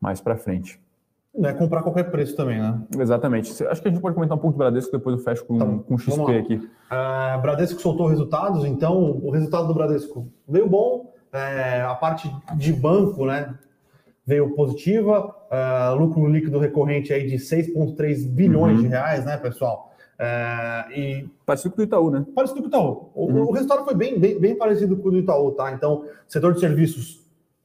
mais 0.00 0.20
para 0.20 0.36
frente. 0.36 0.80
Não 1.36 1.48
é 1.48 1.52
comprar 1.52 1.82
qualquer 1.82 2.04
preço 2.12 2.36
também, 2.36 2.60
né? 2.60 2.80
Exatamente. 2.96 3.50
Acho 3.66 3.82
que 3.82 3.88
a 3.88 3.90
gente 3.90 4.00
pode 4.00 4.14
comentar 4.14 4.38
um 4.38 4.40
pouco 4.40 4.56
do 4.56 4.58
Bradesco, 4.58 4.92
depois 4.92 5.18
eu 5.18 5.24
fecho 5.24 5.44
com, 5.44 5.58
tá 5.58 5.66
com 5.66 5.98
XP 5.98 6.38
aqui. 6.38 6.70
A 6.88 7.36
Bradesco 7.38 7.80
soltou 7.80 8.06
resultados, 8.06 8.64
então 8.64 9.18
o 9.20 9.30
resultado 9.30 9.66
do 9.66 9.74
Bradesco 9.74 10.28
veio 10.48 10.68
bom, 10.68 11.12
é, 11.32 11.80
a 11.80 11.94
parte 11.96 12.32
de 12.54 12.72
banco, 12.72 13.26
né? 13.26 13.52
Veio 14.26 14.54
positiva, 14.54 15.34
é, 15.50 15.90
lucro 15.90 16.26
líquido 16.26 16.58
recorrente 16.58 17.12
aí 17.12 17.26
de 17.26 17.36
6,3 17.36 18.26
bilhões 18.26 18.76
uhum. 18.76 18.82
de 18.82 18.88
reais, 18.88 19.24
né, 19.24 19.36
pessoal? 19.36 19.92
É, 20.18 20.84
e 20.96 21.28
parecido 21.44 21.74
com 21.74 21.80
o 21.80 21.84
Itaú, 21.84 22.10
né? 22.10 22.24
Parecido 22.34 22.60
com 22.60 22.66
o 22.66 22.68
Itaú. 22.68 23.10
O, 23.14 23.26
uhum. 23.26 23.42
o 23.42 23.52
resultado 23.52 23.84
foi 23.84 23.94
bem, 23.94 24.18
bem, 24.18 24.40
bem 24.40 24.56
parecido 24.56 24.96
com 24.96 25.08
o 25.08 25.10
do 25.10 25.18
Itaú, 25.18 25.52
tá? 25.52 25.72
Então, 25.72 26.04
setor 26.26 26.54
de 26.54 26.60
serviços 26.60 27.24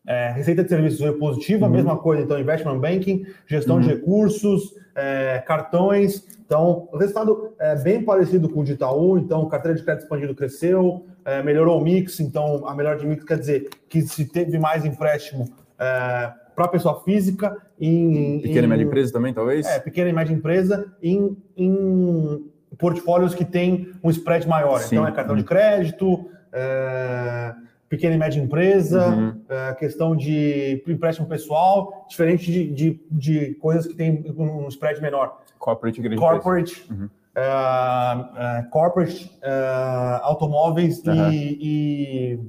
é, 0.10 0.32
receita 0.32 0.64
de 0.64 0.70
serviços 0.70 1.00
veio 1.00 1.20
positiva, 1.20 1.68
uhum. 1.68 1.72
mesma 1.72 1.96
coisa, 1.96 2.24
então, 2.24 2.40
investment 2.40 2.80
banking, 2.80 3.28
gestão 3.46 3.76
uhum. 3.76 3.82
de 3.82 3.90
recursos, 3.90 4.74
é, 4.96 5.44
cartões. 5.46 6.28
Então, 6.44 6.90
o 6.92 6.98
resultado 6.98 7.54
é 7.60 7.76
bem 7.76 8.04
parecido 8.04 8.50
com 8.50 8.62
o 8.62 8.64
de 8.64 8.72
Itaú, 8.74 9.20
então, 9.20 9.48
carteira 9.48 9.78
de 9.78 9.84
crédito 9.84 10.04
expandido 10.04 10.34
cresceu, 10.34 11.06
é, 11.24 11.44
melhorou 11.44 11.80
o 11.80 11.84
mix, 11.84 12.20
então, 12.20 12.68
a 12.68 12.74
melhor 12.74 12.98
de 12.98 13.06
mix 13.06 13.24
quer 13.24 13.38
dizer 13.38 13.70
que 13.88 14.02
se 14.02 14.26
teve 14.26 14.58
mais 14.58 14.84
empréstimo 14.84 15.46
é, 15.78 16.34
para 16.60 16.68
pessoa 16.68 17.00
física 17.04 17.56
em... 17.80 18.42
Pequena 18.42 18.66
e 18.66 18.70
média 18.70 18.84
empresa 18.84 19.14
também, 19.14 19.34
talvez? 19.34 19.66
É, 19.66 19.80
pequena 19.80 20.10
e 20.10 20.14
média 20.14 20.34
empresa 20.34 20.94
em, 21.02 21.38
em 21.56 22.52
portfólios 22.78 23.34
que 23.34 23.46
tem 23.46 23.94
um 24.04 24.10
spread 24.10 24.46
maior. 24.46 24.80
Sim. 24.80 24.96
Então, 24.96 25.08
é 25.08 25.12
cartão 25.14 25.38
de 25.38 25.46
crédito... 25.46 26.30
É, 26.52 27.54
pequena 27.88 28.14
e 28.14 28.18
média 28.20 28.40
empresa, 28.40 29.08
uhum. 29.08 29.42
é, 29.50 29.74
questão 29.74 30.16
de 30.16 30.84
empréstimo 30.88 31.28
pessoal, 31.28 32.06
diferente 32.08 32.52
de, 32.52 32.72
de, 32.72 33.02
de, 33.10 33.54
coisas 33.56 33.88
que 33.88 33.96
tem 33.96 34.24
um 34.38 34.68
spread 34.68 35.02
menor. 35.02 35.40
Corporate 35.58 36.00
grande 36.00 36.18
Corporate, 36.18 36.86
uhum. 36.92 37.10
é, 37.34 38.60
é, 38.60 38.64
corporate 38.70 39.32
é, 39.42 40.20
automóveis 40.22 41.04
uhum. 41.04 41.32
e, 41.32 41.58
e, 41.62 42.40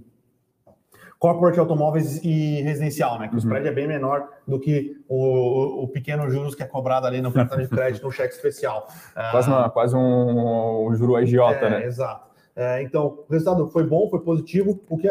corporate 1.20 1.60
automóveis 1.60 2.18
e 2.24 2.62
residencial, 2.62 3.18
né? 3.18 3.28
Que 3.28 3.34
o 3.34 3.36
uhum. 3.36 3.44
spread 3.44 3.68
é 3.68 3.70
bem 3.70 3.86
menor 3.86 4.26
do 4.48 4.58
que 4.58 4.96
o, 5.06 5.84
o, 5.84 5.88
pequeno 5.88 6.28
juros 6.30 6.54
que 6.54 6.62
é 6.62 6.66
cobrado 6.66 7.06
ali 7.06 7.20
no 7.20 7.30
cartão 7.30 7.58
de 7.58 7.68
crédito 7.68 8.02
no 8.02 8.10
cheque 8.10 8.34
especial. 8.34 8.88
Quase, 9.30 9.50
uma, 9.50 9.68
quase 9.68 9.94
um, 9.94 10.88
um 10.88 10.94
juro 10.94 11.16
agiota, 11.16 11.66
é, 11.66 11.70
né? 11.70 11.84
Exato. 11.84 12.30
É, 12.56 12.82
então, 12.82 13.18
o 13.28 13.32
resultado 13.32 13.68
foi 13.68 13.86
bom, 13.86 14.08
foi 14.08 14.20
positivo, 14.20 14.82
o 14.88 14.96
que 14.96 15.08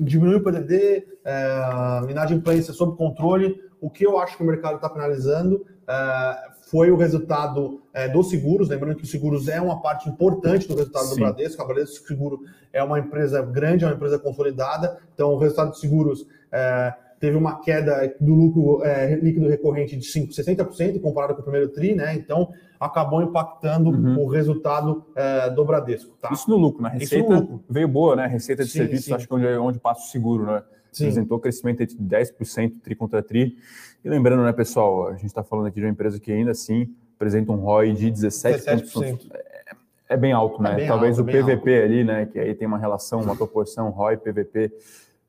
diminuiu 0.00 0.38
o 0.38 0.42
PDD, 0.42 1.06
é, 1.24 2.10
inadimplência 2.10 2.74
sob 2.74 2.96
controle. 2.96 3.56
O 3.80 3.88
que 3.88 4.04
eu 4.04 4.18
acho 4.18 4.36
que 4.36 4.42
o 4.42 4.46
mercado 4.46 4.76
está 4.76 4.90
penalizando 4.90 5.64
é, 5.88 6.51
foi 6.72 6.90
o 6.90 6.96
resultado 6.96 7.82
é, 7.92 8.08
dos 8.08 8.30
seguros. 8.30 8.70
Lembrando 8.70 8.96
que 8.96 9.04
os 9.04 9.10
seguros 9.10 9.46
é 9.46 9.60
uma 9.60 9.82
parte 9.82 10.08
importante 10.08 10.66
do 10.66 10.74
resultado 10.74 11.04
Sim. 11.04 11.16
do 11.16 11.20
Bradesco. 11.20 11.60
A 11.60 11.66
Bradesco 11.66 12.06
Seguro 12.06 12.40
é 12.72 12.82
uma 12.82 12.98
empresa 12.98 13.42
grande, 13.42 13.84
é 13.84 13.86
uma 13.86 13.94
empresa 13.94 14.18
consolidada. 14.18 14.98
Então, 15.12 15.34
o 15.34 15.36
resultado 15.36 15.68
dos 15.68 15.80
seguros 15.80 16.26
é, 16.50 16.94
teve 17.20 17.36
uma 17.36 17.60
queda 17.60 18.16
do 18.18 18.34
lucro 18.34 18.82
é, 18.82 19.14
líquido 19.16 19.48
recorrente 19.48 19.98
de 19.98 20.06
5, 20.06 20.32
60% 20.32 20.98
comparado 21.02 21.34
com 21.34 21.40
o 21.42 21.44
primeiro 21.44 21.68
TRI, 21.68 21.94
né? 21.94 22.14
Então, 22.14 22.48
acabou 22.80 23.22
impactando 23.22 23.90
uhum. 23.90 24.20
o 24.20 24.26
resultado 24.26 25.04
é, 25.14 25.50
do 25.50 25.66
Bradesco. 25.66 26.16
Tá? 26.22 26.30
Isso 26.32 26.48
no 26.48 26.56
lucro, 26.56 26.82
né? 26.82 26.88
Receita 26.94 27.34
lucro. 27.34 27.62
veio 27.68 27.86
boa, 27.86 28.16
né? 28.16 28.26
Receita 28.26 28.64
de 28.64 28.70
sim, 28.70 28.78
serviços, 28.78 29.04
sim. 29.04 29.12
acho 29.12 29.28
que 29.28 29.34
onde, 29.34 29.46
onde 29.58 29.78
passa 29.78 30.06
o 30.06 30.10
seguro, 30.10 30.46
né? 30.46 30.62
Sim. 30.90 31.04
Apresentou 31.04 31.38
crescimento 31.38 31.84
de 31.86 31.96
10% 31.96 32.80
tri 32.82 32.94
contra 32.94 33.22
tri. 33.22 33.56
E 34.04 34.08
lembrando, 34.08 34.42
né, 34.42 34.52
pessoal, 34.52 35.08
a 35.08 35.12
gente 35.12 35.26
está 35.26 35.44
falando 35.44 35.66
aqui 35.66 35.78
de 35.78 35.86
uma 35.86 35.92
empresa 35.92 36.18
que 36.18 36.32
ainda 36.32 36.50
assim 36.50 36.92
apresenta 37.14 37.52
um 37.52 37.56
ROI 37.56 37.92
de 37.92 38.10
17%. 38.10 38.92
17%. 38.92 39.30
É, 39.32 39.76
é 40.08 40.16
bem 40.16 40.32
alto, 40.32 40.60
né? 40.60 40.72
É 40.72 40.76
bem 40.76 40.88
Talvez 40.88 41.18
alto, 41.18 41.30
o 41.30 41.32
PVP 41.32 41.74
alto. 41.74 41.84
ali, 41.84 42.04
né? 42.04 42.26
Que 42.26 42.38
aí 42.38 42.54
tem 42.54 42.66
uma 42.66 42.78
relação, 42.78 43.20
uma 43.20 43.36
proporção 43.36 43.90
ROI, 43.90 44.16
PVP 44.16 44.72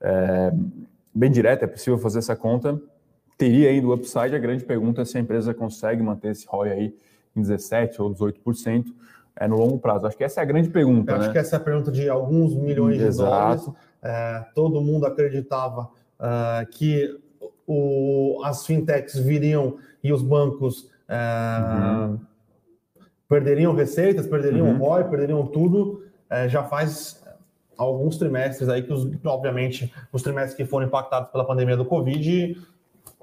é, 0.01 0.51
bem 1.13 1.31
direta, 1.31 1.65
é 1.65 1.67
possível 1.67 1.99
fazer 1.99 2.19
essa 2.19 2.35
conta. 2.35 2.81
Teria 3.37 3.69
ainda 3.69 3.87
o 3.87 3.93
upside. 3.93 4.35
A 4.35 4.39
grande 4.39 4.65
pergunta 4.65 5.03
é 5.03 5.05
se 5.05 5.17
a 5.17 5.21
empresa 5.21 5.53
consegue 5.53 6.01
manter 6.01 6.31
esse 6.31 6.47
ROI 6.47 6.71
aí 6.71 6.95
em 7.35 7.41
17% 7.41 7.99
ou 7.99 8.13
18% 8.13 8.85
é, 9.35 9.47
no 9.47 9.57
longo 9.57 9.77
prazo? 9.77 10.07
Acho 10.07 10.17
que 10.17 10.23
essa 10.23 10.41
é 10.41 10.43
a 10.43 10.45
grande 10.45 10.69
pergunta. 10.69 11.11
Eu 11.11 11.17
acho 11.17 11.27
né? 11.27 11.33
que 11.33 11.39
essa 11.39 11.55
é 11.55 11.57
a 11.57 11.59
pergunta 11.59 11.91
de 11.91 12.09
alguns 12.09 12.55
milhões 12.55 13.01
Exato. 13.01 13.11
de 13.11 13.65
dólares. 13.65 13.69
É, 14.01 14.45
todo 14.53 14.81
mundo 14.81 15.05
acreditava 15.05 15.89
uh, 16.19 16.65
que 16.71 17.19
o, 17.67 18.41
as 18.43 18.65
fintechs 18.65 19.17
viriam 19.17 19.77
e 20.03 20.11
os 20.11 20.21
bancos 20.21 20.89
uh, 21.09 22.09
uhum. 22.09 22.19
perderiam 23.27 23.73
receitas, 23.73 24.27
perderiam 24.27 24.67
uhum. 24.67 24.77
ROI, 24.77 25.03
perderiam 25.05 25.45
tudo. 25.47 26.03
Uh, 26.29 26.49
já 26.49 26.63
faz 26.63 27.23
alguns 27.77 28.17
trimestres 28.17 28.69
aí 28.69 28.83
que, 28.83 28.91
os, 28.91 29.07
obviamente, 29.25 29.91
os 30.11 30.21
trimestres 30.21 30.55
que 30.55 30.65
foram 30.65 30.87
impactados 30.87 31.31
pela 31.31 31.45
pandemia 31.45 31.77
do 31.77 31.85
Covid 31.85 32.57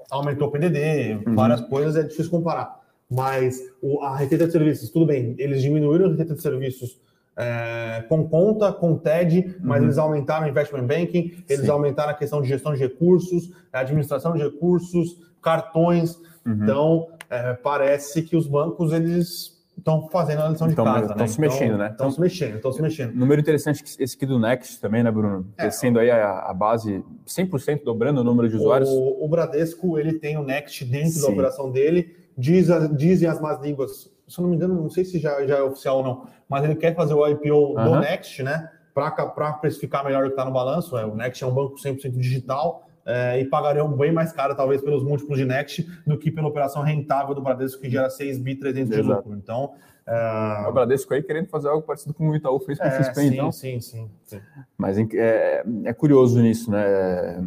aumentou 0.09 0.49
o 0.49 0.51
PDD, 0.51 1.23
uhum. 1.25 1.35
várias 1.35 1.61
coisas, 1.61 1.95
é 1.95 2.03
difícil 2.03 2.29
comparar 2.29 2.81
mas 3.11 3.61
o, 3.81 4.01
a 4.01 4.15
receita 4.15 4.45
de 4.45 4.53
serviços, 4.53 4.89
tudo 4.89 5.05
bem, 5.05 5.35
eles 5.37 5.61
diminuíram 5.61 6.05
a 6.05 6.09
receita 6.11 6.33
de 6.33 6.41
serviços 6.41 6.97
é, 7.37 8.03
com 8.07 8.27
conta, 8.27 8.71
com 8.71 8.97
TED, 8.97 9.57
mas 9.61 9.79
uhum. 9.79 9.85
eles 9.85 9.97
aumentaram 9.97 10.45
o 10.45 10.49
investment 10.49 10.85
banking, 10.85 11.43
eles 11.47 11.65
Sim. 11.65 11.71
aumentaram 11.71 12.11
a 12.11 12.13
questão 12.13 12.41
de 12.41 12.47
gestão 12.47 12.73
de 12.73 12.79
recursos, 12.79 13.51
administração 13.71 14.33
de 14.33 14.43
recursos, 14.43 15.17
cartões. 15.41 16.15
Uhum. 16.45 16.53
Então, 16.63 17.07
é, 17.29 17.53
parece 17.53 18.21
que 18.21 18.35
os 18.35 18.47
bancos 18.47 18.91
eles 18.91 19.61
estão 19.77 20.07
fazendo 20.09 20.41
a 20.41 20.49
lição 20.49 20.67
de 20.67 20.75
casa. 20.75 21.07
Estão 21.07 21.17
né? 21.17 21.27
se 21.27 21.41
mexendo, 21.41 21.77
né? 21.77 21.89
Estão 21.89 22.11
se 22.11 22.21
mexendo, 22.21 22.55
estão 22.55 22.71
se 22.71 22.81
mexendo. 22.81 23.13
Número 23.15 23.41
interessante 23.41 23.83
esse 23.99 24.15
aqui 24.15 24.25
do 24.25 24.39
Next 24.39 24.79
também, 24.79 25.03
né, 25.03 25.11
Bruno? 25.11 25.47
É, 25.57 25.63
Crescendo 25.63 25.99
aí 25.99 26.09
a, 26.09 26.39
a, 26.39 26.53
base 26.53 27.03
100%, 27.27 27.83
dobrando 27.83 28.21
o 28.21 28.23
número 28.23 28.47
de 28.47 28.55
usuários. 28.55 28.89
O, 28.89 29.23
o 29.23 29.27
Bradesco, 29.27 29.97
ele 29.97 30.13
tem 30.13 30.37
o 30.37 30.43
Next 30.43 30.85
dentro 30.85 31.11
Sim. 31.11 31.21
da 31.21 31.27
operação 31.29 31.71
dele. 31.71 32.15
Diz, 32.37 32.67
dizem 32.95 33.27
as 33.27 33.41
más 33.41 33.61
línguas, 33.61 34.09
se 34.31 34.39
eu 34.39 34.43
não 34.43 34.49
me 34.49 34.55
engano, 34.55 34.73
não 34.73 34.89
sei 34.89 35.03
se 35.03 35.19
já, 35.19 35.45
já 35.45 35.57
é 35.57 35.61
oficial 35.61 35.97
ou 35.97 36.03
não, 36.03 36.27
mas 36.47 36.63
ele 36.63 36.75
quer 36.75 36.95
fazer 36.95 37.13
o 37.13 37.27
IPO 37.27 37.77
uhum. 37.77 37.83
do 37.83 37.99
Next, 37.99 38.41
né? 38.41 38.71
Para 38.93 39.53
precificar 39.53 40.03
melhor 40.03 40.23
o 40.23 40.27
que 40.27 40.33
está 40.33 40.45
no 40.45 40.51
balanço. 40.51 40.97
É, 40.97 41.05
o 41.05 41.15
Next 41.15 41.43
é 41.43 41.47
um 41.47 41.53
banco 41.53 41.75
100% 41.75 42.11
digital, 42.11 42.87
é, 43.05 43.39
e 43.39 43.45
pagariam 43.45 43.91
bem 43.91 44.11
mais 44.11 44.31
caro, 44.31 44.55
talvez, 44.55 44.81
pelos 44.81 45.03
múltiplos 45.03 45.37
de 45.37 45.45
Next 45.45 45.87
do 46.05 46.17
que 46.17 46.31
pela 46.31 46.47
operação 46.47 46.83
rentável 46.83 47.33
do 47.33 47.41
Bradesco, 47.41 47.81
que 47.81 47.89
gera 47.89 48.09
6 48.09 48.37
bi 48.39 48.55
300 48.55 48.95
de 48.95 49.01
lucro. 49.01 49.33
Então. 49.33 49.73
É... 50.05 50.67
O 50.67 50.71
Bradesco 50.71 51.13
aí 51.13 51.21
querendo 51.21 51.47
fazer 51.47 51.69
algo 51.69 51.85
parecido 51.85 52.13
com 52.13 52.29
o 52.29 52.35
Itaú 52.35 52.59
fez 52.59 52.77
com 52.79 52.85
o 52.85 52.87
é, 52.87 53.03
XP, 53.03 53.21
sim, 53.21 53.27
então. 53.27 53.51
Sim, 53.51 53.79
sim, 53.79 54.09
sim. 54.25 54.39
Mas 54.77 54.97
é, 54.97 55.63
é 55.85 55.93
curioso 55.93 56.41
nisso, 56.41 56.71
né? 56.71 57.43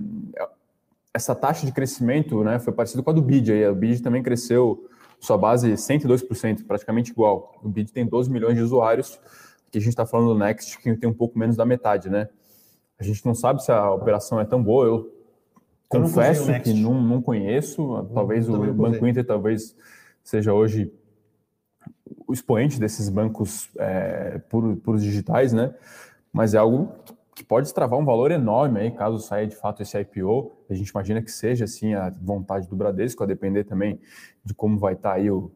Essa 1.12 1.35
taxa 1.35 1.66
de 1.66 1.73
crescimento 1.73 2.42
né, 2.42 2.59
foi 2.59 2.73
parecida 2.73 3.03
com 3.03 3.11
a 3.11 3.12
do 3.12 3.23
BID. 3.23 3.53
Aí. 3.53 3.68
O 3.68 3.75
BID 3.75 4.03
também 4.03 4.23
cresceu 4.23 4.88
sua 5.24 5.38
base 5.38 5.72
102%, 5.72 6.66
praticamente 6.66 7.10
igual. 7.10 7.58
O 7.62 7.68
BID 7.68 7.92
tem 7.92 8.06
12 8.06 8.30
milhões 8.30 8.56
de 8.56 8.62
usuários, 8.62 9.18
que 9.70 9.78
a 9.78 9.80
gente 9.80 9.90
está 9.90 10.06
falando 10.06 10.34
do 10.34 10.38
Next, 10.38 10.78
que 10.78 10.94
tem 10.96 11.08
um 11.08 11.14
pouco 11.14 11.38
menos 11.38 11.56
da 11.56 11.64
metade, 11.64 12.08
né? 12.08 12.28
A 12.98 13.02
gente 13.02 13.24
não 13.26 13.34
sabe 13.34 13.62
se 13.64 13.72
a 13.72 13.90
operação 13.90 14.38
é 14.40 14.44
tão 14.44 14.62
boa. 14.62 14.87
Eu 14.87 15.14
Confesso 15.88 16.50
não 16.50 16.60
que 16.60 16.72
não, 16.72 17.00
não 17.00 17.22
conheço. 17.22 18.08
Talvez 18.12 18.48
o 18.48 18.72
Banco 18.72 19.06
Inter 19.06 19.24
talvez 19.24 19.76
seja 20.22 20.52
hoje 20.52 20.92
o 22.26 22.32
expoente 22.32 22.80
desses 22.80 23.08
bancos 23.08 23.68
é, 23.78 24.38
puros, 24.48 25.02
digitais, 25.02 25.52
né? 25.52 25.74
Mas 26.32 26.54
é 26.54 26.58
algo 26.58 26.92
que 27.34 27.44
pode 27.44 27.72
travar 27.72 27.98
um 27.98 28.04
valor 28.04 28.30
enorme 28.30 28.80
aí, 28.80 28.90
caso 28.90 29.18
saia 29.18 29.46
de 29.46 29.54
fato 29.54 29.82
esse 29.82 29.98
IPO. 29.98 30.52
A 30.68 30.74
gente 30.74 30.88
imagina 30.88 31.22
que 31.22 31.31
seja 31.31 31.64
assim 31.64 31.94
a 31.94 32.11
vontade 32.11 32.68
do 32.68 32.77
Bradesco, 32.77 33.22
a 33.22 33.27
depender 33.27 33.64
também 33.64 34.00
de 34.44 34.55
como 34.55 34.79
vai 34.79 34.94
estar 34.94 35.12
aí 35.12 35.31
o 35.31 35.53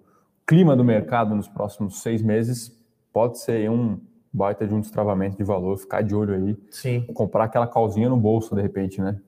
clima 0.47 0.77
do 0.77 0.85
mercado 0.85 1.35
nos 1.35 1.49
próximos 1.49 2.03
seis 2.03 2.23
meses. 2.23 2.77
Pode 3.12 3.38
ser 3.38 3.71
um 3.71 4.01
baita 4.33 4.66
de 4.66 4.75
um 4.75 4.81
destravamento 4.81 5.37
de 5.37 5.44
valor, 5.44 5.77
ficar 5.79 6.03
de 6.03 6.14
olho 6.14 6.35
aí. 6.35 6.57
Sim. 6.71 7.07
Comprar 7.14 7.44
aquela 7.44 7.66
calzinha 7.66 8.09
no 8.09 8.16
bolso, 8.16 8.55
de 8.55 8.62
repente, 8.62 9.01
né? 9.01 9.21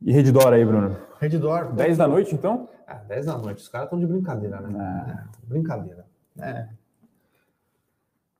E 0.00 0.12
Redditor 0.12 0.52
aí, 0.52 0.64
Bruno? 0.64 0.96
Redditor. 1.20 1.72
10 1.72 1.98
da 1.98 2.06
noite, 2.06 2.34
então? 2.34 2.68
Ah, 2.86 2.94
10 2.94 3.26
da 3.26 3.36
noite. 3.36 3.58
Os 3.58 3.68
caras 3.68 3.86
estão 3.86 3.98
de 3.98 4.06
brincadeira, 4.06 4.60
né? 4.60 5.04
É. 5.06 5.10
É, 5.10 5.24
brincadeira. 5.46 6.06
É. 6.40 6.68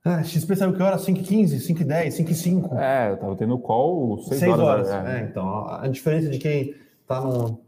Ah, 0.03 0.23
XP 0.23 0.55
saiu 0.55 0.73
que 0.73 0.81
hora? 0.81 0.97
5h15, 0.97 1.59
5h10, 1.67 2.07
5h05. 2.17 2.77
É, 2.77 3.11
eu 3.11 3.17
tava 3.17 3.35
tendo 3.35 3.57
call 3.59 4.17
6, 4.23 4.39
6 4.39 4.51
horas. 4.53 4.89
horas. 4.89 5.07
É. 5.07 5.19
é. 5.19 5.23
então, 5.23 5.67
a 5.67 5.87
diferença 5.87 6.29
de 6.29 6.37
quem 6.37 6.73
tá, 7.05 7.19
no, 7.21 7.61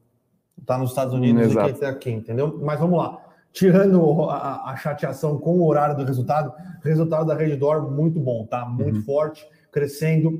tá 0.66 0.78
nos 0.78 0.92
Estados 0.92 1.14
Unidos 1.14 1.44
Exato. 1.44 1.70
e 1.70 1.72
quem 1.72 1.82
tá 1.82 1.90
aqui, 1.90 2.12
entendeu? 2.12 2.60
Mas 2.62 2.80
vamos 2.80 2.98
lá. 2.98 3.18
Tirando 3.52 4.30
a, 4.30 4.72
a 4.72 4.78
chateação 4.78 5.38
com 5.38 5.60
o 5.60 5.68
horário 5.68 5.98
do 5.98 6.06
resultado, 6.06 6.54
resultado 6.84 7.26
da 7.26 7.36
Redditor 7.36 7.92
muito 7.92 8.18
bom, 8.18 8.46
tá? 8.46 8.66
Muito 8.66 9.00
uhum. 9.00 9.04
forte, 9.04 9.46
crescendo 9.70 10.40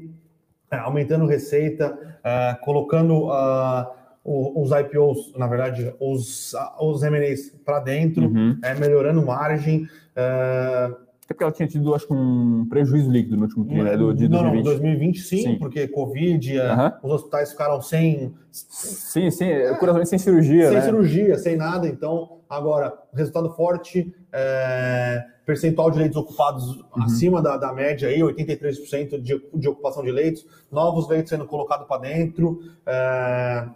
é, 0.72 0.78
aumentando 0.78 1.26
receita, 1.26 1.98
é, 2.24 2.58
colocando 2.62 3.28
uh, 3.28 3.86
os 4.24 4.72
IPOs, 4.72 5.34
na 5.36 5.46
verdade, 5.46 5.94
os, 6.00 6.56
os 6.80 7.04
M&As 7.04 7.50
para 7.66 7.82
dentro, 7.82 8.24
uhum. 8.24 8.58
é, 8.64 8.74
melhorando 8.76 9.26
margem. 9.26 9.88
É... 10.16 10.92
é 11.30 11.34
porque 11.34 11.44
ela 11.44 11.52
tinha 11.52 11.68
tido, 11.68 11.96
acho 11.96 12.08
que, 12.08 12.14
um 12.14 12.66
prejuízo 12.70 13.10
líquido 13.10 13.38
no 13.38 13.44
último 13.44 13.66
trimestre 13.66 13.98
do, 13.98 14.14
de 14.14 14.28
2020. 14.28 14.56
Não, 14.58 14.64
2020 14.64 15.22
sim, 15.22 15.38
sim. 15.38 15.56
porque 15.58 15.88
Covid, 15.88 16.60
uhum. 16.60 16.92
os 17.04 17.12
hospitais 17.14 17.52
ficaram 17.52 17.82
sem... 17.82 18.34
Sim, 18.52 19.32
sim, 19.32 19.46
é, 19.46 19.74
curiosamente 19.76 20.10
sem 20.10 20.20
cirurgia, 20.20 20.68
Sem 20.68 20.76
né? 20.76 20.82
cirurgia, 20.82 21.38
sem 21.38 21.56
nada, 21.56 21.88
então, 21.88 22.40
agora, 22.50 22.94
resultado 23.14 23.50
forte, 23.54 24.14
é, 24.34 25.24
percentual 25.46 25.90
de 25.90 26.00
leitos 26.00 26.18
ocupados 26.18 26.76
uhum. 26.76 27.04
acima 27.04 27.42
da, 27.42 27.56
da, 27.56 27.72
média, 27.72 28.10
aí, 28.10 28.20
83% 28.20 29.22
de, 29.22 29.42
de 29.54 29.70
ocupação 29.70 30.04
de 30.04 30.12
leitos, 30.12 30.46
novos 30.72 31.08
leitos 31.08 31.30
sendo 31.30 31.46
colocados 31.46 31.88
para 31.88 32.02
dentro. 32.02 32.60
É, 32.86 33.68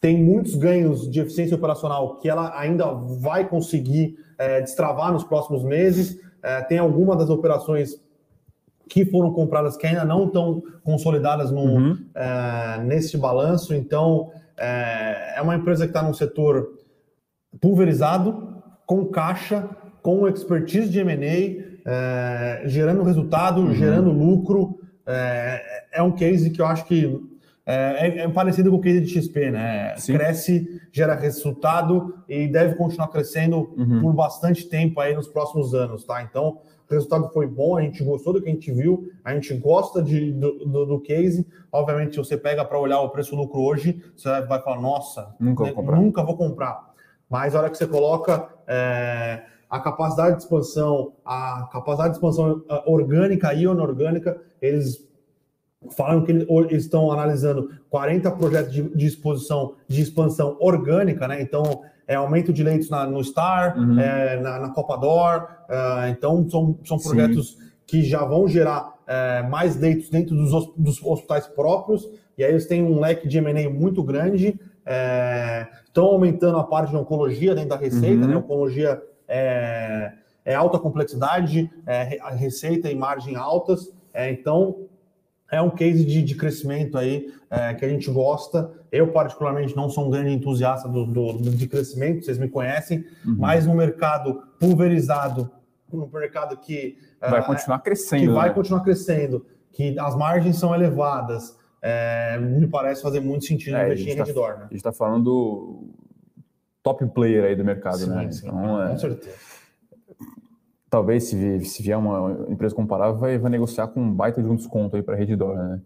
tem 0.00 0.22
muitos 0.22 0.54
ganhos 0.54 1.08
de 1.10 1.20
eficiência 1.20 1.56
operacional 1.56 2.16
que 2.16 2.28
ela 2.28 2.58
ainda 2.58 2.86
vai 2.92 3.46
conseguir 3.46 4.16
é, 4.38 4.60
destravar 4.62 5.12
nos 5.12 5.22
próximos 5.22 5.62
meses. 5.62 6.18
É, 6.42 6.62
tem 6.62 6.78
algumas 6.78 7.18
das 7.18 7.30
operações 7.30 8.00
que 8.88 9.04
foram 9.04 9.32
compradas 9.32 9.76
que 9.76 9.86
ainda 9.86 10.04
não 10.04 10.26
estão 10.26 10.62
consolidadas 10.82 11.50
no, 11.50 11.62
uhum. 11.62 11.98
é, 12.14 12.82
nesse 12.82 13.16
balanço. 13.16 13.72
Então, 13.72 14.30
é, 14.58 15.34
é 15.36 15.42
uma 15.42 15.54
empresa 15.54 15.84
que 15.84 15.90
está 15.90 16.02
num 16.02 16.12
setor 16.12 16.68
pulverizado, 17.60 18.62
com 18.84 19.06
caixa, 19.06 19.68
com 20.02 20.26
expertise 20.26 20.88
de 20.88 20.98
M&A, 20.98 21.70
é, 21.86 22.62
gerando 22.66 23.02
resultado, 23.02 23.60
uhum. 23.60 23.74
gerando 23.74 24.10
lucro. 24.10 24.80
É, 25.06 25.84
é, 25.92 26.02
um 26.02 26.12
case 26.12 26.50
que 26.50 26.60
eu 26.60 26.66
acho 26.66 26.84
que 26.84 27.18
é, 27.70 28.08
é, 28.08 28.18
é 28.20 28.28
parecido 28.28 28.70
com 28.70 28.76
o 28.76 28.80
case 28.80 29.00
de 29.00 29.08
XP, 29.08 29.50
né? 29.50 29.94
Sim. 29.96 30.14
Cresce, 30.14 30.80
gera 30.90 31.14
resultado 31.14 32.14
e 32.28 32.48
deve 32.48 32.74
continuar 32.74 33.08
crescendo 33.08 33.72
uhum. 33.76 34.00
por 34.00 34.12
bastante 34.12 34.68
tempo 34.68 35.00
aí 35.00 35.14
nos 35.14 35.28
próximos 35.28 35.74
anos, 35.74 36.04
tá? 36.04 36.22
Então, 36.22 36.58
o 36.88 36.92
resultado 36.94 37.28
foi 37.32 37.46
bom, 37.46 37.76
a 37.76 37.82
gente 37.82 38.02
gostou 38.02 38.32
do 38.32 38.42
que 38.42 38.48
a 38.48 38.52
gente 38.52 38.72
viu, 38.72 39.10
a 39.24 39.32
gente 39.32 39.54
gosta 39.54 40.02
de, 40.02 40.32
do, 40.32 40.64
do, 40.66 40.86
do 40.86 41.00
case. 41.00 41.46
Obviamente, 41.70 42.12
se 42.12 42.18
você 42.18 42.36
pega 42.36 42.64
para 42.64 42.78
olhar 42.78 43.00
o 43.00 43.10
preço-lucro 43.10 43.60
hoje, 43.60 44.02
você 44.16 44.28
vai 44.42 44.60
falar, 44.60 44.80
nossa, 44.80 45.34
nunca 45.38 45.64
vou 45.64 45.74
comprar. 45.74 45.96
Nunca 45.96 46.22
vou 46.24 46.36
comprar. 46.36 46.90
Mas 47.28 47.54
a 47.54 47.60
hora 47.60 47.70
que 47.70 47.78
você 47.78 47.86
coloca 47.86 48.48
é, 48.66 49.42
a 49.68 49.78
capacidade 49.78 50.36
de 50.36 50.42
expansão, 50.42 51.12
a 51.24 51.68
capacidade 51.72 52.10
de 52.10 52.16
expansão 52.16 52.60
orgânica 52.86 53.54
e 53.54 53.62
inorgânica, 53.62 54.42
eles 54.60 55.08
falam 55.90 56.24
que 56.24 56.32
eles 56.32 56.84
estão 56.84 57.10
analisando 57.10 57.70
40 57.88 58.30
projetos 58.32 58.72
de, 58.72 58.82
de 58.82 59.06
exposição 59.06 59.74
de 59.88 60.02
expansão 60.02 60.56
orgânica, 60.60 61.26
né? 61.26 61.40
Então, 61.40 61.82
é 62.06 62.16
aumento 62.16 62.52
de 62.52 62.62
leitos 62.62 62.90
na, 62.90 63.06
no 63.06 63.22
Star, 63.22 63.78
uhum. 63.78 63.98
é, 63.98 64.38
na, 64.40 64.58
na 64.58 64.70
Copa 64.70 64.96
Dor, 64.96 65.48
uh, 65.68 66.08
então 66.08 66.48
são, 66.50 66.76
são 66.84 66.98
projetos 66.98 67.52
Sim. 67.52 67.70
que 67.86 68.02
já 68.02 68.24
vão 68.24 68.48
gerar 68.48 68.94
é, 69.06 69.42
mais 69.42 69.76
leitos 69.76 70.10
dentro 70.10 70.34
dos, 70.36 70.72
dos, 70.76 71.02
hospitais 71.02 71.46
próprios, 71.46 72.08
e 72.36 72.44
aí 72.44 72.50
eles 72.50 72.66
têm 72.66 72.82
um 72.82 73.00
leque 73.00 73.26
de 73.28 73.38
M&A 73.38 73.70
muito 73.70 74.02
grande, 74.02 74.58
estão 75.86 76.06
é, 76.06 76.10
aumentando 76.10 76.58
a 76.58 76.64
parte 76.64 76.90
de 76.90 76.96
oncologia 76.96 77.54
dentro 77.54 77.70
da 77.70 77.76
receita, 77.76 78.24
uhum. 78.24 78.28
né? 78.28 78.36
Oncologia 78.36 79.00
é, 79.28 80.12
é 80.44 80.54
alta 80.54 80.78
complexidade, 80.78 81.70
é, 81.86 82.18
receita 82.34 82.90
e 82.90 82.94
margem 82.94 83.36
altas. 83.36 83.92
É, 84.12 84.30
então, 84.32 84.76
é 85.50 85.60
um 85.60 85.70
case 85.70 86.04
de, 86.04 86.22
de 86.22 86.34
crescimento 86.34 86.96
aí 86.96 87.32
é, 87.50 87.74
que 87.74 87.84
a 87.84 87.88
gente 87.88 88.10
gosta. 88.10 88.70
Eu, 88.92 89.08
particularmente, 89.08 89.74
não 89.74 89.88
sou 89.88 90.06
um 90.06 90.10
grande 90.10 90.30
entusiasta 90.30 90.88
do, 90.88 91.04
do, 91.04 91.32
do 91.32 91.50
de 91.50 91.66
crescimento, 91.66 92.24
vocês 92.24 92.38
me 92.38 92.48
conhecem, 92.48 93.04
uhum. 93.26 93.36
mas 93.38 93.66
no 93.66 93.74
mercado 93.74 94.42
pulverizado, 94.58 95.50
no 95.92 96.08
mercado 96.08 96.56
que. 96.56 96.96
Vai 97.20 97.40
uh, 97.40 97.44
continuar 97.44 97.80
crescendo. 97.80 98.22
Que 98.22 98.28
vai 98.28 98.48
né? 98.48 98.54
continuar 98.54 98.80
crescendo, 98.80 99.44
que 99.72 99.98
as 99.98 100.16
margens 100.16 100.56
são 100.56 100.74
elevadas. 100.74 101.58
É, 101.82 102.38
me 102.38 102.66
parece 102.66 103.02
fazer 103.02 103.20
muito 103.20 103.46
sentido 103.46 103.76
é, 103.76 103.86
investir 103.86 104.12
em 104.12 104.16
tá, 104.16 104.24
Redditor. 104.24 104.50
Né? 104.50 104.56
A 104.56 104.62
gente 104.64 104.76
está 104.76 104.92
falando 104.92 105.88
top 106.82 107.06
player 107.06 107.44
aí 107.44 107.56
do 107.56 107.64
mercado, 107.64 107.98
sim, 107.98 108.10
né? 108.10 108.30
Sim, 108.30 108.48
então, 108.48 108.82
é, 108.82 108.88
com 108.90 108.98
certeza. 108.98 109.49
Talvez 110.90 111.24
se, 111.24 111.60
se 111.64 111.82
vier 111.82 111.96
uma 111.96 112.46
empresa 112.48 112.74
comparável, 112.74 113.16
vai, 113.16 113.38
vai 113.38 113.50
negociar 113.50 113.86
com 113.88 114.00
um 114.00 114.12
baita 114.12 114.42
de 114.42 114.48
um 114.48 114.56
desconto 114.56 114.96
aí 114.96 115.02
para 115.02 115.14
a 115.14 115.16
Redditor, 115.16 115.56
né? 115.56 115.80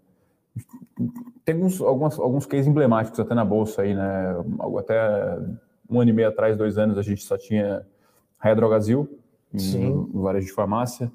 Tem 1.44 1.54
alguns, 1.54 1.80
alguns, 1.80 2.18
alguns 2.18 2.46
cases 2.46 2.66
emblemáticos 2.66 3.20
até 3.20 3.34
na 3.34 3.44
bolsa 3.44 3.82
aí, 3.82 3.94
né? 3.94 4.34
Até 4.78 5.38
um 5.90 6.00
ano 6.00 6.10
e 6.10 6.12
meio 6.12 6.28
atrás, 6.28 6.56
dois 6.56 6.78
anos, 6.78 6.96
a 6.96 7.02
gente 7.02 7.22
só 7.22 7.36
tinha 7.36 7.84
Raia 8.38 8.56
Drogazil, 8.56 9.08
em 10.14 10.22
varejo 10.22 10.46
de 10.46 10.52
farmácia. 10.52 11.12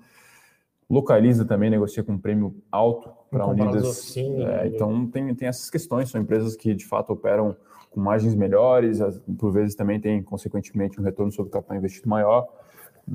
Localiza 0.89 1.45
também 1.45 1.69
negocia 1.69 2.03
com 2.03 2.13
um 2.13 2.17
prêmio 2.17 2.55
alto 2.71 3.09
para 3.29 3.45
Unidas. 3.45 4.15
é, 4.17 4.67
então 4.67 5.07
tem, 5.07 5.33
tem 5.35 5.47
essas 5.47 5.69
questões, 5.69 6.09
são 6.09 6.21
empresas 6.21 6.55
que 6.55 6.73
de 6.73 6.85
fato 6.85 7.11
operam 7.11 7.55
com 7.91 7.99
margens 7.99 8.35
melhores, 8.35 8.99
por 9.37 9.51
vezes 9.51 9.75
também 9.75 9.99
tem, 9.99 10.21
consequentemente, 10.21 10.99
um 10.99 11.03
retorno 11.03 11.31
sobre 11.31 11.49
o 11.49 11.51
capital 11.51 11.77
investido 11.77 12.07
maior. 12.07 12.47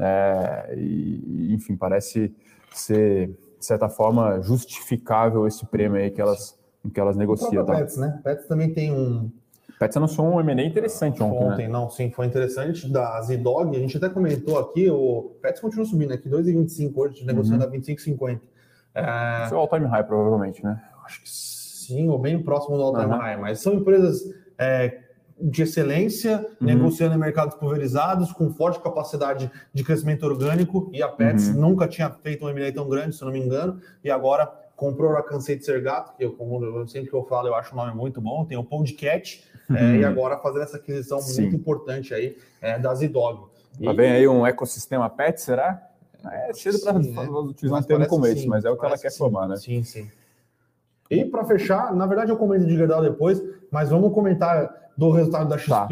É, 0.01 0.75
e, 0.77 1.55
enfim, 1.55 1.77
parece 1.77 2.35
ser, 2.73 3.29
de 3.59 3.65
certa 3.65 3.89
forma, 3.89 4.41
justificável 4.43 5.47
esse 5.47 5.65
prêmio 5.67 6.01
aí 6.01 6.11
que 6.11 6.21
elas, 6.21 6.59
que 6.93 7.01
elas 7.01 7.17
negociam. 7.17 7.65
Tá? 7.65 7.75
Pets, 7.75 7.97
né? 7.97 8.21
Pets 8.23 8.47
também 8.47 8.73
tem 8.73 8.93
um. 8.93 9.31
Pets 9.79 9.97
anunciou 9.97 10.29
um 10.29 10.41
M&A 10.41 10.65
interessante 10.65 11.23
ontem, 11.23 11.41
né? 11.41 11.47
Ontem, 11.47 11.67
né? 11.67 11.73
não, 11.73 11.91
sim, 11.91 12.11
foi 12.11 12.27
interessante. 12.27 12.91
Da 12.91 13.21
Zidog, 13.23 13.77
a 13.77 13.81
gente 13.81 13.97
até 13.97 14.09
comentou 14.09 14.59
aqui, 14.59 14.89
o 14.89 15.37
Pets 15.43 15.61
continua 15.61 15.85
subindo 15.85 16.13
aqui, 16.13 16.29
2,25 16.29 16.93
hoje, 16.95 17.27
negociando 17.27 17.65
uhum. 17.65 17.71
a 17.71 17.77
25,50. 17.77 18.41
É... 18.95 19.45
Isso 19.45 19.55
é 19.55 19.57
o 19.57 19.61
all-time 19.61 19.87
high, 19.87 20.05
provavelmente, 20.05 20.63
né? 20.63 20.81
Acho 21.05 21.23
que 21.23 21.29
sim, 21.29 22.09
ou 22.09 22.19
bem 22.19 22.41
próximo 22.43 22.77
do 22.77 22.83
all-time 22.83 23.13
uhum. 23.13 23.19
high, 23.19 23.37
mas 23.37 23.61
são 23.61 23.75
empresas 23.75 24.23
é, 24.57 25.04
de 25.41 25.63
excelência, 25.63 26.39
uhum. 26.61 26.67
negociando 26.67 27.15
em 27.15 27.19
mercados 27.19 27.57
pulverizados, 27.57 28.33
com 28.33 28.51
forte 28.51 28.81
capacidade 28.81 29.51
de 29.73 29.85
crescimento 29.85 30.25
orgânico, 30.25 30.91
e 30.93 31.03
a 31.03 31.09
Pets 31.09 31.49
uhum. 31.49 31.61
nunca 31.61 31.89
tinha 31.89 32.11
feito 32.11 32.45
um 32.45 32.49
M&A 32.49 32.73
tão 32.73 32.89
grande, 32.89 33.17
se 33.17 33.23
eu 33.23 33.27
não 33.27 33.33
me 33.33 33.41
engano, 33.41 33.81
e 34.03 34.11
agora 34.11 34.47
comprou 34.77 35.17
a 35.17 35.23
Cansei 35.23 35.57
de 35.57 35.65
Ser 35.65 35.83
Gato, 35.83 36.17
que 36.17 36.25
eu, 36.25 36.33
como 36.33 36.87
sempre 36.89 37.09
que 37.09 37.17
eu 37.17 37.25
falo, 37.25 37.49
eu 37.49 37.55
acho 37.55 37.73
o 37.73 37.77
nome 37.77 37.95
muito 37.95 38.21
bom, 38.21 38.45
tem 38.45 38.57
o 38.57 38.65
Podcast, 38.65 39.45
uhum. 39.69 39.77
é, 39.77 39.97
e 39.99 40.05
agora 40.05 40.39
fazendo 40.39 40.63
essa 40.63 40.77
aquisição 40.77 41.21
Sim. 41.21 41.43
muito 41.43 41.57
importante 41.57 42.15
aí 42.15 42.37
é, 42.61 42.79
da 42.79 42.95
Zidog. 42.95 43.47
Tá 43.83 43.93
bem 43.93 44.13
aí 44.13 44.29
um 44.29 44.47
ecossistema 44.47 45.11
Pet, 45.11 45.41
será? 45.41 45.91
É 46.31 46.53
cedo 46.55 46.81
para 46.81 46.93
né? 46.95 47.29
utilizar 47.29 47.81
um 47.81 47.83
termo 47.83 48.07
como 48.07 48.27
esse, 48.27 48.47
mas 48.47 48.65
é 48.65 48.71
o 48.71 48.77
que 48.77 48.87
ela 48.87 48.97
quer 48.97 49.11
sim. 49.11 49.19
formar, 49.19 49.47
né? 49.47 49.57
Sim, 49.57 49.83
sim. 49.83 50.11
E 51.11 51.25
para 51.25 51.45
fechar, 51.45 51.95
na 51.95 52.07
verdade 52.07 52.31
eu 52.31 52.37
comento 52.37 52.65
de 52.65 52.77
Gerdau 52.77 53.03
depois, 53.03 53.43
mas 53.71 53.91
vamos 53.91 54.13
comentar 54.15 54.84
do 54.97 55.11
resultado 55.11 55.49
da 55.49 55.59
XP. 55.59 55.71
Tá. 55.71 55.89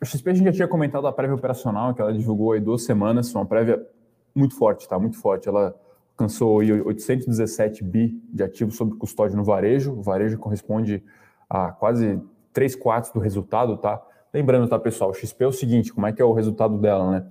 A 0.00 0.04
XP 0.04 0.30
a 0.30 0.34
gente 0.34 0.46
já 0.46 0.52
tinha 0.52 0.68
comentado 0.68 1.06
a 1.06 1.12
prévia 1.12 1.36
operacional, 1.36 1.94
que 1.94 2.02
ela 2.02 2.12
divulgou 2.12 2.52
aí 2.52 2.60
duas 2.60 2.82
semanas, 2.82 3.32
uma 3.34 3.46
prévia 3.46 3.86
muito 4.34 4.56
forte, 4.56 4.88
tá? 4.88 4.98
Muito 4.98 5.18
forte. 5.18 5.48
Ela 5.48 5.74
alcançou 6.10 6.56
817 6.56 7.84
bi 7.84 8.20
de 8.32 8.42
ativos 8.42 8.76
sob 8.76 8.96
custódia 8.96 9.36
no 9.36 9.44
varejo. 9.44 9.92
O 9.92 10.02
varejo 10.02 10.38
corresponde 10.38 11.02
a 11.48 11.70
quase 11.70 12.20
3 12.52 12.74
quartos 12.76 13.12
do 13.12 13.20
resultado, 13.20 13.76
tá? 13.76 14.02
Lembrando, 14.32 14.68
tá, 14.68 14.78
pessoal, 14.78 15.10
o 15.10 15.14
XP 15.14 15.44
é 15.44 15.46
o 15.46 15.52
seguinte, 15.52 15.92
como 15.92 16.06
é 16.06 16.12
que 16.12 16.20
é 16.20 16.24
o 16.24 16.32
resultado 16.32 16.78
dela, 16.78 17.10
né? 17.10 17.26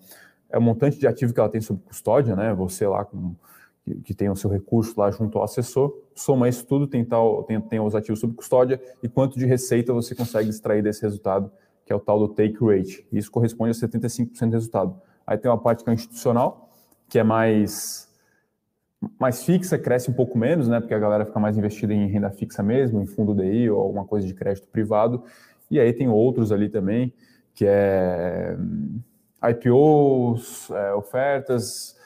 É 0.49 0.57
o 0.57 0.61
montante 0.61 0.99
de 0.99 1.07
ativo 1.07 1.33
que 1.33 1.39
ela 1.39 1.49
tem 1.49 1.61
sob 1.61 1.81
custódia, 1.83 2.35
né? 2.35 2.53
Você 2.53 2.87
lá 2.87 3.03
com 3.03 3.35
que, 4.03 4.13
tem 4.13 4.29
o 4.29 4.35
seu 4.35 4.49
recurso 4.49 4.99
lá 4.99 5.09
junto 5.11 5.37
ao 5.37 5.43
assessor, 5.43 5.93
soma 6.13 6.47
isso 6.47 6.65
tudo, 6.65 6.87
tem, 6.87 7.03
tal, 7.03 7.43
tem, 7.43 7.59
tem 7.59 7.79
os 7.79 7.95
ativos 7.95 8.19
sob 8.19 8.33
custódia 8.33 8.81
e 9.01 9.09
quanto 9.09 9.37
de 9.37 9.45
receita 9.45 9.93
você 9.93 10.13
consegue 10.13 10.49
extrair 10.49 10.83
desse 10.83 11.01
resultado, 11.01 11.51
que 11.85 11.91
é 11.91 11.95
o 11.95 11.99
tal 11.99 12.19
do 12.19 12.27
take 12.27 12.57
rate. 12.63 13.05
Isso 13.11 13.31
corresponde 13.31 13.71
a 13.71 13.87
75% 13.87 14.49
do 14.49 14.53
resultado. 14.53 15.01
Aí 15.25 15.37
tem 15.37 15.49
uma 15.49 15.57
parte 15.57 15.83
que 15.83 15.89
é 15.89 15.93
institucional, 15.93 16.69
que 17.09 17.17
é 17.17 17.23
mais 17.23 18.09
mais 19.19 19.43
fixa, 19.43 19.79
cresce 19.79 20.11
um 20.11 20.13
pouco 20.13 20.37
menos, 20.37 20.67
né? 20.67 20.79
Porque 20.79 20.93
a 20.93 20.99
galera 20.99 21.25
fica 21.25 21.39
mais 21.39 21.57
investida 21.57 21.91
em 21.91 22.05
renda 22.05 22.29
fixa 22.29 22.61
mesmo, 22.61 23.01
em 23.01 23.07
fundo 23.07 23.33
DI 23.33 23.67
ou 23.67 23.81
alguma 23.81 24.05
coisa 24.05 24.27
de 24.27 24.33
crédito 24.35 24.67
privado. 24.67 25.23
E 25.71 25.79
aí 25.79 25.91
tem 25.91 26.07
outros 26.07 26.51
ali 26.51 26.69
também, 26.69 27.11
que 27.55 27.65
é 27.65 28.55
hum, 28.59 28.99
IPOs, 29.43 30.69
é, 30.69 30.93
ofertas, 30.93 31.97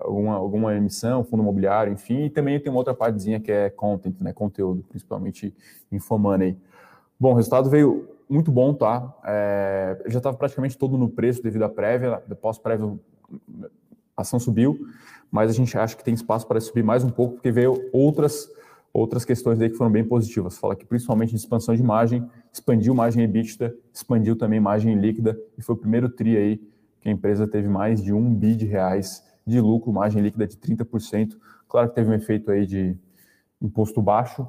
alguma, 0.00 0.34
alguma 0.34 0.74
emissão, 0.74 1.24
fundo 1.24 1.42
imobiliário, 1.42 1.92
enfim, 1.92 2.24
e 2.24 2.30
também 2.30 2.58
tem 2.60 2.70
uma 2.70 2.78
outra 2.78 2.94
partezinha 2.94 3.40
que 3.40 3.50
é 3.50 3.70
content, 3.70 4.14
né, 4.20 4.32
conteúdo, 4.32 4.84
principalmente 4.88 5.54
Infomoney. 5.90 6.56
Bom, 7.18 7.32
o 7.32 7.34
resultado 7.34 7.70
veio 7.70 8.08
muito 8.28 8.50
bom, 8.50 8.74
tá? 8.74 9.14
É, 9.24 10.02
já 10.06 10.18
estava 10.18 10.36
praticamente 10.36 10.76
todo 10.76 10.98
no 10.98 11.08
preço 11.08 11.42
devido 11.42 11.62
à 11.62 11.68
prévia, 11.68 12.22
pós-prévia 12.40 12.98
a 14.16 14.22
ação 14.22 14.38
subiu, 14.38 14.86
mas 15.30 15.50
a 15.50 15.54
gente 15.54 15.76
acha 15.76 15.96
que 15.96 16.04
tem 16.04 16.14
espaço 16.14 16.46
para 16.46 16.60
subir 16.60 16.82
mais 16.82 17.04
um 17.04 17.10
pouco, 17.10 17.34
porque 17.34 17.50
veio 17.50 17.88
outras 17.92 18.50
outras 18.92 19.26
questões 19.26 19.60
aí 19.60 19.68
que 19.68 19.76
foram 19.76 19.90
bem 19.90 20.02
positivas. 20.02 20.56
Fala 20.56 20.74
que 20.74 20.86
principalmente 20.86 21.28
de 21.28 21.36
expansão 21.36 21.74
de 21.74 21.82
margem, 21.82 22.26
expandiu 22.50 22.94
margem 22.94 23.22
EBITDA, 23.24 23.74
expandiu 23.92 24.34
também 24.36 24.58
margem 24.58 24.94
líquida, 24.94 25.38
e 25.58 25.60
foi 25.60 25.74
o 25.74 25.78
primeiro 25.78 26.08
TRI 26.08 26.36
aí 26.36 26.62
que 27.02 27.10
a 27.10 27.12
empresa 27.12 27.46
teve 27.46 27.68
mais 27.68 28.02
de 28.02 28.14
um 28.14 28.34
bi 28.34 28.56
de 28.56 28.64
reais 28.64 29.22
de 29.46 29.60
lucro, 29.60 29.92
margem 29.92 30.22
líquida 30.22 30.46
de 30.46 30.56
30%. 30.56 31.36
Claro 31.68 31.88
que 31.88 31.94
teve 31.94 32.10
um 32.10 32.14
efeito 32.14 32.50
aí 32.50 32.66
de 32.66 32.96
imposto 33.60 34.02
baixo, 34.02 34.48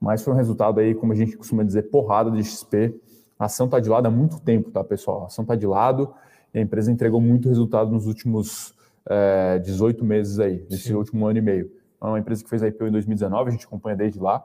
mas 0.00 0.22
foi 0.22 0.32
um 0.32 0.36
resultado 0.36 0.80
aí, 0.80 0.94
como 0.94 1.12
a 1.12 1.16
gente 1.16 1.36
costuma 1.36 1.62
dizer, 1.62 1.90
porrada 1.90 2.30
de 2.30 2.42
XP. 2.42 2.94
A 3.38 3.44
ação 3.44 3.66
está 3.66 3.78
de 3.78 3.88
lado 3.88 4.06
há 4.06 4.10
muito 4.10 4.40
tempo, 4.40 4.70
tá, 4.70 4.82
pessoal? 4.82 5.24
A 5.24 5.26
ação 5.26 5.42
está 5.42 5.54
de 5.54 5.66
lado 5.66 6.12
e 6.52 6.58
a 6.58 6.62
empresa 6.62 6.90
entregou 6.90 7.20
muito 7.20 7.48
resultado 7.48 7.90
nos 7.90 8.06
últimos 8.06 8.74
é, 9.08 9.56
eh, 9.56 9.58
18 9.60 10.04
meses 10.04 10.38
aí, 10.38 10.64
nesse 10.70 10.88
Sim. 10.88 10.94
último 10.94 11.26
ano 11.26 11.38
e 11.38 11.42
meio. 11.42 11.70
É 12.00 12.06
uma 12.06 12.18
empresa 12.18 12.42
que 12.42 12.48
fez 12.48 12.62
a 12.62 12.68
IPO 12.68 12.86
em 12.86 12.92
2019, 12.92 13.48
a 13.48 13.52
gente 13.52 13.66
acompanha 13.66 13.96
desde 13.96 14.18
lá. 14.18 14.44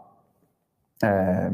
É, 1.04 1.52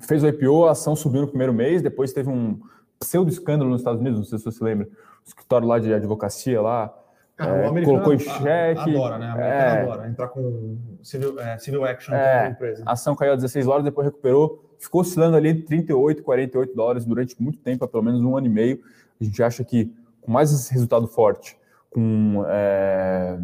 fez 0.00 0.22
o 0.22 0.28
IPO, 0.28 0.66
a 0.66 0.72
ação 0.72 0.94
subiu 0.94 1.22
no 1.22 1.28
primeiro 1.28 1.52
mês, 1.52 1.82
depois 1.82 2.12
teve 2.12 2.28
um 2.28 2.60
pseudo 2.98 3.30
escândalo 3.30 3.70
nos 3.70 3.80
Estados 3.80 4.00
Unidos, 4.00 4.18
não 4.18 4.24
sei 4.24 4.38
se 4.38 4.44
você 4.44 4.58
se 4.58 4.62
lembra, 4.62 4.86
o 4.86 5.28
escritório 5.28 5.66
lá 5.66 5.78
de 5.78 5.92
advocacia 5.92 6.60
lá, 6.60 6.94
ah, 7.38 7.46
é, 7.48 7.84
colocou 7.84 8.12
em 8.12 8.18
xeque. 8.18 8.90
Adora, 8.90 9.18
né? 9.18 9.32
A 9.34 9.40
é, 9.40 9.82
adora 9.82 10.08
entrar 10.08 10.28
com 10.28 10.76
civil, 11.02 11.40
é, 11.40 11.58
civil 11.58 11.84
action 11.84 12.14
é, 12.14 12.50
empresa. 12.50 12.82
A 12.86 12.92
ação 12.92 13.16
caiu 13.16 13.32
a 13.32 13.36
16 13.36 13.64
dólares, 13.64 13.84
depois 13.84 14.06
recuperou, 14.06 14.70
ficou 14.78 15.00
oscilando 15.00 15.36
ali 15.36 15.48
entre 15.48 15.62
38 15.64 16.20
e 16.20 16.22
48 16.22 16.74
dólares 16.74 17.04
durante 17.04 17.40
muito 17.42 17.58
tempo, 17.58 17.86
pelo 17.88 18.02
menos 18.02 18.20
um 18.20 18.36
ano 18.36 18.46
e 18.46 18.50
meio. 18.50 18.80
A 19.20 19.24
gente 19.24 19.42
acha 19.42 19.64
que 19.64 19.92
com 20.20 20.30
mais 20.30 20.52
esse 20.52 20.72
resultado 20.72 21.06
forte, 21.06 21.56
com 21.90 22.44
é, 22.46 23.38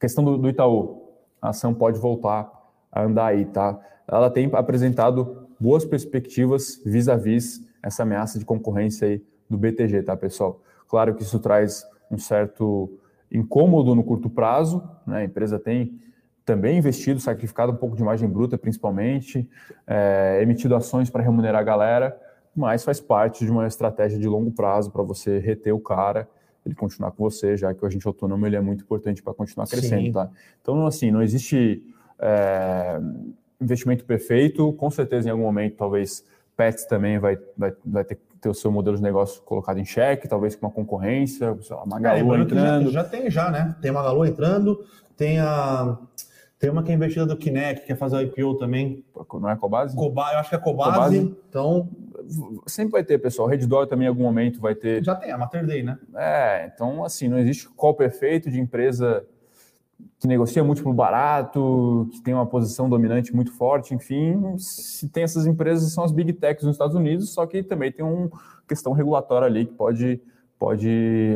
questão 0.00 0.22
do, 0.24 0.38
do 0.38 0.48
Itaú, 0.48 1.02
a 1.40 1.50
ação 1.50 1.74
pode 1.74 1.98
voltar 1.98 2.50
a 2.90 3.02
andar 3.02 3.26
aí, 3.26 3.44
tá? 3.46 3.78
Ela 4.06 4.30
tem 4.30 4.48
apresentado 4.52 5.48
boas 5.58 5.84
perspectivas 5.84 6.80
vis-à-vis 6.84 7.58
-vis 7.58 7.72
essa 7.82 8.04
ameaça 8.04 8.38
de 8.38 8.44
concorrência 8.44 9.08
aí 9.08 9.24
do 9.50 9.58
BTG, 9.58 10.02
tá, 10.02 10.16
pessoal? 10.16 10.60
Claro 10.88 11.14
que 11.14 11.22
isso 11.22 11.40
traz 11.40 11.84
um 12.12 12.18
certo 12.18 12.98
incômodo 13.30 13.94
no 13.94 14.04
curto 14.04 14.28
prazo, 14.28 14.82
né? 15.06 15.18
a 15.18 15.24
empresa 15.24 15.58
tem 15.58 15.98
também 16.44 16.78
investido, 16.78 17.20
sacrificado 17.20 17.72
um 17.72 17.76
pouco 17.76 17.96
de 17.96 18.02
margem 18.02 18.28
bruta, 18.28 18.58
principalmente, 18.58 19.48
é, 19.86 20.40
emitido 20.42 20.74
ações 20.74 21.08
para 21.08 21.22
remunerar 21.22 21.60
a 21.60 21.64
galera, 21.64 22.20
mas 22.54 22.84
faz 22.84 23.00
parte 23.00 23.44
de 23.44 23.50
uma 23.50 23.66
estratégia 23.66 24.18
de 24.18 24.28
longo 24.28 24.50
prazo 24.50 24.90
para 24.90 25.02
você 25.02 25.38
reter 25.38 25.72
o 25.72 25.80
cara, 25.80 26.28
ele 26.66 26.74
continuar 26.74 27.12
com 27.12 27.22
você, 27.22 27.56
já 27.56 27.72
que 27.72 27.82
o 27.82 27.86
agente 27.86 28.06
autônomo 28.06 28.46
ele 28.46 28.56
é 28.56 28.60
muito 28.60 28.84
importante 28.84 29.22
para 29.22 29.32
continuar 29.34 29.66
crescendo, 29.66 30.04
Sim. 30.04 30.12
tá? 30.12 30.30
Então, 30.60 30.86
assim, 30.86 31.10
não 31.10 31.22
existe 31.22 31.82
é, 32.18 33.00
investimento 33.60 34.04
perfeito, 34.04 34.72
com 34.74 34.90
certeza 34.90 35.28
em 35.28 35.30
algum 35.30 35.44
momento, 35.44 35.76
talvez 35.76 36.24
Pets 36.56 36.84
também 36.84 37.18
vai, 37.18 37.38
vai, 37.56 37.72
vai 37.84 38.04
ter 38.04 38.18
ter 38.42 38.48
o 38.48 38.54
seu 38.54 38.72
modelo 38.72 38.96
de 38.96 39.02
negócio 39.02 39.40
colocado 39.42 39.78
em 39.78 39.84
xeque, 39.84 40.26
talvez 40.26 40.56
com 40.56 40.66
uma 40.66 40.72
concorrência, 40.72 41.56
sei 41.62 41.76
lá, 41.76 41.86
Magalu 41.86 42.34
é, 42.34 42.40
entrando. 42.40 42.90
Já, 42.90 43.02
já, 43.02 43.08
tem 43.08 43.30
já, 43.30 43.50
né? 43.50 43.76
Tem 43.80 43.92
Magalu 43.92 44.26
entrando, 44.26 44.84
tem 45.16 45.38
a 45.38 45.96
tem 46.58 46.70
uma 46.70 46.82
que 46.84 46.92
é 46.92 46.94
investida 46.94 47.26
do 47.26 47.36
Kinect, 47.36 47.80
que 47.80 47.88
quer 47.88 47.96
fazer 47.96 48.16
o 48.16 48.20
IPO 48.20 48.54
também. 48.56 49.04
Não 49.32 49.50
é 49.50 49.56
Cobase? 49.56 49.96
Cobase, 49.96 50.34
eu 50.34 50.38
acho 50.38 50.48
que 50.48 50.54
é 50.54 50.58
Cobase, 50.58 50.92
Cobase. 50.92 51.36
Então 51.48 51.88
sempre 52.66 52.92
vai 52.92 53.04
ter, 53.04 53.18
pessoal. 53.18 53.48
Redditor 53.48 53.86
também 53.86 54.06
em 54.06 54.08
algum 54.08 54.22
momento 54.22 54.60
vai 54.60 54.74
ter. 54.74 55.02
Já 55.02 55.14
tem 55.14 55.32
a 55.32 55.38
Mater 55.38 55.66
Day, 55.66 55.82
né? 55.82 55.98
É, 56.14 56.70
então 56.72 57.04
assim, 57.04 57.28
não 57.28 57.38
existe 57.38 57.68
qual 57.70 57.94
perfeito 57.94 58.48
de 58.48 58.60
empresa 58.60 59.24
que 60.18 60.28
negocia 60.28 60.62
múltiplo 60.62 60.92
barato, 60.92 62.08
que 62.12 62.20
tem 62.22 62.32
uma 62.32 62.46
posição 62.46 62.88
dominante 62.88 63.34
muito 63.34 63.52
forte, 63.52 63.94
enfim, 63.94 64.56
se 64.56 65.08
tem 65.08 65.24
essas 65.24 65.46
empresas 65.46 65.92
são 65.92 66.04
as 66.04 66.12
big 66.12 66.32
techs 66.34 66.64
nos 66.64 66.74
Estados 66.74 66.94
Unidos, 66.94 67.32
só 67.32 67.46
que 67.46 67.62
também 67.62 67.90
tem 67.90 68.04
uma 68.04 68.30
questão 68.68 68.92
regulatória 68.92 69.46
ali 69.46 69.66
que 69.66 69.72
pode, 69.72 70.20
pode 70.58 70.88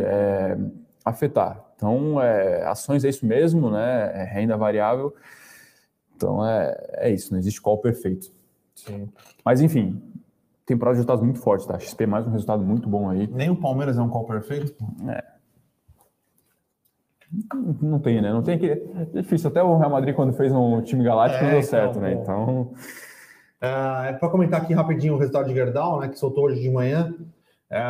é, 0.05 0.57
afetar. 1.05 1.64
Então, 1.76 2.20
é, 2.20 2.64
ações 2.64 3.05
é 3.05 3.09
isso 3.09 3.26
mesmo, 3.26 3.70
né? 3.70 4.12
É 4.14 4.24
renda 4.24 4.57
variável. 4.57 5.14
Então 6.16 6.46
é, 6.46 6.74
é 6.94 7.11
isso, 7.11 7.33
não 7.33 7.38
existe 7.38 7.61
qual 7.61 7.79
perfeito. 7.79 8.33
Sim. 8.74 9.09
Mas 9.44 9.61
enfim, 9.61 10.02
temporada 10.64 10.94
de 10.94 10.98
resultados 10.98 11.22
muito 11.22 11.40
forte, 11.40 11.66
tá? 11.66 11.79
XP 11.79 12.07
mais 12.07 12.26
um 12.26 12.31
resultado 12.31 12.64
muito 12.64 12.88
bom 12.88 13.11
aí. 13.11 13.26
Nem 13.26 13.50
o 13.50 13.57
Palmeiras 13.57 13.98
é 13.98 14.02
um 14.02 14.09
qual 14.09 14.24
perfeito? 14.24 14.74
É. 15.09 15.36
Não 17.83 17.99
tem, 17.99 18.20
né? 18.20 18.33
Não 18.33 18.42
tem 18.42 18.59
que. 18.59 18.70
É 18.70 19.05
difícil. 19.12 19.51
Até 19.51 19.62
o 19.62 19.77
Real 19.77 19.90
Madrid, 19.90 20.14
quando 20.14 20.33
fez 20.33 20.53
um 20.53 20.81
time 20.83 21.05
galáctico, 21.05 21.42
é, 21.42 21.44
não 21.44 21.51
deu 21.51 21.59
então, 21.61 21.70
certo, 21.70 22.01
né? 22.01 22.12
Então. 22.12 22.72
É, 23.61 24.11
é 24.11 24.12
para 24.12 24.29
comentar 24.29 24.62
aqui 24.62 24.72
rapidinho 24.75 25.14
o 25.14 25.18
resultado 25.18 25.49
de 25.49 25.55
Gerdau, 25.55 26.01
né? 26.01 26.09
Que 26.09 26.18
soltou 26.18 26.44
hoje 26.44 26.61
de 26.61 26.70
manhã. 26.70 27.14
É, 27.70 27.81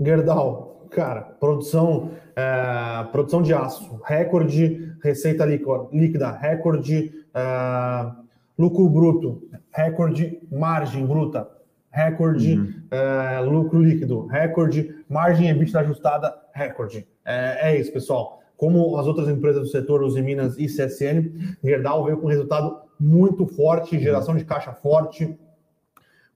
Gerdau, 0.00 0.86
cara, 0.90 1.22
produção, 1.22 2.10
é, 2.34 3.04
produção 3.12 3.42
de 3.42 3.54
aço, 3.54 4.00
recorde, 4.04 4.94
receita 5.02 5.44
líquida, 5.44 6.30
recorde, 6.30 7.12
é, 7.34 8.10
lucro 8.58 8.88
bruto, 8.88 9.42
recorde 9.72 10.40
margem 10.50 11.06
bruta, 11.06 11.48
recorde, 11.90 12.58
uhum. 12.58 13.50
lucro 13.50 13.80
líquido, 13.80 14.26
recorde, 14.26 14.94
margem 15.08 15.48
EBITDA 15.48 15.80
ajustada, 15.80 16.34
recorde. 16.56 17.06
É, 17.24 17.70
é, 17.70 17.80
isso, 17.80 17.92
pessoal. 17.92 18.40
Como 18.56 18.96
as 18.96 19.06
outras 19.06 19.28
empresas 19.28 19.62
do 19.62 19.68
setor, 19.68 20.02
os 20.02 20.14
Minas 20.14 20.58
e 20.58 20.66
CSN, 20.66 21.56
Gerdau 21.62 22.04
veio 22.04 22.18
com 22.18 22.26
resultado 22.26 22.80
muito 22.98 23.46
forte, 23.46 23.98
geração 23.98 24.34
de 24.34 24.44
caixa 24.44 24.72
forte, 24.72 25.38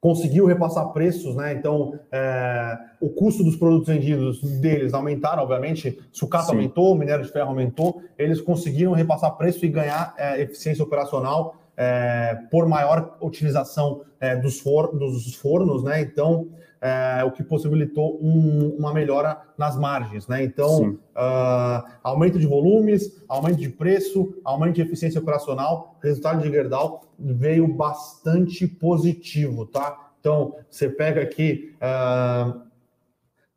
conseguiu 0.01 0.47
repassar 0.47 0.93
preços, 0.93 1.35
né? 1.35 1.53
Então, 1.55 1.99
é, 2.13 2.79
o 3.01 3.09
custo 3.09 3.43
dos 3.43 3.57
produtos 3.57 3.89
vendidos 3.89 4.43
deles 4.61 4.93
aumentaram, 4.93 5.43
obviamente. 5.43 5.99
Sucata 6.13 6.47
Sim. 6.47 6.53
aumentou, 6.53 6.95
minério 6.95 7.25
de 7.25 7.31
ferro 7.31 7.49
aumentou. 7.49 8.03
Eles 8.19 8.41
conseguiram 8.41 8.93
repassar 8.93 9.37
preço 9.37 9.65
e 9.65 9.69
ganhar 9.69 10.15
é, 10.19 10.41
eficiência 10.41 10.85
operacional 10.85 11.57
é, 11.77 12.39
por 12.51 12.67
maior 12.67 13.17
utilização 13.21 14.03
é, 14.19 14.37
dos, 14.37 14.61
for, 14.61 14.89
dos 14.89 15.35
fornos, 15.35 15.83
né? 15.83 16.01
Então, 16.03 16.49
é, 16.81 17.23
o 17.25 17.31
que 17.31 17.43
possibilitou 17.43 18.19
um, 18.23 18.75
uma 18.79 18.93
melhora 18.93 19.39
nas 19.59 19.77
margens, 19.77 20.27
né? 20.27 20.43
Então, 20.43 20.99
uh, 21.15 21.91
aumento 22.03 22.39
de 22.39 22.47
volumes, 22.47 23.23
aumento 23.29 23.59
de 23.59 23.69
preço, 23.69 24.35
aumento 24.43 24.77
de 24.77 24.83
eficiência 24.83 25.21
operacional, 25.21 25.99
resultado 26.03 26.43
de 26.43 26.51
Gerdau 26.51 27.03
veio 27.19 27.69
bastante 27.69 28.67
positivo, 28.67 29.67
tá? 29.67 30.13
Então, 30.21 30.55
você 30.71 30.89
pega 30.89 31.21
aqui, 31.21 31.75
uh, 31.77 32.63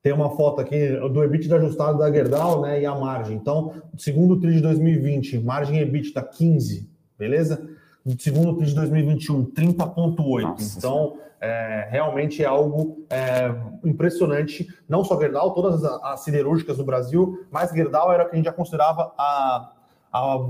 tem 0.02 0.12
uma 0.12 0.32
foto 0.32 0.60
aqui 0.60 0.90
do 1.10 1.24
EBITDA 1.24 1.56
ajustado 1.56 1.98
da 1.98 2.12
Gerdau, 2.12 2.62
né? 2.62 2.82
E 2.82 2.86
a 2.86 2.94
margem. 2.94 3.38
Então, 3.38 3.74
segundo 3.98 4.38
TRI 4.38 4.56
de 4.56 4.62
2020, 4.62 5.40
margem 5.40 5.80
EBITDA 5.80 6.22
15, 6.22 6.90
beleza? 7.18 7.73
No 8.06 8.20
segundo 8.20 8.56
TRI 8.58 8.68
de 8.68 8.76
2021, 8.76 9.46
30,8. 9.52 10.78
Então, 10.78 11.18
é, 11.40 11.88
realmente 11.90 12.44
é 12.44 12.46
algo 12.46 13.06
é, 13.10 13.54
impressionante. 13.84 14.68
Não 14.88 15.04
só 15.04 15.20
Gerdau, 15.20 15.54
todas 15.54 15.84
as, 15.84 16.04
as, 16.04 16.20
siderúrgicas 16.22 16.78
do 16.78 16.86
Brasil, 16.86 17.46
mas 17.52 17.72
Gerdau 17.72 18.12
era 18.12 18.24
o 18.24 18.30
que 18.30 18.34
a 18.34 18.38
gente 18.38 18.46
já 18.46 18.54
considerava 18.54 19.14
a, 19.18 19.74
a 20.12 20.50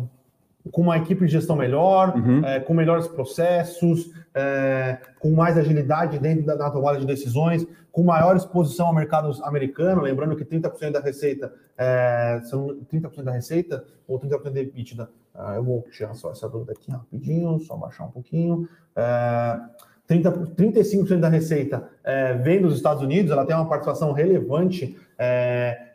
com 0.72 0.82
uma 0.82 0.98
equipe 0.98 1.26
de 1.26 1.32
gestão 1.32 1.56
melhor, 1.56 2.16
uhum. 2.16 2.46
é, 2.46 2.60
com 2.60 2.74
melhores 2.74 3.08
processos, 3.08 4.12
é, 4.34 4.98
com 5.20 5.32
mais 5.32 5.58
agilidade 5.58 6.20
dentro 6.20 6.46
da, 6.46 6.56
da, 6.56 6.72
tomada 6.72 7.00
de 7.00 7.06
decisões, 7.06 7.68
com 7.92 8.04
maior 8.04 8.36
exposição 8.36 8.88
ao 8.88 8.94
mercado 8.94 9.32
americano, 9.44 10.02
lembrando 10.02 10.36
que 10.36 10.46
30% 10.46 10.92
da 10.92 11.00
receita, 11.00 11.54
é, 11.78 12.42
são 12.46 12.68
30% 12.92 13.24
da 13.24 13.32
receita 13.32 13.84
ou 14.08 14.20
30% 14.20 14.50
da 14.52 14.60
EBITDA. 14.62 15.10
Ah, 15.36 15.56
eu 15.56 15.64
vou 15.64 15.82
tirar 15.92 16.14
só 16.14 16.32
essa 16.32 16.48
dúvida 16.48 16.74
aqui 16.74 16.92
rapidinho, 16.92 17.60
só 17.60 17.76
baixar 17.76 18.06
um 18.06 18.12
pouquinho. 18.12 18.68
É, 18.96 19.60
30, 20.08 20.32
35% 20.32 21.20
da 21.20 21.30
receita 21.30 21.90
é, 22.04 22.34
vem 22.34 22.62
dos 22.62 22.76
Estados 22.76 23.02
Unidos, 23.02 23.32
ela 23.32 23.46
tem 23.46 23.56
uma 23.56 23.68
participação 23.68 24.12
relevante 24.12 24.98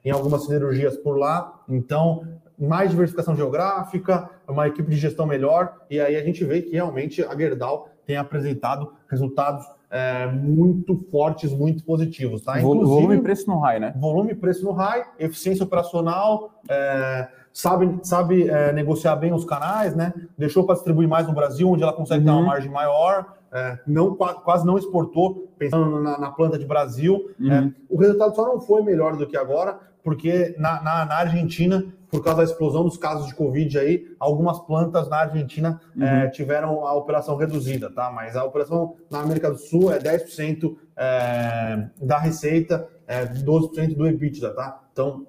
em 0.02 0.10
algumas 0.10 0.44
siderurgias 0.44 0.96
por 0.96 1.18
lá, 1.18 1.62
então 1.68 2.22
mais 2.58 2.90
diversificação 2.90 3.36
geográfica, 3.36 4.28
uma 4.48 4.66
equipe 4.66 4.90
de 4.90 4.96
gestão 4.96 5.26
melhor, 5.26 5.74
e 5.88 6.00
aí 6.00 6.16
a 6.16 6.22
gente 6.22 6.44
vê 6.44 6.62
que 6.62 6.72
realmente 6.72 7.22
a 7.22 7.36
Gerdau 7.36 7.88
tem 8.04 8.16
apresentado 8.16 8.92
resultados 9.08 9.64
é, 9.90 10.26
muito 10.26 10.96
fortes, 11.10 11.52
muito 11.52 11.84
positivos. 11.84 12.42
Tá? 12.42 12.58
Inclusive, 12.58 12.86
volume 12.86 13.16
e 13.16 13.20
preço 13.20 13.48
no 13.48 13.58
high, 13.58 13.80
né? 13.80 13.94
Volume 13.96 14.32
e 14.32 14.34
preço 14.34 14.64
no 14.64 14.72
high, 14.72 15.04
eficiência 15.18 15.64
operacional, 15.64 16.50
é, 16.68 17.28
sabe, 17.52 17.98
sabe 18.02 18.48
é, 18.48 18.72
negociar 18.72 19.16
bem 19.16 19.32
os 19.32 19.44
canais, 19.44 19.94
né? 19.94 20.12
Deixou 20.36 20.64
para 20.64 20.74
distribuir 20.74 21.08
mais 21.08 21.26
no 21.26 21.32
Brasil, 21.32 21.70
onde 21.70 21.82
ela 21.82 21.92
consegue 21.92 22.20
uhum. 22.20 22.26
ter 22.26 22.38
uma 22.38 22.46
margem 22.46 22.70
maior, 22.70 23.37
é, 23.52 23.78
não, 23.86 24.14
quase 24.14 24.66
não 24.66 24.76
exportou, 24.76 25.52
pensando 25.58 26.00
na, 26.00 26.18
na 26.18 26.30
planta 26.30 26.58
de 26.58 26.66
Brasil. 26.66 27.30
É, 27.40 27.60
uhum. 27.60 27.74
o 27.88 27.98
resultado 27.98 28.34
só 28.34 28.46
não 28.46 28.60
foi 28.60 28.82
melhor 28.82 29.16
do 29.16 29.26
que 29.26 29.36
agora, 29.36 29.78
porque 30.02 30.54
na, 30.58 30.82
na, 30.82 31.04
na, 31.04 31.14
Argentina, 31.16 31.84
por 32.10 32.22
causa 32.22 32.38
da 32.38 32.44
explosão 32.44 32.84
dos 32.84 32.96
casos 32.96 33.26
de 33.26 33.34
Covid 33.34 33.78
aí, 33.78 34.06
algumas 34.18 34.58
plantas 34.60 35.08
na 35.08 35.18
Argentina 35.18 35.80
uhum. 35.96 36.02
é, 36.02 36.28
tiveram 36.28 36.86
a 36.86 36.94
operação 36.94 37.36
reduzida, 37.36 37.90
tá? 37.90 38.10
Mas 38.10 38.36
a 38.36 38.44
operação 38.44 38.96
na 39.10 39.20
América 39.20 39.50
do 39.50 39.58
Sul 39.58 39.92
é 39.92 39.98
10% 39.98 40.76
é, 40.96 41.88
da 42.00 42.18
receita, 42.18 42.88
é 43.06 43.26
12% 43.26 43.96
do 43.96 44.06
EBITDA, 44.06 44.50
tá? 44.50 44.82
Então, 44.92 45.26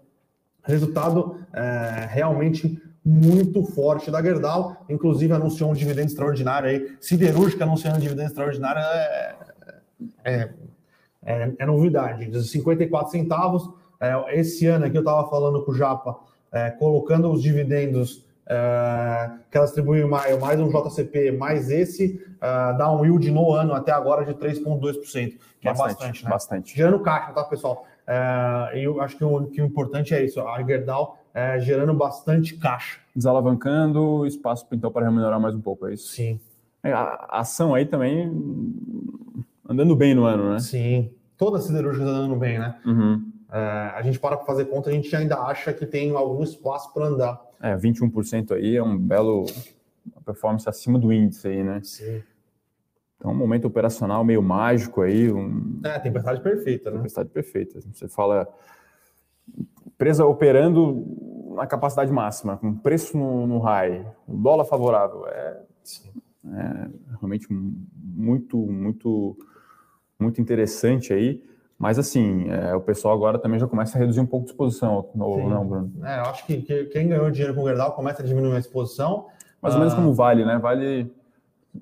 resultado 0.63 1.37
é, 1.53 2.07
realmente 2.09 2.81
muito 3.09 3.63
forte 3.63 4.11
da 4.11 4.21
Gerdau, 4.21 4.85
inclusive 4.87 5.33
anunciou 5.33 5.71
um 5.71 5.73
dividendo 5.73 6.07
extraordinário 6.07 6.69
aí, 6.69 6.95
siderúrgica 7.01 7.63
anunciando 7.63 7.97
um 7.97 7.99
dividendo 7.99 8.27
extraordinário 8.27 8.79
é, 8.79 9.35
é, 10.23 10.49
é, 11.25 11.51
é 11.57 11.65
novidade, 11.65 12.27
de 12.27 12.43
54 12.43 13.11
centavos, 13.11 13.67
é, 13.99 14.39
esse 14.39 14.67
ano 14.67 14.85
aqui 14.85 14.95
eu 14.95 15.01
estava 15.01 15.27
falando 15.27 15.65
com 15.65 15.71
o 15.71 15.75
Japa, 15.75 16.19
é, 16.51 16.69
colocando 16.69 17.31
os 17.31 17.41
dividendos 17.41 18.23
é, 18.45 19.31
que 19.49 19.57
ela 19.57 19.65
distribuiu 19.65 20.05
em 20.05 20.09
maio, 20.09 20.39
mais 20.39 20.59
um 20.59 20.69
JCP, 20.69 21.31
mais 21.31 21.71
esse, 21.71 22.23
é, 22.39 22.73
dá 22.77 22.91
um 22.91 23.03
yield 23.03 23.31
no 23.31 23.51
ano 23.51 23.73
até 23.73 23.91
agora 23.91 24.23
de 24.23 24.35
3,2%, 24.35 25.01
que 25.01 25.17
bastante, 25.17 25.65
é 25.65 25.67
bastante, 25.67 26.23
né? 26.23 26.29
Bastante. 26.29 26.77
Gerando 26.77 26.99
caixa, 26.99 27.33
tá, 27.33 27.43
pessoal? 27.43 27.85
É, 28.05 28.71
eu 28.75 29.01
acho 29.01 29.17
que 29.17 29.23
o, 29.23 29.47
que 29.47 29.61
o 29.61 29.65
importante 29.65 30.13
é 30.13 30.23
isso, 30.23 30.39
a 30.41 30.61
Gerdau 30.63 31.18
é, 31.33 31.59
gerando 31.59 31.93
bastante 31.93 32.55
caixa. 32.57 32.99
Desalavancando, 33.15 34.25
espaço 34.25 34.65
então 34.71 34.91
para 34.91 35.05
remunerar 35.05 35.39
mais 35.39 35.55
um 35.55 35.61
pouco, 35.61 35.87
é 35.87 35.93
isso? 35.93 36.09
Sim. 36.09 36.39
É, 36.83 36.91
a 36.93 37.27
ação 37.29 37.75
aí 37.75 37.85
também 37.85 38.31
andando 39.67 39.95
bem 39.95 40.15
no 40.15 40.23
ano, 40.23 40.53
né? 40.53 40.59
Sim. 40.59 41.11
Todas 41.37 41.61
as 41.61 41.67
siderúrgicas 41.67 42.07
andando 42.07 42.35
bem, 42.35 42.59
né? 42.59 42.79
Uhum. 42.85 43.31
É, 43.51 43.57
a 43.95 44.01
gente 44.01 44.19
para 44.19 44.37
para 44.37 44.45
fazer 44.45 44.65
conta, 44.65 44.89
a 44.89 44.93
gente 44.93 45.13
ainda 45.15 45.39
acha 45.39 45.73
que 45.73 45.85
tem 45.85 46.11
algum 46.11 46.43
espaço 46.43 46.93
para 46.93 47.05
andar. 47.05 47.41
É, 47.61 47.75
21% 47.75 48.51
aí 48.55 48.75
é 48.75 48.83
um 48.83 48.97
belo 48.97 49.45
performance 50.23 50.67
acima 50.67 50.97
do 50.99 51.11
índice 51.11 51.47
aí, 51.47 51.63
né? 51.63 51.81
Sim. 51.83 52.21
Então, 53.17 53.31
um 53.31 53.35
momento 53.35 53.65
operacional 53.65 54.23
meio 54.23 54.41
mágico 54.41 55.01
aí. 55.01 55.31
Um... 55.31 55.81
É, 55.83 55.99
tempestade 55.99 56.41
perfeita, 56.41 56.89
né? 56.89 56.97
Tempestade 56.97 57.29
perfeita. 57.29 57.79
Você 57.91 58.07
fala 58.07 58.47
empresa 59.99 60.25
operando 60.25 61.05
na 61.53 61.67
capacidade 61.67 62.09
máxima, 62.09 62.55
com 62.55 62.73
preço 62.73 63.17
no, 63.17 63.45
no 63.45 63.59
high, 63.59 64.05
dólar 64.25 64.63
favorável. 64.63 65.27
É, 65.27 65.57
é 66.53 66.87
realmente 67.19 67.47
muito, 67.51 68.57
muito, 68.57 69.37
muito 70.17 70.39
interessante 70.39 71.11
aí. 71.11 71.43
Mas, 71.77 71.99
assim, 71.99 72.49
é, 72.49 72.73
o 72.73 72.79
pessoal 72.79 73.13
agora 73.13 73.37
também 73.37 73.59
já 73.59 73.67
começa 73.67 73.97
a 73.97 73.99
reduzir 73.99 74.21
um 74.21 74.25
pouco 74.25 74.45
de 74.45 74.51
exposição, 74.51 75.09
ou 75.17 75.49
não, 75.49 75.67
Bruno? 75.67 75.91
É, 76.03 76.19
eu 76.19 76.23
acho 76.23 76.45
que, 76.45 76.61
que, 76.61 76.85
quem 76.85 77.09
ganhou 77.09 77.29
dinheiro 77.29 77.53
com 77.53 77.63
o 77.63 77.67
Gerdau 77.67 77.91
começa 77.91 78.21
a 78.21 78.25
diminuir 78.25 78.55
a 78.55 78.59
exposição. 78.59 79.27
Mais 79.61 79.75
ou 79.75 79.79
menos 79.81 79.93
ah, 79.93 79.97
como 79.97 80.13
vale, 80.13 80.45
né? 80.45 80.57
Vale 80.57 81.11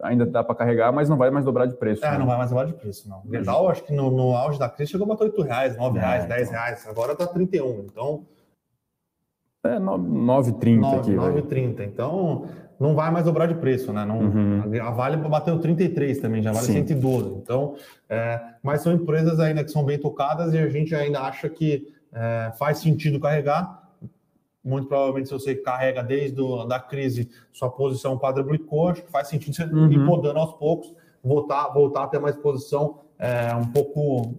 ainda 0.01 0.25
dá 0.25 0.43
para 0.43 0.55
carregar, 0.55 0.91
mas 0.91 1.09
não 1.09 1.17
vai 1.17 1.29
mais 1.29 1.45
dobrar 1.45 1.65
de 1.65 1.75
preço. 1.75 2.05
É, 2.05 2.11
né? 2.11 2.17
não 2.17 2.25
vai 2.25 2.37
mais 2.37 2.49
dobrar 2.49 2.65
de 2.65 2.73
preço, 2.73 3.07
não. 3.09 3.21
O 3.25 3.29
Gerdau, 3.29 3.69
acho 3.69 3.83
que 3.83 3.93
no, 3.93 4.11
no, 4.11 4.35
auge 4.35 4.59
da 4.59 4.69
crise 4.69 4.91
chegou 4.91 5.05
a 5.05 5.09
bater 5.09 5.25
8 5.25 5.41
reais, 5.41 5.77
9 5.77 5.97
é, 5.97 6.01
reais, 6.01 6.23
é, 6.25 6.27
10 6.27 6.41
então... 6.41 6.53
reais. 6.53 6.87
Agora 6.87 7.11
está 7.13 7.27
31, 7.27 7.85
então... 7.85 8.25
É, 9.63 9.79
9,30 9.79 10.99
aqui. 10.99 11.11
9,30, 11.11 11.85
então 11.85 12.47
não 12.79 12.93
vai 12.93 13.09
mais 13.11 13.25
dobrar 13.25 13.47
de 13.47 13.55
preço, 13.55 13.91
né? 13.91 14.05
Não, 14.05 14.19
uhum. 14.19 14.63
A 14.81 14.91
Vale 14.91 15.17
bateu 15.17 15.59
33 15.59 16.19
também, 16.19 16.41
já 16.41 16.51
vale 16.51 16.65
Sim. 16.65 16.73
112. 16.73 17.33
Então, 17.35 17.75
é, 18.07 18.39
mas 18.61 18.81
são 18.81 18.93
empresas 18.93 19.39
ainda 19.39 19.63
que 19.63 19.71
são 19.71 19.83
bem 19.83 19.97
tocadas 19.97 20.53
e 20.53 20.57
a 20.57 20.69
gente 20.69 20.93
ainda 20.93 21.21
acha 21.21 21.49
que 21.49 21.87
é, 22.13 22.51
faz 22.57 22.77
sentido 22.77 23.19
carregar. 23.19 23.86
Muito 24.67 24.87
provavelmente, 24.89 25.29
se 25.29 25.33
você 25.33 25.55
carrega 25.55 26.03
desde 26.03 26.41
a 26.41 26.65
da 26.65 26.77
crise 26.77 27.29
sua 27.53 27.69
posição 27.69 28.19
quadruplicou, 28.19 28.89
acho 28.89 29.01
que 29.01 29.09
faz 29.09 29.29
sentido 29.29 29.55
você 29.55 29.63
uhum. 29.63 29.89
ir 29.89 30.05
podando 30.05 30.39
aos 30.39 30.53
poucos, 30.55 30.93
voltar, 31.23 31.69
voltar 31.69 32.03
a 32.03 32.07
ter 32.07 32.17
uma 32.17 32.29
exposição 32.29 32.99
é, 33.17 33.55
um 33.55 33.65
pouco 33.65 34.35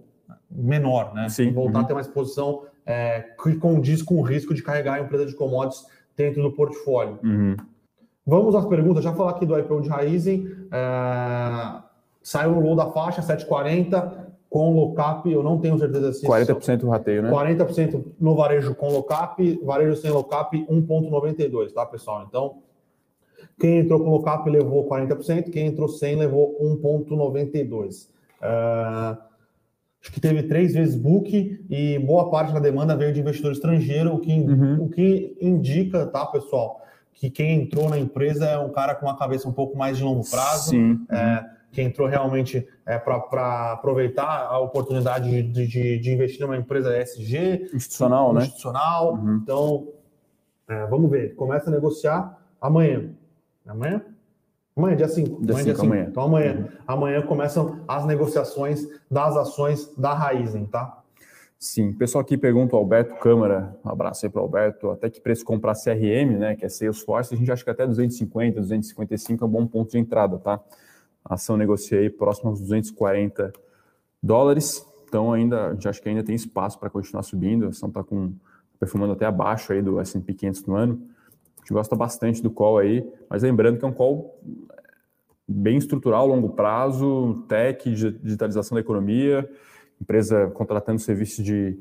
menor, 0.51 1.15
né? 1.15 1.29
Sim. 1.29 1.51
Voltar 1.51 1.79
uhum. 1.79 1.83
a 1.83 1.87
ter 1.87 1.93
uma 1.93 2.01
exposição 2.01 2.61
é, 2.85 3.21
que 3.41 3.55
condiz 3.55 4.03
com 4.03 4.19
o 4.19 4.21
risco 4.21 4.53
de 4.53 4.61
carregar 4.61 4.95
a 4.95 4.99
empresa 4.99 5.25
de 5.25 5.33
commodities 5.33 5.87
dentro 6.15 6.43
do 6.43 6.51
portfólio. 6.51 7.17
Uhum. 7.23 7.57
Vamos 8.23 8.53
às 8.53 8.65
perguntas. 8.67 9.03
Já 9.03 9.11
falar 9.13 9.31
aqui 9.31 9.47
do 9.47 9.57
IPO 9.57 9.81
de 9.81 9.89
Raizen. 9.89 10.47
É... 10.71 11.89
Saiu 12.21 12.51
no 12.51 12.59
low 12.59 12.75
da 12.75 12.85
faixa, 12.91 13.23
7,40 13.23 14.28
com 14.49 14.73
lockup. 14.73 15.31
Eu 15.31 15.43
não 15.43 15.59
tenho 15.59 15.77
certeza 15.77 16.11
se. 16.13 16.25
40% 16.25 16.83
o 16.83 16.89
rateio, 16.89 17.21
né? 17.21 17.29
40% 17.29 18.03
no 18.19 18.35
varejo 18.35 18.73
com 18.75 18.89
lockup, 18.89 19.59
varejo 19.63 19.95
sem 19.95 20.11
lockup 20.11 20.57
1,92, 20.65 21.71
tá, 21.71 21.85
pessoal? 21.85 22.25
Então, 22.27 22.57
quem 23.59 23.79
entrou 23.79 23.99
com 23.99 24.09
lockup 24.09 24.49
levou 24.49 24.87
40%, 24.89 25.49
quem 25.51 25.67
entrou 25.67 25.87
sem 25.87 26.15
levou 26.15 26.57
1,92. 26.61 28.07
Uh, 28.41 29.17
acho 30.01 30.11
que 30.13 30.21
teve 30.21 30.43
três 30.43 30.73
vezes 30.73 30.95
book 30.95 31.65
e 31.69 31.99
boa 31.99 32.29
parte 32.29 32.53
da 32.53 32.59
demanda 32.59 32.95
veio 32.95 33.13
de 33.13 33.19
investidor 33.19 33.51
estrangeiro, 33.51 34.13
o 34.15 34.19
que, 34.19 34.31
uhum. 34.31 34.83
o 34.83 34.89
que 34.89 35.37
indica, 35.41 36.05
tá, 36.07 36.25
pessoal? 36.25 36.79
que 37.19 37.29
quem 37.29 37.63
entrou 37.63 37.89
na 37.89 37.99
empresa 37.99 38.45
é 38.45 38.57
um 38.57 38.71
cara 38.71 38.95
com 38.95 39.05
uma 39.05 39.17
cabeça 39.17 39.47
um 39.47 39.51
pouco 39.51 39.77
mais 39.77 39.97
de 39.97 40.03
longo 40.03 40.23
prazo. 40.29 40.69
Sim. 40.69 41.05
É, 41.09 41.43
que 41.71 41.81
entrou 41.81 42.07
realmente 42.07 42.67
é, 42.85 42.97
para 42.97 43.73
aproveitar 43.73 44.47
a 44.47 44.59
oportunidade 44.59 45.29
de, 45.43 45.67
de, 45.67 45.99
de, 45.99 46.11
investir 46.11 46.41
numa 46.41 46.57
empresa 46.57 46.97
ESG. 46.97 47.69
Institucional, 47.73 48.33
né? 48.33 48.41
Institucional. 48.41 49.13
Uhum. 49.13 49.39
Então, 49.43 49.87
é, 50.67 50.85
vamos 50.87 51.09
ver. 51.09 51.35
Começa 51.35 51.69
a 51.69 51.73
negociar 51.73 52.37
amanhã. 52.59 53.09
Amanhã? 53.67 54.01
Amanhã, 54.75 54.95
dia 54.95 55.07
5. 55.07 55.45
Dia 55.45 55.55
5, 55.57 55.81
amanhã. 55.81 56.07
Então, 56.09 56.23
amanhã. 56.23 56.53
Uhum. 56.53 56.67
Amanhã 56.87 57.21
começam 57.21 57.81
as 57.87 58.05
negociações 58.05 58.87
das 59.09 59.35
ações 59.37 59.93
da 59.95 60.13
Raizen, 60.13 60.65
tá? 60.65 60.99
Sim, 61.61 61.91
pessoal 61.91 62.21
aqui 62.21 62.37
pergunta, 62.37 62.73
o 62.73 62.79
Alberto 62.79 63.15
Câmara, 63.15 63.77
um 63.83 63.89
abraço 63.89 64.25
aí 64.25 64.31
para 64.31 64.39
o 64.39 64.43
Alberto, 64.45 64.91
até 64.91 65.09
que 65.09 65.19
preço 65.19 65.43
comprar 65.43 65.73
CRM, 65.73 66.37
né, 66.37 66.55
que 66.55 66.63
é 66.63 66.69
Salesforce, 66.69 67.33
a 67.33 67.37
gente 67.37 67.51
acha 67.51 67.61
que 67.61 67.69
até 67.69 67.85
250, 67.85 68.61
255 68.61 69.43
é 69.43 69.45
um 69.45 69.51
bom 69.51 69.67
ponto 69.67 69.91
de 69.91 69.97
entrada, 69.97 70.39
tá? 70.39 70.61
A 71.23 71.35
ação 71.35 71.57
negocia 71.57 71.99
aí 71.99 72.09
próximo 72.09 72.49
aos 72.49 72.59
240 72.59 73.51
dólares, 74.21 74.85
então 75.07 75.33
ainda, 75.33 75.67
a 75.67 75.73
gente 75.73 75.87
acha 75.87 76.01
que 76.01 76.09
ainda 76.09 76.23
tem 76.23 76.35
espaço 76.35 76.79
para 76.79 76.89
continuar 76.89 77.23
subindo, 77.23 77.65
a 77.65 77.69
ação 77.69 77.89
está 77.89 78.03
com, 78.03 78.33
perfumando 78.79 79.13
até 79.13 79.25
abaixo 79.25 79.73
aí 79.73 79.81
do 79.81 79.99
S&P 79.99 80.33
500 80.33 80.65
no 80.65 80.75
ano, 80.75 81.01
a 81.57 81.61
gente 81.61 81.73
gosta 81.73 81.95
bastante 81.95 82.41
do 82.41 82.49
call 82.49 82.77
aí, 82.77 83.07
mas 83.29 83.43
lembrando 83.43 83.77
que 83.77 83.85
é 83.85 83.87
um 83.87 83.93
call 83.93 84.39
bem 85.47 85.77
estrutural, 85.77 86.27
longo 86.27 86.49
prazo, 86.49 87.43
tech, 87.47 87.89
digitalização 87.91 88.75
da 88.75 88.81
economia, 88.81 89.49
empresa 89.99 90.47
contratando 90.51 90.99
serviços 90.99 91.43
de, 91.43 91.77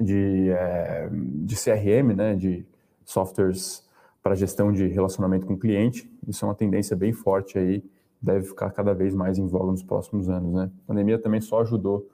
de, 0.00 0.50
é, 0.50 1.08
de 1.12 1.54
CRM, 1.54 2.14
né, 2.16 2.34
de 2.34 2.66
softwares 3.04 3.86
para 4.22 4.34
gestão 4.34 4.72
de 4.72 4.86
relacionamento 4.88 5.46
com 5.46 5.52
o 5.52 5.58
cliente. 5.58 6.10
Isso 6.26 6.44
é 6.44 6.48
uma 6.48 6.54
tendência 6.54 6.96
bem 6.96 7.12
forte 7.12 7.58
aí, 7.58 7.84
deve 8.24 8.46
ficar 8.46 8.70
cada 8.70 8.94
vez 8.94 9.14
mais 9.14 9.38
em 9.38 9.46
voga 9.46 9.70
nos 9.70 9.82
próximos 9.82 10.28
anos. 10.28 10.52
Né? 10.52 10.70
A 10.84 10.86
pandemia 10.88 11.18
também 11.18 11.40
só 11.40 11.60
ajudou 11.60 12.08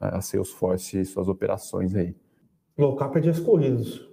é, 0.00 0.06
a 0.06 0.20
Salesforce 0.20 1.00
e 1.00 1.04
suas 1.04 1.28
operações 1.28 1.94
aí. 1.94 2.14
Low 2.78 2.96
cap 2.96 3.16
é 3.18 3.20
dias 3.20 3.38
corridos. 3.38 4.08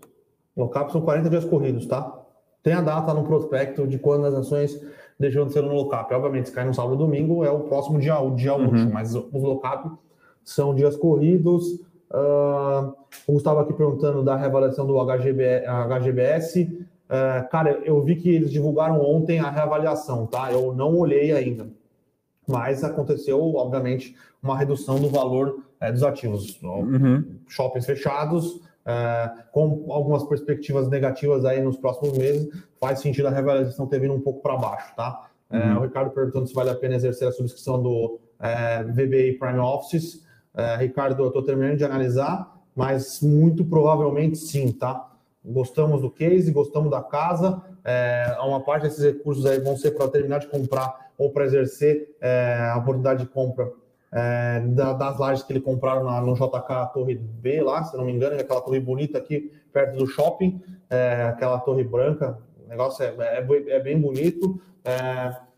Low 0.56 0.70
cap 0.70 0.92
são 0.92 1.02
40 1.02 1.30
dias 1.30 1.46
corridos, 1.46 1.86
tá? 1.86 2.22
Tem 2.62 2.74
a 2.74 2.82
data 2.82 3.14
no 3.14 3.24
prospecto 3.24 3.88
de 3.88 3.98
quando 3.98 4.26
as 4.26 4.34
ações 4.34 4.80
deixam 5.18 5.46
de 5.46 5.54
ser 5.54 5.62
no 5.62 5.74
low 5.74 5.88
cap. 5.88 6.14
Obviamente, 6.14 6.50
se 6.50 6.56
cai 6.56 6.66
no 6.66 6.74
sábado 6.74 6.92
ou 6.92 6.98
domingo, 6.98 7.46
é 7.46 7.50
o 7.50 7.62
próximo 7.62 8.00
dia, 8.00 8.20
o 8.20 8.36
dia 8.36 8.54
uhum. 8.54 8.68
útil, 8.68 8.90
mas 8.92 9.16
os 9.16 9.32
low 9.32 9.60
cap 9.60 9.90
são 10.44 10.76
dias 10.76 10.96
corridos. 10.96 11.80
Uh, 12.12 12.94
o 13.28 13.34
Gustavo 13.34 13.60
aqui 13.60 13.74
perguntando 13.74 14.24
da 14.24 14.36
reavaliação 14.36 14.86
do 14.86 14.98
HGB, 15.00 15.64
HGBS. 15.66 16.86
Uh, 17.08 17.48
cara, 17.50 17.82
eu 17.86 18.04
vi 18.04 18.18
que 18.18 18.30
eles 18.30 18.52
divulgaram 18.52 19.02
ontem 19.02 19.40
a 19.40 19.50
reavaliação, 19.50 20.28
tá? 20.28 20.52
Eu 20.52 20.74
não 20.74 20.98
olhei 20.98 21.32
ainda. 21.32 21.70
Mas 22.48 22.84
aconteceu, 22.84 23.56
obviamente, 23.56 24.16
uma 24.42 24.58
redução 24.58 25.00
do 25.00 25.10
valor 25.10 25.64
é, 25.80 25.92
dos 25.92 26.04
ativos. 26.04 26.62
Uhum. 26.62 27.40
Shoppings 27.48 27.86
fechados, 27.86 28.62
é, 28.86 29.32
com 29.52 29.86
algumas 29.90 30.24
perspectivas 30.24 30.88
negativas 30.90 31.46
aí 31.46 31.62
nos 31.62 31.78
próximos 31.78 32.18
meses, 32.18 32.50
faz 32.80 33.00
sentido 33.00 33.28
a 33.28 33.32
reavaliação 33.32 33.88
ter 33.88 34.00
vindo 34.00 34.14
um 34.14 34.22
pouco 34.22 34.42
para 34.42 34.56
baixo, 34.56 34.96
tá? 34.96 35.30
É, 35.50 35.58
uhum. 35.60 35.78
o 35.78 35.82
Ricardo 35.82 36.12
perguntando 36.12 36.48
se 36.48 36.54
vale 36.54 36.70
a 36.70 36.76
pena 36.76 36.96
exercer 36.96 37.28
a 37.28 37.32
subscrição 37.32 37.82
do 37.82 38.20
é, 38.40 38.84
VBI 38.84 39.34
Prime 39.34 39.60
Offices. 39.60 40.26
É, 40.56 40.76
Ricardo, 40.78 41.22
eu 41.24 41.28
estou 41.28 41.44
terminando 41.44 41.78
de 41.78 41.86
analisar, 41.86 42.54
mas 42.76 43.22
muito 43.22 43.64
provavelmente 43.64 44.38
sim, 44.38 44.72
tá? 44.72 45.10
Gostamos 45.48 46.02
do 46.02 46.10
case, 46.10 46.52
gostamos 46.52 46.92
da 46.92 47.02
casa. 47.02 47.62
É, 47.84 48.38
uma 48.42 48.60
parte 48.60 48.84
desses 48.84 49.04
recursos 49.04 49.46
aí 49.46 49.60
vão 49.60 49.78
ser 49.78 49.92
para 49.92 50.08
terminar 50.10 50.40
de 50.40 50.48
comprar 50.48 51.08
ou 51.18 51.32
para 51.32 51.46
exercer 51.46 52.16
é, 52.22 52.70
a 52.74 52.78
oportunidade 52.78 53.24
de 53.24 53.30
compra 53.30 53.72
é, 54.12 54.60
da, 54.68 54.94
das 54.94 55.18
lajes 55.18 55.44
que 55.44 55.54
ele 55.54 55.62
compraram 55.62 56.04
na, 56.04 56.22
no 56.22 56.34
JK 56.34 56.94
Torre 56.94 57.16
B, 57.16 57.62
lá, 57.62 57.84
se 57.84 57.96
não 57.98 58.06
me 58.06 58.12
engano, 58.12 58.36
é 58.36 58.42
aquela 58.42 58.62
torre 58.62 58.80
bonita 58.80 59.18
aqui 59.18 59.52
perto 59.72 59.98
do 59.98 60.06
shopping, 60.06 60.62
é, 60.90 61.24
aquela 61.24 61.60
torre 61.60 61.84
branca. 61.84 62.38
O 62.66 62.70
negócio 62.70 63.04
é, 63.04 63.14
é, 63.20 63.46
é 63.70 63.80
bem 63.80 64.00
bonito. 64.00 64.60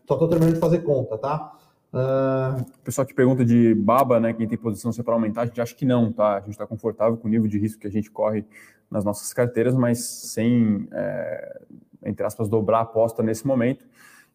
Só 0.06 0.14
estou 0.14 0.28
terminando 0.28 0.54
de 0.54 0.60
fazer 0.60 0.80
conta, 0.80 1.16
tá? 1.16 1.52
Uh... 1.92 2.64
Pessoal 2.84 3.06
que 3.06 3.14
pergunta 3.14 3.44
de 3.44 3.74
baba, 3.74 4.20
né? 4.20 4.32
Quem 4.32 4.46
tem 4.46 4.58
posição 4.58 4.92
se 4.92 5.00
é 5.00 5.04
para 5.04 5.14
aumentar, 5.14 5.42
a 5.42 5.46
gente 5.46 5.60
acha 5.60 5.74
que 5.74 5.84
não, 5.84 6.12
tá? 6.12 6.36
A 6.36 6.40
gente 6.40 6.50
está 6.50 6.66
confortável 6.66 7.16
com 7.16 7.28
o 7.28 7.30
nível 7.30 7.48
de 7.48 7.58
risco 7.58 7.80
que 7.80 7.86
a 7.86 7.90
gente 7.90 8.10
corre 8.10 8.44
nas 8.90 9.04
nossas 9.04 9.32
carteiras, 9.32 9.74
mas 9.74 10.04
sem, 10.04 10.88
é, 10.92 11.60
entre 12.04 12.24
aspas, 12.24 12.48
dobrar 12.48 12.78
a 12.78 12.82
aposta 12.82 13.22
nesse 13.22 13.46
momento. 13.46 13.84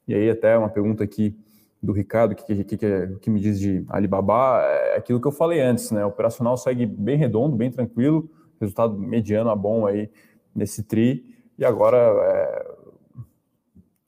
E 0.08 0.14
aí, 0.14 0.30
até 0.30 0.58
uma 0.58 0.70
pergunta 0.70 1.04
aqui 1.04 1.36
do 1.82 1.92
Ricardo, 1.92 2.36
que, 2.36 2.64
que, 2.64 2.78
que, 2.78 3.18
que 3.22 3.30
me 3.30 3.40
diz 3.40 3.60
de 3.60 3.84
Alibaba, 3.90 4.62
é 4.64 4.98
aquilo 4.98 5.20
que 5.22 5.28
eu 5.28 5.32
falei 5.32 5.62
antes, 5.62 5.92
né? 5.92 6.06
O 6.06 6.10
operacional 6.10 6.58
segue 6.58 6.86
bem 6.86 7.18
redondo, 7.18 7.56
bem 7.56 7.72
tranquilo, 7.72 8.30
resultado 8.60 8.98
mediano 8.98 9.50
a 9.50 9.56
bom 9.56 9.86
aí 9.86 10.10
nesse 10.54 10.84
TRI. 10.84 11.26
E 11.58 11.64
agora 11.66 11.98
é, 11.98 12.55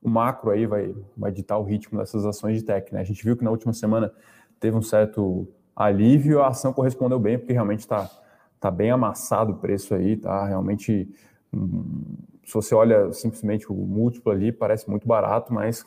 o 0.07 0.09
macro 0.09 0.51
aí 0.51 0.65
vai, 0.65 0.95
vai 1.15 1.31
ditar 1.31 1.57
o 1.57 1.63
ritmo 1.63 1.99
dessas 1.99 2.25
ações 2.25 2.57
de 2.57 2.63
tech. 2.63 2.93
Né? 2.93 3.01
A 3.01 3.03
gente 3.03 3.23
viu 3.23 3.35
que 3.35 3.43
na 3.43 3.51
última 3.51 3.73
semana 3.73 4.11
teve 4.59 4.75
um 4.75 4.81
certo 4.81 5.47
alívio, 5.75 6.41
a 6.41 6.47
ação 6.47 6.73
correspondeu 6.73 7.19
bem, 7.19 7.37
porque 7.37 7.53
realmente 7.53 7.79
está 7.79 8.09
tá 8.59 8.71
bem 8.71 8.89
amassado 8.89 9.53
o 9.53 9.57
preço 9.57 9.93
aí, 9.93 10.17
tá 10.17 10.47
realmente. 10.47 11.09
Hum, 11.53 12.15
se 12.43 12.53
você 12.53 12.73
olha 12.73 13.11
simplesmente 13.11 13.69
o 13.69 13.75
múltiplo 13.75 14.31
ali, 14.31 14.53
parece 14.53 14.89
muito 14.89 15.05
barato, 15.05 15.53
mas 15.53 15.85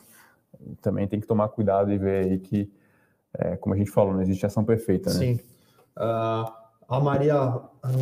também 0.79 1.07
tem 1.07 1.19
que 1.19 1.25
tomar 1.25 1.49
cuidado 1.49 1.91
e 1.91 1.97
ver 1.97 2.25
aí 2.25 2.37
que, 2.37 2.71
é, 3.33 3.55
como 3.57 3.73
a 3.73 3.77
gente 3.77 3.89
falou, 3.89 4.13
não 4.13 4.21
existe 4.21 4.45
ação 4.45 4.63
perfeita, 4.63 5.11
né? 5.11 5.19
Sim. 5.19 5.39
Uh, 5.97 6.51
a 6.87 6.99
Maria, 6.99 7.35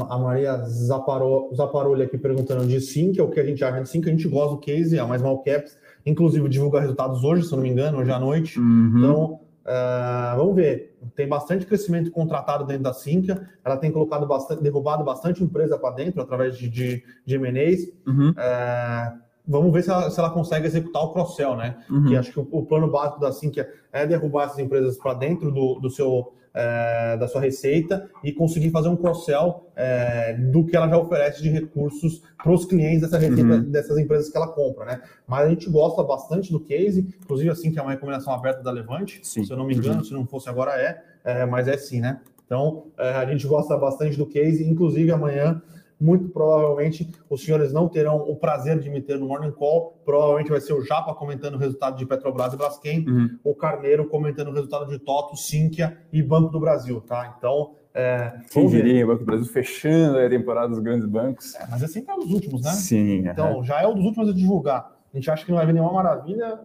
a 0.10 0.18
Maria 0.18 0.58
Zaparolho 0.66 2.04
aqui 2.04 2.18
perguntando 2.18 2.68
de 2.68 2.82
sim, 2.82 3.12
que 3.14 3.20
é 3.22 3.24
o 3.24 3.30
que 3.30 3.40
a 3.40 3.46
gente 3.46 3.64
acha 3.64 3.82
de 3.82 3.88
sim, 3.88 4.02
que 4.02 4.10
a 4.10 4.12
gente 4.12 4.28
gosta 4.28 4.56
do 4.56 4.60
case, 4.60 5.00
a 5.00 5.06
mais 5.06 5.22
mal 5.22 5.42
caps, 5.44 5.78
inclusive 6.10 6.48
divulga 6.50 6.80
resultados 6.80 7.24
hoje, 7.24 7.44
se 7.44 7.52
não 7.52 7.60
me 7.60 7.70
engano, 7.70 8.00
hoje 8.00 8.12
à 8.12 8.20
noite. 8.20 8.60
Uhum. 8.60 8.94
Então, 8.98 9.34
uh, 9.66 10.38
vamos 10.38 10.56
ver. 10.56 10.98
Tem 11.16 11.28
bastante 11.28 11.66
crescimento 11.66 12.12
contratado 12.12 12.66
dentro 12.66 12.84
da 12.84 12.94
Sinqia. 12.94 13.50
Ela 13.64 13.78
tem 13.78 13.92
colocado 13.92 14.28
bastante, 14.28 14.62
derrubado 14.62 15.04
bastante 15.04 15.44
empresa 15.44 15.78
para 15.78 15.96
dentro 15.96 16.22
através 16.22 16.58
de, 16.58 16.68
de, 16.68 17.04
de 17.26 17.36
M&As. 17.36 17.82
Uhum. 18.06 18.32
Uh, 18.32 19.20
vamos 19.48 19.74
ver 19.74 19.84
se 19.84 19.90
ela, 19.90 20.10
se 20.10 20.20
ela, 20.20 20.30
consegue 20.30 20.68
executar 20.68 21.04
o 21.04 21.14
cross-sell, 21.14 21.56
né? 21.56 21.78
Uhum. 21.90 22.06
Que 22.06 22.18
acho 22.18 22.32
que 22.32 22.40
o, 22.40 22.48
o, 22.52 22.66
plano 22.66 22.92
básico 22.92 23.20
da 23.20 23.32
Sinqia 23.32 23.70
é 23.92 24.06
derrubar 24.06 24.46
essas 24.46 24.60
empresas 24.60 24.98
para 24.98 25.14
dentro 25.14 25.52
do, 25.52 25.80
do 25.80 25.90
seu 25.90 26.34
é, 26.54 27.18
da 27.18 27.28
sua 27.28 27.42
receita 27.42 28.10
e 28.24 28.32
conseguir 28.32 28.72
fazer 28.72 28.90
um 28.90 28.96
cross-sell 28.96 29.70
é, 29.76 30.34
do 30.34 30.66
que 30.66 30.76
ela 30.76 30.88
já 30.88 30.98
oferece 30.98 31.42
de 31.42 31.50
recursos 31.50 32.22
para 32.38 32.52
os 32.52 32.66
clientes 32.66 33.02
dessa 33.02 33.18
receita, 33.18 33.42
uhum. 33.42 33.70
dessas 33.70 33.98
empresas 33.98 34.30
que 34.30 34.38
ela 34.38 34.48
compra, 34.48 34.86
né? 34.86 35.02
Mas 35.28 35.46
a 35.46 35.50
gente 35.50 35.70
gosta 35.70 36.04
bastante 36.04 36.52
do 36.52 36.60
case, 36.60 37.08
inclusive 37.22 37.50
assim 37.50 37.72
que 37.72 37.80
é 37.80 37.82
uma 37.82 37.92
recomendação 37.92 38.34
aberta 38.34 38.62
da 38.62 38.72
Levante, 38.72 39.20
sim. 39.24 39.44
se 39.44 39.52
eu 39.52 39.58
não 39.58 39.66
me 39.66 39.76
engano, 39.76 39.98
uhum. 39.98 40.04
se 40.04 40.14
não 40.14 40.26
fosse 40.26 40.50
agora 40.50 40.72
é, 40.80 41.02
é 41.24 41.46
mas 41.46 41.68
é 41.68 41.78
sim, 41.78 42.00
né? 42.00 42.20
Então 42.46 42.88
é, 42.98 43.10
a 43.10 43.26
gente 43.26 43.46
gosta 43.46 43.78
bastante 43.78 44.18
do 44.18 44.26
case, 44.26 44.64
inclusive 44.64 45.12
amanhã 45.12 45.62
muito 46.00 46.30
provavelmente 46.30 47.12
os 47.30 47.44
senhores 47.44 47.74
não 47.74 47.90
terão 47.90 48.18
o 48.18 48.36
prazer 48.36 48.80
de 48.80 48.90
me 48.90 49.02
ter 49.02 49.20
no 49.20 49.28
Morning 49.28 49.52
Call. 49.52 50.00
Provavelmente 50.06 50.50
vai 50.50 50.62
ser 50.62 50.74
o 50.74 50.82
Japa 50.82 51.14
comentando 51.14 51.56
o 51.56 51.58
resultado 51.58 51.98
de 51.98 52.06
Petrobras 52.06 52.54
e 52.54 52.58
Braskem, 52.58 53.06
uhum. 53.08 53.38
o 53.44 53.54
Carneiro 53.54 54.08
comentando 54.08 54.48
o 54.48 54.54
resultado 54.54 54.88
de 54.88 54.98
Toto, 54.98 55.36
Sinqia 55.36 55.98
e 56.14 56.24
Banco 56.24 56.50
do 56.50 56.60
Brasil, 56.60 57.02
tá? 57.02 57.36
Então. 57.38 57.76
É, 57.94 58.40
Quem 58.52 58.68
diria, 58.68 59.04
o 59.04 59.08
Banco 59.08 59.20
do 59.20 59.26
Brasil 59.26 59.46
fechando 59.46 60.18
a 60.20 60.30
temporada 60.30 60.70
dos 60.70 60.80
grandes 60.80 61.06
bancos. 61.06 61.56
É, 61.56 61.68
mas 61.70 61.84
é 61.84 61.88
sempre 61.88 62.12
é 62.12 62.16
um 62.16 62.20
dos 62.20 62.32
últimos, 62.32 62.62
né? 62.62 62.72
Sim. 62.72 63.28
Então, 63.28 63.64
já 63.64 63.82
é 63.82 63.88
um 63.88 63.96
dos 63.96 64.06
últimos 64.06 64.30
a 64.30 64.34
divulgar. 64.34 64.92
A 65.14 65.18
gente 65.18 65.30
acha 65.30 65.44
que 65.44 65.52
não 65.52 65.58
vai 65.58 65.66
vir 65.66 65.74
nenhuma 65.74 65.92
maravilha. 65.92 66.60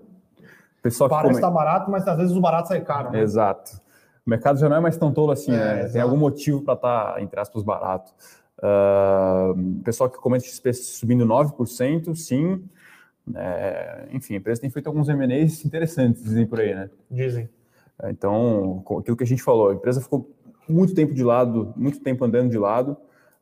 Pessoal 0.82 1.08
Parece 1.08 1.36
estar 1.36 1.48
tá 1.48 1.52
barato, 1.52 1.90
mas 1.90 2.06
às 2.06 2.16
vezes 2.16 2.36
o 2.36 2.40
barato 2.40 2.68
sai 2.68 2.82
caro. 2.82 3.10
Né? 3.10 3.22
Exato. 3.22 3.80
O 4.26 4.30
mercado 4.30 4.58
já 4.58 4.68
não 4.68 4.76
é 4.76 4.80
mais 4.80 4.96
tão 4.96 5.12
tolo 5.12 5.32
assim, 5.32 5.52
é, 5.52 5.56
né? 5.56 5.78
Exato. 5.80 5.92
Tem 5.94 6.02
algum 6.02 6.16
motivo 6.16 6.62
para 6.62 6.74
estar, 6.74 7.14
tá, 7.14 7.22
entre 7.22 7.40
aspas, 7.40 7.62
barato. 7.62 8.12
Uh, 8.58 9.82
pessoal 9.82 10.08
que 10.08 10.18
comenta 10.18 10.44
XP 10.44 10.72
subindo 10.72 11.26
9%, 11.26 12.14
sim. 12.14 12.64
É, 13.34 14.08
enfim, 14.12 14.34
a 14.34 14.36
empresa 14.36 14.60
tem 14.60 14.70
feito 14.70 14.86
alguns 14.86 15.08
M&As 15.08 15.64
interessantes, 15.64 16.22
dizem 16.22 16.46
por 16.46 16.60
aí, 16.60 16.74
né? 16.74 16.90
Dizem. 17.10 17.48
Então, 18.04 18.84
aquilo 19.00 19.16
que 19.16 19.24
a 19.24 19.26
gente 19.26 19.42
falou, 19.42 19.70
a 19.70 19.74
empresa 19.74 20.00
ficou 20.00 20.30
muito 20.68 20.94
tempo 20.94 21.14
de 21.14 21.24
lado, 21.24 21.72
muito 21.76 22.00
tempo 22.00 22.24
andando 22.24 22.50
de 22.50 22.58
lado, 22.58 22.96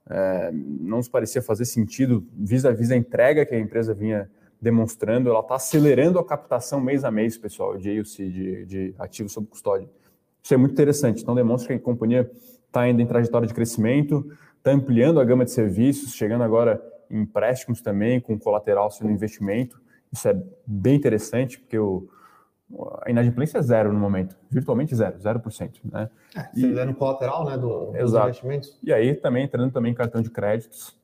é, 0.08 0.50
não 0.52 0.98
nos 0.98 1.08
parecia 1.08 1.40
fazer 1.40 1.64
sentido 1.64 2.26
vis-à-vis 2.34 2.90
a 2.90 2.96
entrega 2.96 3.46
que 3.46 3.54
a 3.54 3.58
empresa 3.58 3.94
vinha 3.94 4.30
demonstrando, 4.60 5.28
ela 5.28 5.40
está 5.40 5.56
acelerando 5.56 6.18
a 6.18 6.24
captação 6.24 6.80
mês 6.80 7.04
a 7.04 7.10
mês, 7.10 7.36
pessoal, 7.36 7.76
de 7.76 7.98
AUC, 7.98 8.30
de, 8.30 8.66
de 8.66 8.94
ativos 8.98 9.32
sob 9.32 9.46
custódia. 9.48 9.88
Isso 10.42 10.54
é 10.54 10.56
muito 10.56 10.72
interessante, 10.72 11.22
então 11.22 11.34
demonstra 11.34 11.68
que 11.68 11.74
a 11.74 11.84
companhia 11.84 12.30
está 12.66 12.82
ainda 12.82 13.02
em 13.02 13.06
trajetória 13.06 13.46
de 13.46 13.54
crescimento, 13.54 14.30
está 14.62 14.70
ampliando 14.70 15.18
a 15.20 15.24
gama 15.24 15.44
de 15.44 15.50
serviços, 15.50 16.14
chegando 16.14 16.44
agora 16.44 16.80
em 17.10 17.22
empréstimos 17.22 17.82
também, 17.82 18.20
com 18.20 18.38
colateral 18.38 18.90
sendo 18.90 19.10
investimento. 19.10 19.80
Isso 20.10 20.28
é 20.28 20.40
bem 20.64 20.94
interessante, 20.94 21.58
porque 21.58 21.78
o, 21.78 22.08
a 23.02 23.10
inadimplência 23.10 23.58
é 23.58 23.62
zero 23.62 23.92
no 23.92 23.98
momento, 23.98 24.36
virtualmente 24.48 24.94
zero, 24.94 25.18
0%. 25.18 25.80
Né? 25.84 26.08
É, 26.36 26.48
e, 26.54 26.78
é 26.78 26.84
no 26.84 26.94
colateral 26.94 27.44
né, 27.44 27.58
do, 27.58 27.90
dos 27.90 28.14
investimentos. 28.14 28.78
E 28.82 28.92
aí 28.92 29.14
também 29.14 29.44
entrando 29.44 29.72
também 29.72 29.92
em 29.92 29.94
cartão 29.94 30.22
de 30.22 30.30
créditos. 30.30 30.96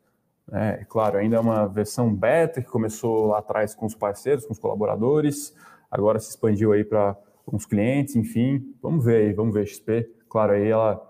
Né? 0.46 0.84
Claro, 0.88 1.18
ainda 1.18 1.36
é 1.36 1.40
uma 1.40 1.66
versão 1.66 2.14
beta 2.14 2.62
que 2.62 2.68
começou 2.68 3.26
lá 3.26 3.38
atrás 3.38 3.74
com 3.74 3.86
os 3.86 3.94
parceiros, 3.94 4.46
com 4.46 4.52
os 4.52 4.58
colaboradores, 4.58 5.54
agora 5.90 6.18
se 6.20 6.30
expandiu 6.30 6.72
aí 6.72 6.84
para 6.84 7.16
alguns 7.44 7.66
clientes, 7.66 8.14
enfim. 8.14 8.72
Vamos 8.80 9.04
ver 9.04 9.26
aí, 9.26 9.32
vamos 9.32 9.52
ver 9.52 9.66
XP. 9.66 10.08
Claro, 10.28 10.52
aí 10.52 10.68
ela 10.68 11.07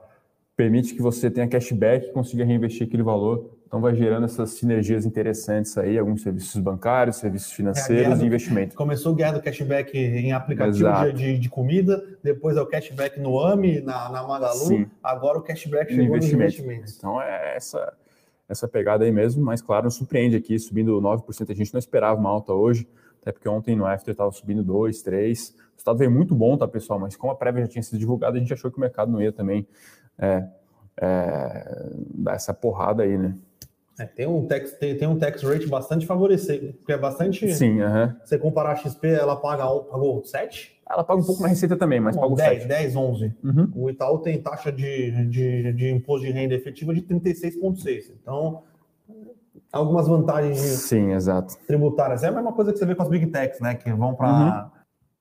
permite 0.58 0.94
que 0.94 1.00
você 1.00 1.30
tenha 1.30 1.48
cashback 1.48 2.08
e 2.08 2.12
consiga 2.12 2.44
reinvestir 2.44 2.86
aquele 2.86 3.02
valor 3.02 3.58
então 3.68 3.82
vai 3.82 3.94
gerando 3.94 4.24
essas 4.24 4.52
sinergias 4.52 5.04
interessantes 5.04 5.76
aí, 5.76 5.98
alguns 5.98 6.22
serviços 6.22 6.58
bancários, 6.58 7.16
serviços 7.16 7.52
financeiros 7.52 8.18
é 8.18 8.22
e 8.22 8.26
investimento. 8.26 8.74
Começou 8.74 9.12
a 9.12 9.14
guerra 9.14 9.32
do 9.32 9.42
cashback 9.42 9.96
em 9.96 10.32
aplicativo 10.32 11.12
de, 11.12 11.38
de, 11.38 11.48
comida, 11.50 12.02
depois 12.22 12.56
é 12.56 12.62
o 12.62 12.66
cashback 12.66 13.20
no 13.20 13.38
AMI, 13.38 13.82
na, 13.82 14.10
na 14.10 14.26
Magalu, 14.26 14.58
Sim. 14.58 14.86
agora 15.02 15.36
o 15.36 15.42
cashback 15.42 15.90
chegou 15.90 16.16
investimento. 16.16 16.46
nos 16.46 16.54
investimentos. 16.54 16.96
Então 16.96 17.20
é 17.20 17.56
essa, 17.56 17.92
essa 18.48 18.66
pegada 18.66 19.04
aí 19.04 19.12
mesmo, 19.12 19.44
mas 19.44 19.60
claro, 19.60 19.84
nos 19.84 19.96
surpreende 19.96 20.34
aqui, 20.34 20.58
subindo 20.58 20.98
9%. 20.98 21.50
A 21.50 21.54
gente 21.54 21.74
não 21.74 21.78
esperava 21.78 22.18
uma 22.18 22.30
alta 22.30 22.54
hoje, 22.54 22.88
até 23.20 23.32
porque 23.32 23.50
ontem 23.50 23.76
no 23.76 23.84
After 23.84 24.12
estava 24.12 24.32
subindo 24.32 24.64
2, 24.64 25.02
3. 25.02 25.50
O 25.50 25.76
estado 25.76 25.98
veio 25.98 26.10
muito 26.10 26.34
bom, 26.34 26.56
tá, 26.56 26.66
pessoal? 26.66 26.98
Mas 26.98 27.16
como 27.16 27.34
a 27.34 27.36
prévia 27.36 27.66
já 27.66 27.68
tinha 27.68 27.82
sido 27.82 27.98
divulgada, 27.98 28.38
a 28.38 28.40
gente 28.40 28.52
achou 28.54 28.70
que 28.70 28.78
o 28.78 28.80
mercado 28.80 29.12
não 29.12 29.20
ia 29.20 29.30
também 29.30 29.66
é, 30.18 30.44
é, 31.00 31.90
dar 32.14 32.34
essa 32.34 32.52
porrada 32.52 33.02
aí, 33.02 33.16
né? 33.16 33.34
É, 33.98 34.04
tem, 34.04 34.26
um 34.28 34.46
tax, 34.46 34.72
tem, 34.72 34.96
tem, 34.96 35.08
um 35.08 35.18
tax 35.18 35.42
rate 35.42 35.66
bastante 35.66 36.06
favorecido, 36.06 36.72
porque 36.74 36.92
é 36.92 36.98
bastante. 36.98 37.52
Sim. 37.52 37.80
Uh 37.80 37.84
-huh. 37.84 38.16
Você 38.24 38.38
comparar 38.38 38.72
a 38.72 38.76
XP, 38.76 39.08
ela 39.08 39.34
paga 39.34 39.64
pagou 39.64 40.24
7? 40.24 40.78
Ela 40.88 41.02
paga 41.02 41.20
um 41.20 41.24
pouco 41.24 41.42
na 41.42 41.48
receita 41.48 41.76
também, 41.76 42.00
mas 42.00 42.16
paga 42.16 42.34
10, 42.34 42.62
7. 42.62 42.68
10, 42.68 42.96
11. 42.96 43.34
Uhum. 43.42 43.72
O 43.74 43.90
Itaú 43.90 44.18
tem 44.18 44.40
taxa 44.40 44.70
de, 44.70 45.26
de, 45.26 45.72
de 45.72 45.90
imposto 45.90 46.26
de 46.26 46.32
renda 46.32 46.54
efetiva 46.54 46.94
de 46.94 47.02
36,6. 47.02 48.12
Então, 48.22 48.62
algumas 49.72 50.06
vantagens 50.06 50.58
Sim, 50.58 51.12
exato. 51.12 51.56
tributárias. 51.66 52.22
É 52.22 52.28
a 52.28 52.32
mesma 52.32 52.52
coisa 52.52 52.72
que 52.72 52.78
você 52.78 52.86
vê 52.86 52.94
com 52.94 53.02
as 53.02 53.08
Big 53.08 53.26
Techs, 53.26 53.60
né? 53.60 53.74
Que 53.74 53.92
vão 53.92 54.14
para. 54.14 54.70
Uhum 54.72 54.77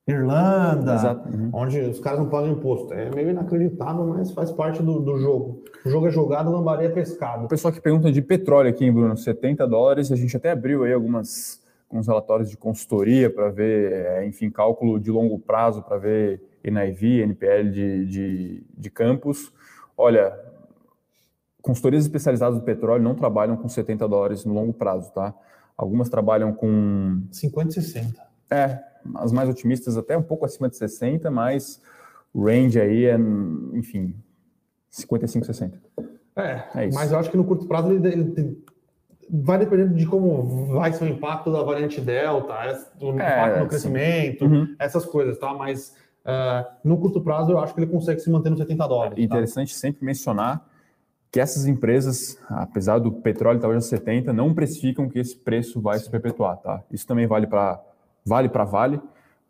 Irlanda, 0.08 1.22
uhum. 1.26 1.50
onde 1.52 1.80
os 1.80 2.00
caras 2.00 2.18
não 2.18 2.30
pagam 2.30 2.52
imposto. 2.52 2.94
É 2.94 3.14
meio 3.14 3.28
inacreditável, 3.28 4.06
mas 4.06 4.30
faz 4.30 4.50
parte 4.50 4.82
do, 4.82 5.00
do 5.00 5.18
jogo. 5.18 5.62
O 5.84 5.90
jogo 5.90 6.08
é 6.08 6.10
jogado, 6.10 6.50
lambaria 6.50 6.88
é 6.88 6.90
pescado. 6.90 7.44
O 7.44 7.48
pessoal 7.48 7.72
que 7.72 7.80
pergunta 7.80 8.10
de 8.10 8.22
petróleo 8.22 8.70
aqui, 8.70 8.90
Bruno, 8.90 9.16
70 9.16 9.68
dólares. 9.68 10.10
A 10.10 10.16
gente 10.16 10.34
até 10.34 10.50
abriu 10.50 10.84
aí 10.84 10.94
algumas, 10.94 11.62
alguns 11.90 12.06
relatórios 12.06 12.48
de 12.48 12.56
consultoria 12.56 13.28
para 13.28 13.50
ver, 13.50 13.92
é, 13.92 14.26
enfim, 14.26 14.50
cálculo 14.50 14.98
de 14.98 15.10
longo 15.10 15.38
prazo 15.38 15.82
para 15.82 15.98
ver 15.98 16.42
NIV, 16.64 17.22
NPL 17.24 17.70
de, 17.70 18.06
de, 18.06 18.62
de 18.78 18.90
campos. 18.90 19.52
Olha, 19.94 20.32
consultorias 21.60 22.04
especializadas 22.04 22.58
do 22.58 22.64
petróleo 22.64 23.02
não 23.02 23.14
trabalham 23.14 23.58
com 23.58 23.68
70 23.68 24.08
dólares 24.08 24.42
no 24.46 24.54
longo 24.54 24.72
prazo, 24.72 25.12
tá? 25.12 25.34
Algumas 25.76 26.08
trabalham 26.08 26.52
com... 26.54 27.22
50 27.30 27.68
e 27.68 27.72
60. 27.74 28.22
É, 28.50 28.78
as 29.16 29.32
mais 29.32 29.48
otimistas 29.48 29.96
até 29.96 30.16
um 30.16 30.22
pouco 30.22 30.44
acima 30.44 30.68
de 30.68 30.76
60, 30.76 31.30
mas 31.30 31.80
o 32.32 32.44
range 32.44 32.80
aí 32.80 33.06
é, 33.06 33.16
enfim, 33.72 34.14
55, 34.90 35.46
60. 35.46 35.78
É, 36.36 36.64
é 36.74 36.86
isso. 36.86 36.94
mas 36.96 37.10
eu 37.10 37.18
acho 37.18 37.30
que 37.30 37.36
no 37.36 37.44
curto 37.44 37.66
prazo 37.66 37.92
ele, 37.92 38.08
ele, 38.08 38.64
vai 39.30 39.58
dependendo 39.58 39.94
de 39.94 40.06
como 40.06 40.66
vai 40.74 40.92
ser 40.92 41.04
o 41.04 41.08
impacto 41.08 41.52
da 41.52 41.62
variante 41.62 42.00
Delta, 42.00 42.54
o 43.00 43.10
impacto 43.10 43.56
é, 43.56 43.60
no 43.60 43.68
crescimento, 43.68 44.44
uhum. 44.44 44.74
essas 44.78 45.04
coisas, 45.04 45.38
tá? 45.38 45.52
Mas 45.52 45.94
uh, 46.24 46.64
no 46.84 46.96
curto 46.98 47.20
prazo 47.20 47.52
eu 47.52 47.58
acho 47.58 47.74
que 47.74 47.80
ele 47.80 47.90
consegue 47.90 48.20
se 48.20 48.30
manter 48.30 48.50
nos 48.50 48.58
70 48.58 48.86
dólares. 48.86 49.18
É 49.18 49.22
interessante 49.22 49.74
tá? 49.74 49.80
sempre 49.80 50.04
mencionar 50.04 50.66
que 51.30 51.40
essas 51.40 51.66
empresas, 51.66 52.38
apesar 52.48 52.98
do 52.98 53.12
petróleo 53.12 53.56
estar 53.56 53.68
hoje 53.68 53.78
a 53.78 53.82
70, 53.82 54.32
não 54.32 54.54
precificam 54.54 55.08
que 55.08 55.18
esse 55.18 55.36
preço 55.36 55.80
vai 55.80 55.98
Sim. 55.98 56.04
se 56.04 56.10
perpetuar, 56.10 56.56
tá? 56.56 56.82
Isso 56.90 57.06
também 57.06 57.26
vale 57.26 57.46
para 57.46 57.82
vale 58.24 58.48
para 58.48 58.64
Vale, 58.64 59.00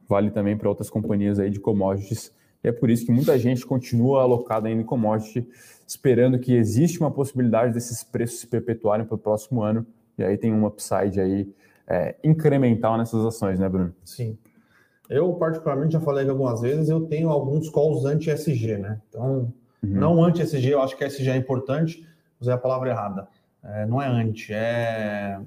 vale 0.08 0.30
também 0.30 0.56
para 0.56 0.68
outras 0.68 0.88
companhias 0.88 1.38
aí 1.38 1.50
de 1.50 1.60
commodities. 1.60 2.32
E 2.62 2.68
é 2.68 2.72
por 2.72 2.90
isso 2.90 3.06
que 3.06 3.12
muita 3.12 3.38
gente 3.38 3.64
continua 3.64 4.22
alocada 4.22 4.68
ainda 4.68 4.82
em 4.82 4.84
commodity, 4.84 5.46
esperando 5.86 6.38
que 6.38 6.54
existe 6.54 6.98
uma 7.00 7.10
possibilidade 7.10 7.72
desses 7.72 8.02
preços 8.02 8.40
se 8.40 8.46
perpetuarem 8.46 9.06
para 9.06 9.14
o 9.14 9.18
próximo 9.18 9.62
ano. 9.62 9.86
E 10.16 10.24
aí 10.24 10.36
tem 10.36 10.52
um 10.52 10.66
upside 10.66 11.20
aí 11.20 11.48
é, 11.86 12.16
incremental 12.24 12.98
nessas 12.98 13.24
ações, 13.24 13.58
né, 13.58 13.68
Bruno? 13.68 13.94
Sim. 14.04 14.36
Eu, 15.08 15.32
particularmente, 15.34 15.92
já 15.92 16.00
falei 16.00 16.28
algumas 16.28 16.60
vezes, 16.60 16.88
eu 16.88 17.06
tenho 17.06 17.30
alguns 17.30 17.70
calls 17.70 18.04
anti-SG, 18.04 18.76
né? 18.76 19.00
Então, 19.08 19.52
uhum. 19.82 19.90
não 19.90 20.22
anti-SG, 20.22 20.68
eu 20.68 20.82
acho 20.82 20.96
que 20.96 21.04
SG 21.04 21.30
é 21.30 21.36
importante, 21.36 22.06
usei 22.38 22.52
a 22.52 22.58
palavra 22.58 22.90
errada. 22.90 23.26
É, 23.64 23.86
não 23.86 24.02
é 24.02 24.06
anti, 24.06 24.52
é 24.52 25.40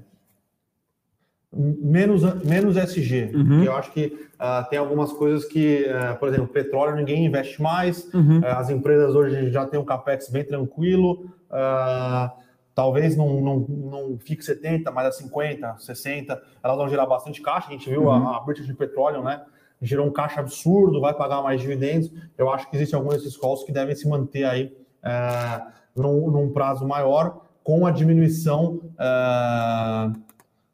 menos, 1.52 2.22
menos 2.42 2.76
SG. 2.76 3.30
Uhum. 3.34 3.62
Eu 3.62 3.76
acho 3.76 3.92
que 3.92 4.06
uh, 4.06 4.68
tem 4.70 4.78
algumas 4.78 5.12
coisas 5.12 5.44
que, 5.44 5.84
uh, 5.86 6.18
por 6.18 6.28
exemplo, 6.28 6.48
petróleo 6.48 6.96
ninguém 6.96 7.26
investe 7.26 7.60
mais, 7.60 8.12
uhum. 8.14 8.40
uh, 8.40 8.46
as 8.46 8.70
empresas 8.70 9.14
hoje 9.14 9.50
já 9.50 9.66
têm 9.66 9.78
um 9.78 9.84
capex 9.84 10.30
bem 10.30 10.44
tranquilo, 10.44 11.30
talvez 12.74 13.14
não, 13.14 13.40
não, 13.42 13.58
não 13.68 14.18
fique 14.18 14.42
70, 14.42 14.90
mas 14.90 15.06
a 15.06 15.12
50, 15.12 15.76
60, 15.78 16.42
elas 16.64 16.76
vão 16.76 16.88
gerar 16.88 17.04
bastante 17.04 17.42
caixa. 17.42 17.68
A 17.68 17.72
gente 17.72 17.88
viu 17.88 18.04
uhum. 18.04 18.28
a, 18.28 18.38
a 18.38 18.40
British 18.40 18.72
Petroleum, 18.74 19.22
né? 19.22 19.42
Gerou 19.82 20.06
um 20.06 20.12
caixa 20.12 20.40
absurdo, 20.40 21.00
vai 21.00 21.12
pagar 21.12 21.42
mais 21.42 21.60
dividendos. 21.60 22.10
Eu 22.38 22.50
acho 22.50 22.70
que 22.70 22.76
existem 22.76 22.98
alguns 22.98 23.16
desses 23.16 23.36
calls 23.36 23.64
que 23.64 23.72
devem 23.72 23.94
se 23.94 24.08
manter 24.08 24.44
aí 24.44 24.72
num, 25.94 26.30
num 26.30 26.52
prazo 26.52 26.86
maior, 26.86 27.42
com 27.62 27.84
a 27.84 27.90
diminuição 27.90 28.80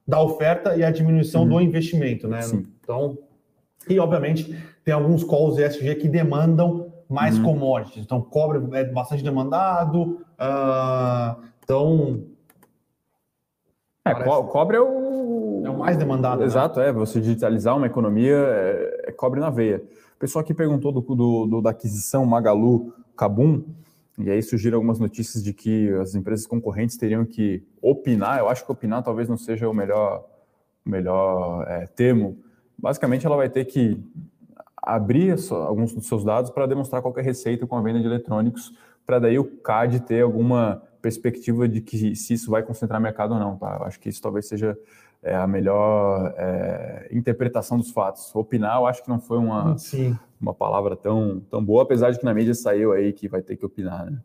da 0.08 0.22
oferta 0.22 0.74
e 0.74 0.82
a 0.82 0.90
diminuição 0.90 1.42
uhum. 1.42 1.48
do 1.50 1.60
investimento, 1.60 2.26
né? 2.26 2.40
Sim. 2.40 2.66
Então, 2.80 3.18
e 3.86 3.98
obviamente 3.98 4.56
tem 4.82 4.94
alguns 4.94 5.22
calls 5.22 5.58
ESG 5.58 5.96
que 5.96 6.08
demandam 6.08 6.90
mais 7.06 7.36
uhum. 7.36 7.44
commodities. 7.44 8.02
Então, 8.02 8.22
cobre 8.22 8.58
é 8.78 8.84
bastante 8.84 9.22
demandado. 9.22 10.20
Uh, 10.38 11.42
então. 11.62 12.22
É, 14.02 14.14
cobre 14.14 14.78
é 14.78 14.80
o. 14.80 15.62
É 15.64 15.70
o 15.70 15.78
mais 15.78 15.98
demandado. 15.98 16.40
Né? 16.40 16.46
Exato, 16.46 16.80
né? 16.80 16.88
é. 16.88 16.92
Você 16.92 17.20
digitalizar 17.20 17.76
uma 17.76 17.86
economia 17.86 18.34
é, 18.34 19.04
é 19.08 19.12
cobre 19.12 19.40
na 19.40 19.50
veia. 19.50 19.82
O 20.16 20.18
pessoal 20.18 20.42
que 20.42 20.54
perguntou 20.54 20.90
do, 20.90 21.00
do, 21.02 21.46
do 21.46 21.60
da 21.60 21.70
aquisição 21.70 22.24
Magalu 22.24 22.94
Cabum. 23.14 23.62
E 24.18 24.30
aí 24.30 24.42
surgiram 24.42 24.76
algumas 24.76 24.98
notícias 24.98 25.42
de 25.42 25.52
que 25.52 25.90
as 25.94 26.14
empresas 26.14 26.46
concorrentes 26.46 26.96
teriam 26.96 27.24
que 27.24 27.62
opinar. 27.80 28.38
Eu 28.40 28.48
acho 28.48 28.64
que 28.64 28.72
opinar 28.72 29.02
talvez 29.02 29.28
não 29.28 29.36
seja 29.36 29.68
o 29.68 29.74
melhor, 29.74 30.26
melhor 30.84 31.64
é, 31.68 31.86
termo. 31.86 32.36
Basicamente, 32.76 33.24
ela 33.24 33.36
vai 33.36 33.48
ter 33.48 33.64
que 33.64 34.00
abrir 34.76 35.36
alguns 35.50 35.92
dos 35.92 36.06
seus 36.06 36.24
dados 36.24 36.50
para 36.50 36.66
demonstrar 36.66 37.00
qualquer 37.00 37.24
receita 37.24 37.66
com 37.66 37.76
a 37.76 37.82
venda 37.82 38.00
de 38.00 38.06
eletrônicos, 38.06 38.72
para 39.06 39.18
daí 39.18 39.38
o 39.38 39.44
CAD 39.44 40.00
ter 40.00 40.22
alguma 40.22 40.82
perspectiva 41.00 41.68
de 41.68 41.80
que 41.80 42.16
se 42.16 42.34
isso 42.34 42.50
vai 42.50 42.62
concentrar 42.62 43.00
mercado 43.00 43.34
ou 43.34 43.40
não. 43.40 43.56
Tá? 43.56 43.76
Eu 43.80 43.86
acho 43.86 44.00
que 44.00 44.08
isso 44.08 44.20
talvez 44.20 44.48
seja 44.48 44.76
é, 45.22 45.34
a 45.34 45.46
melhor 45.46 46.34
é, 46.36 47.08
interpretação 47.10 47.78
dos 47.78 47.90
fatos. 47.90 48.34
Opinar, 48.34 48.78
eu 48.78 48.86
acho 48.86 49.02
que 49.02 49.08
não 49.08 49.20
foi 49.20 49.38
uma, 49.38 49.76
uma 50.40 50.54
palavra 50.54 50.96
tão, 50.96 51.40
tão 51.50 51.64
boa, 51.64 51.82
apesar 51.82 52.10
de 52.10 52.18
que 52.18 52.24
na 52.24 52.34
mídia 52.34 52.54
saiu 52.54 52.92
aí 52.92 53.12
que 53.12 53.28
vai 53.28 53.42
ter 53.42 53.56
que 53.56 53.66
opinar. 53.66 54.06
Né? 54.10 54.18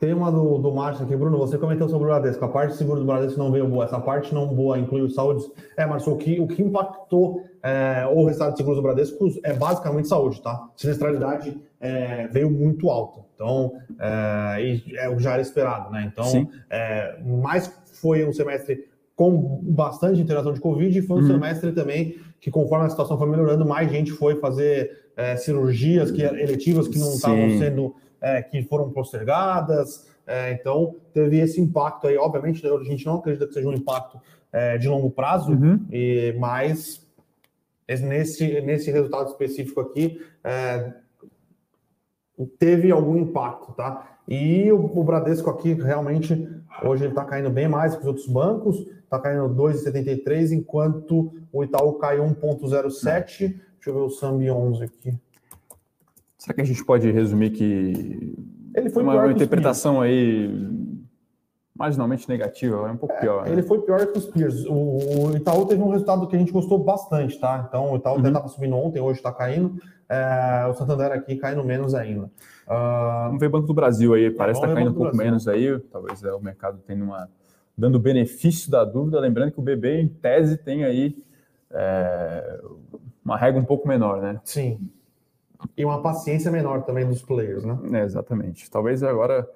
Tem 0.00 0.14
uma 0.14 0.32
do, 0.32 0.56
do 0.56 0.72
Márcio 0.72 1.04
aqui, 1.04 1.14
Bruno. 1.14 1.36
Você 1.36 1.58
comentou 1.58 1.86
sobre 1.86 2.06
o 2.06 2.08
Bradesco. 2.08 2.42
A 2.42 2.48
parte 2.48 2.72
de 2.72 2.78
seguro 2.78 3.00
do 3.00 3.06
Bradesco 3.06 3.38
não 3.38 3.52
veio 3.52 3.68
boa. 3.68 3.84
Essa 3.84 4.00
parte 4.00 4.32
não 4.34 4.46
boa 4.46 4.78
inclui 4.78 5.02
o 5.02 5.10
saúde. 5.10 5.44
É, 5.76 5.84
Márcio, 5.84 6.14
o 6.14 6.16
que, 6.16 6.40
o 6.40 6.48
que 6.48 6.62
impactou 6.62 7.44
é, 7.62 8.06
o 8.10 8.24
resultado 8.24 8.52
de 8.52 8.56
seguros 8.56 8.78
do 8.78 8.82
Bradesco 8.82 9.28
é 9.44 9.52
basicamente 9.52 10.08
saúde, 10.08 10.40
tá? 10.40 10.70
Sinistralidade 10.74 11.60
é, 11.78 12.26
veio 12.28 12.50
muito 12.50 12.88
alta. 12.88 13.20
Então, 13.34 13.74
é, 13.98 14.80
é 14.94 15.08
o 15.10 15.16
que 15.16 15.22
já 15.22 15.32
era 15.32 15.42
esperado, 15.42 15.90
né? 15.90 16.10
Então, 16.10 16.48
é, 16.70 17.18
mais 17.22 17.68
foi 18.00 18.26
um 18.26 18.32
semestre 18.32 18.89
com 19.20 19.60
bastante 19.62 20.18
interação 20.18 20.50
de 20.50 20.60
Covid 20.60 20.98
e 20.98 21.02
foi 21.02 21.18
um 21.18 21.20
uhum. 21.20 21.26
semestre 21.26 21.72
também 21.72 22.16
que, 22.40 22.50
conforme 22.50 22.86
a 22.86 22.88
situação 22.88 23.18
foi 23.18 23.28
melhorando, 23.28 23.66
mais 23.66 23.90
gente 23.90 24.12
foi 24.12 24.36
fazer 24.36 25.10
é, 25.14 25.36
cirurgias 25.36 26.10
que, 26.10 26.22
eletivas 26.22 26.88
que 26.88 26.98
não 26.98 27.12
estavam 27.12 27.50
sendo, 27.58 27.94
é, 28.18 28.40
que 28.40 28.62
foram 28.62 28.88
postergadas. 28.88 30.10
É, 30.26 30.52
então, 30.52 30.96
teve 31.12 31.38
esse 31.38 31.60
impacto 31.60 32.06
aí. 32.06 32.16
Obviamente, 32.16 32.66
a 32.66 32.82
gente 32.82 33.04
não 33.04 33.16
acredita 33.16 33.46
que 33.46 33.52
seja 33.52 33.68
um 33.68 33.74
impacto 33.74 34.18
é, 34.50 34.78
de 34.78 34.88
longo 34.88 35.10
prazo, 35.10 35.52
uhum. 35.52 35.84
e, 35.92 36.34
mas 36.38 37.06
nesse, 37.86 38.62
nesse 38.62 38.90
resultado 38.90 39.28
específico 39.28 39.82
aqui, 39.82 40.18
é, 40.42 40.94
teve 42.58 42.90
algum 42.90 43.18
impacto, 43.18 43.72
tá? 43.72 44.16
E 44.26 44.72
o, 44.72 44.98
o 44.98 45.04
Bradesco 45.04 45.50
aqui 45.50 45.74
realmente 45.74 46.48
hoje 46.82 47.04
ele 47.04 47.12
está 47.12 47.24
caindo 47.24 47.50
bem 47.50 47.68
mais 47.68 47.94
que 47.94 48.00
os 48.00 48.06
outros 48.06 48.26
bancos, 48.26 48.86
está 49.10 49.18
caindo 49.18 49.48
2,73, 49.54 50.52
enquanto 50.52 51.32
o 51.52 51.64
Itaú 51.64 51.94
caiu 51.94 52.24
1,07 52.24 53.60
Deixa 53.80 53.88
eu 53.88 53.94
ver 53.94 54.00
o 54.00 54.10
Sambi 54.10 54.50
11 54.50 54.84
aqui. 54.84 55.18
Será 56.36 56.54
que 56.54 56.60
a 56.60 56.64
gente 56.64 56.84
pode 56.84 57.10
resumir 57.10 57.50
que 57.50 58.36
ele 58.74 58.90
foi 58.90 59.02
uma, 59.02 59.14
uma 59.14 59.32
interpretação 59.32 60.02
aí 60.02 60.50
marginalmente 61.74 62.28
negativa, 62.28 62.88
é 62.88 62.92
um 62.92 62.96
pouco 62.98 63.14
é, 63.14 63.20
pior. 63.20 63.44
Né? 63.46 63.52
Ele 63.52 63.62
foi 63.62 63.80
pior 63.80 64.06
que 64.06 64.18
os 64.18 64.26
Peers. 64.26 64.66
O, 64.66 64.74
o, 64.74 65.36
Itaú 65.36 65.64
teve 65.64 65.82
um 65.82 65.88
resultado 65.88 66.28
que 66.28 66.36
a 66.36 66.38
gente 66.38 66.52
gostou 66.52 66.78
bastante, 66.78 67.40
tá? 67.40 67.64
Então 67.66 67.92
o 67.92 67.96
Itaú 67.96 68.14
uhum. 68.14 68.20
até 68.20 68.28
estava 68.28 68.48
subindo 68.48 68.76
ontem, 68.76 69.00
hoje 69.00 69.18
está 69.18 69.32
caindo. 69.32 69.80
É, 70.06 70.66
o 70.68 70.74
Santander 70.74 71.10
aqui 71.10 71.36
caindo 71.36 71.64
menos 71.64 71.94
ainda. 71.94 72.26
Uh, 72.66 73.24
Vamos 73.28 73.40
ver 73.40 73.46
o 73.46 73.50
Banco 73.50 73.66
do 73.66 73.72
Brasil 73.72 74.12
aí, 74.12 74.30
parece 74.30 74.60
que 74.60 74.66
está 74.66 74.74
caindo 74.74 74.90
um 74.90 74.94
pouco 74.94 75.16
menos 75.16 75.48
aí. 75.48 75.78
Talvez 75.90 76.22
é, 76.22 76.34
o 76.34 76.40
mercado 76.40 76.78
tenha 76.86 77.02
uma 77.02 77.30
dando 77.80 77.98
benefício 77.98 78.70
da 78.70 78.84
dúvida, 78.84 79.18
lembrando 79.18 79.52
que 79.52 79.58
o 79.58 79.62
BB 79.62 80.02
em 80.02 80.08
tese 80.08 80.58
tem 80.58 80.84
aí 80.84 81.16
é, 81.70 82.60
uma 83.24 83.38
regra 83.38 83.58
um 83.58 83.64
pouco 83.64 83.88
menor, 83.88 84.20
né? 84.20 84.38
Sim. 84.44 84.78
E 85.76 85.84
uma 85.84 86.02
paciência 86.02 86.50
menor 86.50 86.84
também 86.84 87.06
dos 87.06 87.22
players, 87.22 87.64
né? 87.64 87.78
É, 87.92 88.04
exatamente. 88.04 88.70
Talvez 88.70 89.02
agora. 89.02 89.48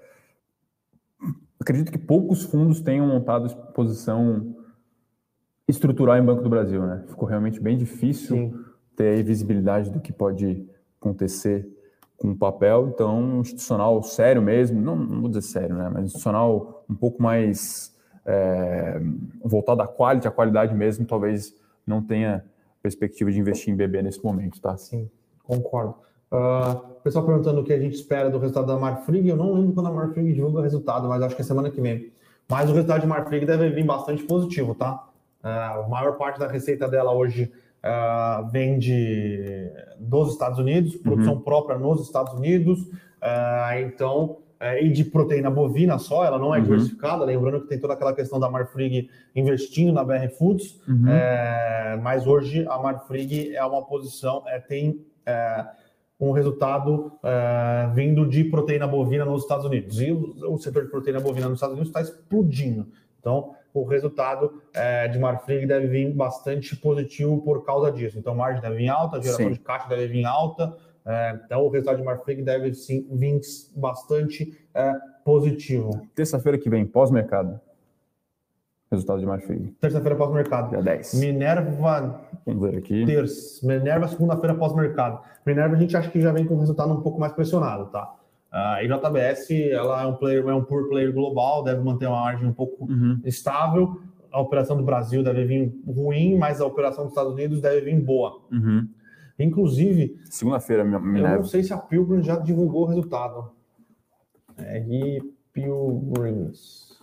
Acredito 1.61 1.93
que 1.93 1.99
poucos 1.99 2.45
fundos 2.45 2.81
tenham 2.81 3.07
montado 3.07 3.55
posição 3.73 4.55
estrutural 5.69 6.17
em 6.17 6.25
Banco 6.25 6.43
do 6.43 6.49
Brasil, 6.49 6.83
né? 6.87 7.05
Ficou 7.09 7.29
realmente 7.29 7.61
bem 7.61 7.77
difícil 7.77 8.37
Sim. 8.37 8.65
ter 8.97 9.17
aí 9.17 9.23
visibilidade 9.23 9.91
do 9.91 10.01
que 10.01 10.13
pode 10.13 10.67
acontecer 11.01 11.67
com 12.17 12.33
o 12.33 12.37
papel. 12.37 12.89
Então, 12.89 13.41
institucional 13.41 14.03
sério 14.03 14.43
mesmo, 14.43 14.81
não, 14.81 14.97
não 14.97 15.21
vou 15.21 15.29
dizer 15.29 15.43
sério, 15.43 15.77
né? 15.77 15.91
Mas 15.93 16.07
institucional 16.07 16.85
um 16.89 16.95
pouco 16.95 17.23
mais 17.23 17.94
é, 18.27 19.01
voltado 19.43 19.83
à 19.83 19.87
qualidade, 19.87 20.29
à 20.29 20.31
qualidade 20.31 20.75
mesmo, 20.75 21.07
talvez 21.07 21.55
não 21.87 22.03
tenha 22.03 22.45
perspectiva 22.83 23.31
de 23.31 23.39
investir 23.39 23.73
em 23.73 23.77
BB 23.77 24.03
nesse 24.03 24.23
momento, 24.23 24.61
tá? 24.61 24.77
Sim, 24.77 25.11
concordo. 25.43 25.95
Uh, 26.33 26.95
pessoal 27.05 27.25
perguntando 27.25 27.61
o 27.61 27.65
que 27.65 27.73
a 27.73 27.79
gente 27.79 27.95
espera 27.95 28.29
do 28.29 28.39
resultado 28.39 28.67
da 28.67 28.77
Marfrig. 28.77 29.29
Eu 29.29 29.37
não 29.37 29.53
lembro 29.53 29.73
quando 29.73 29.87
a 29.87 29.93
Marfrig 29.93 30.33
divulga 30.33 30.59
o 30.59 30.63
resultado, 30.63 31.07
mas 31.09 31.23
acho 31.23 31.37
que 31.37 31.43
é 31.43 31.45
semana 31.45 31.71
que 31.71 31.81
vem. 31.81 32.13
Mas 32.49 32.69
o 32.69 32.73
resultado 32.73 33.03
de 33.03 33.07
Marfrig 33.07 33.47
deve 33.47 33.71
vir 33.71 33.85
bastante 33.85 34.25
positivo, 34.25 34.75
tá? 34.75 35.07
Uh, 35.43 35.85
a 35.85 35.89
maior 35.89 36.17
parte 36.17 36.41
da 36.41 36.49
receita 36.49 36.89
dela 36.89 37.13
hoje 37.13 37.53
uh, 37.85 38.49
vem 38.51 38.79
de, 38.79 39.71
dos 39.99 40.33
Estados 40.33 40.59
Unidos, 40.59 40.97
produção 40.97 41.35
uhum. 41.35 41.41
própria 41.41 41.79
nos 41.79 42.01
Estados 42.01 42.33
Unidos. 42.35 42.81
Uh, 42.81 43.79
então, 43.87 44.39
é, 44.61 44.83
e 44.83 44.91
de 44.91 45.05
proteína 45.05 45.51
bovina 45.51 45.99
só, 45.99 46.25
ela 46.25 46.39
não 46.39 46.55
é 46.55 46.59
uhum. 46.59 46.65
diversificada. 46.65 47.25
Lembrando 47.25 47.63
que 47.63 47.69
tem 47.69 47.79
toda 47.79 47.95
aquela 47.95 48.15
questão 48.15 48.39
da 48.39 48.51
Marfrig 48.51 49.11
investindo 49.35 49.93
na 49.93 50.05
BR 50.05 50.29
Foods, 50.39 50.81
uhum. 50.89 51.09
é, 51.09 51.99
mas 52.03 52.27
hoje 52.27 52.67
a 52.69 52.79
Marfrig 52.79 53.55
é 53.55 53.65
uma 53.65 53.85
posição, 53.85 54.43
é, 54.47 54.59
tem 54.59 55.05
é, 55.27 55.67
um 56.19 56.33
resultado 56.33 57.13
é, 57.23 57.91
vindo 57.95 58.27
de 58.27 58.45
proteína 58.45 58.87
bovina 58.87 59.25
nos 59.25 59.43
Estados 59.43 59.65
Unidos. 59.65 60.01
E 60.01 60.13
o, 60.13 60.55
o, 60.55 60.59
setor 60.59 60.85
de 60.85 60.91
proteína 60.91 61.21
bovina 61.21 61.49
nos 61.49 61.57
Estados 61.57 61.75
Unidos 61.75 61.89
está 61.89 62.01
explodindo. 62.01 62.87
Então, 63.21 63.55
o 63.73 63.85
resultado 63.85 64.63
é, 64.73 65.09
de 65.09 65.19
Marfrig 65.19 65.67
deve 65.67 65.89
vir 65.89 66.15
bastante 66.15 66.77
positivo 66.77 67.43
por 67.43 67.65
causa 67.65 67.91
disso. 67.91 68.19
Então, 68.19 68.35
margem 68.35 68.63
deve 68.63 68.77
vir 68.77 68.89
alta, 68.89 69.21
geração 69.21 69.47
Sim. 69.47 69.53
de 69.53 69.59
caixa 69.59 69.89
deve 69.89 70.07
vir 70.07 70.25
alta. 70.25 70.77
É, 71.07 71.39
então, 71.45 71.63
o 71.63 71.69
resultado 71.69 71.99
de 71.99 72.03
Marfrig 72.03 72.43
deve 72.43 72.73
sim 72.73 73.07
vir 73.13 73.41
bastante 73.77 74.57
é, 74.75 74.95
positivo. 75.25 76.07
Terça-feira 76.15 76.57
que 76.57 76.71
vem, 76.71 76.87
pós-mercado. 76.87 77.61
Resultado 78.91 79.21
de 79.21 79.27
Marfrig. 79.27 79.75
Terça-feira 79.81 80.17
pós-mercado. 80.17 80.71
Dia 80.71 80.83
10. 80.83 81.15
Minerva. 81.15 82.21
Vamos 82.47 82.71
ver 82.71 82.79
aqui. 82.79 83.05
Terça. 83.05 83.67
Minerva, 83.67 84.09
segunda-feira 84.09 84.55
pós-mercado. 84.55 85.21
Minerva, 85.45 85.75
a 85.75 85.79
gente 85.79 85.97
acha 85.97 86.11
que 86.11 86.21
já 86.21 86.33
vem 86.33 86.47
com 86.47 86.55
um 86.55 86.61
resultado 86.61 86.93
um 86.93 87.01
pouco 87.01 87.19
mais 87.19 87.33
pressionado, 87.33 87.87
tá? 87.87 88.15
A 88.51 88.81
JBS, 88.85 89.51
ela 89.73 90.03
é 90.03 90.07
um 90.07 90.15
player, 90.15 90.47
é 90.47 90.55
um 90.55 90.63
pure 90.63 90.89
player 90.89 91.13
global, 91.13 91.65
deve 91.65 91.83
manter 91.83 92.07
uma 92.07 92.21
margem 92.21 92.49
um 92.49 92.53
pouco 92.53 92.85
uhum. 92.85 93.21
estável. 93.25 94.01
A 94.31 94.41
operação 94.41 94.77
do 94.77 94.85
Brasil 94.85 95.25
deve 95.25 95.45
vir 95.45 95.83
ruim, 95.87 96.39
mas 96.39 96.61
a 96.61 96.67
operação 96.67 97.05
dos 97.05 97.13
Estados 97.13 97.33
Unidos 97.33 97.61
deve 97.61 97.81
vir 97.81 98.01
boa. 98.01 98.39
Uhum. 98.53 98.89
Inclusive. 99.39 100.21
Segunda-feira, 100.31 100.85
me 100.85 101.21
Eu 101.21 101.37
não 101.37 101.45
sei 101.45 101.63
se 101.63 101.73
a 101.73 101.79
Pilgrim 101.79 102.23
já 102.23 102.37
divulgou 102.37 102.83
o 102.83 102.87
resultado. 102.87 103.51
R. 104.57 105.35
Pilgrims. 105.53 106.99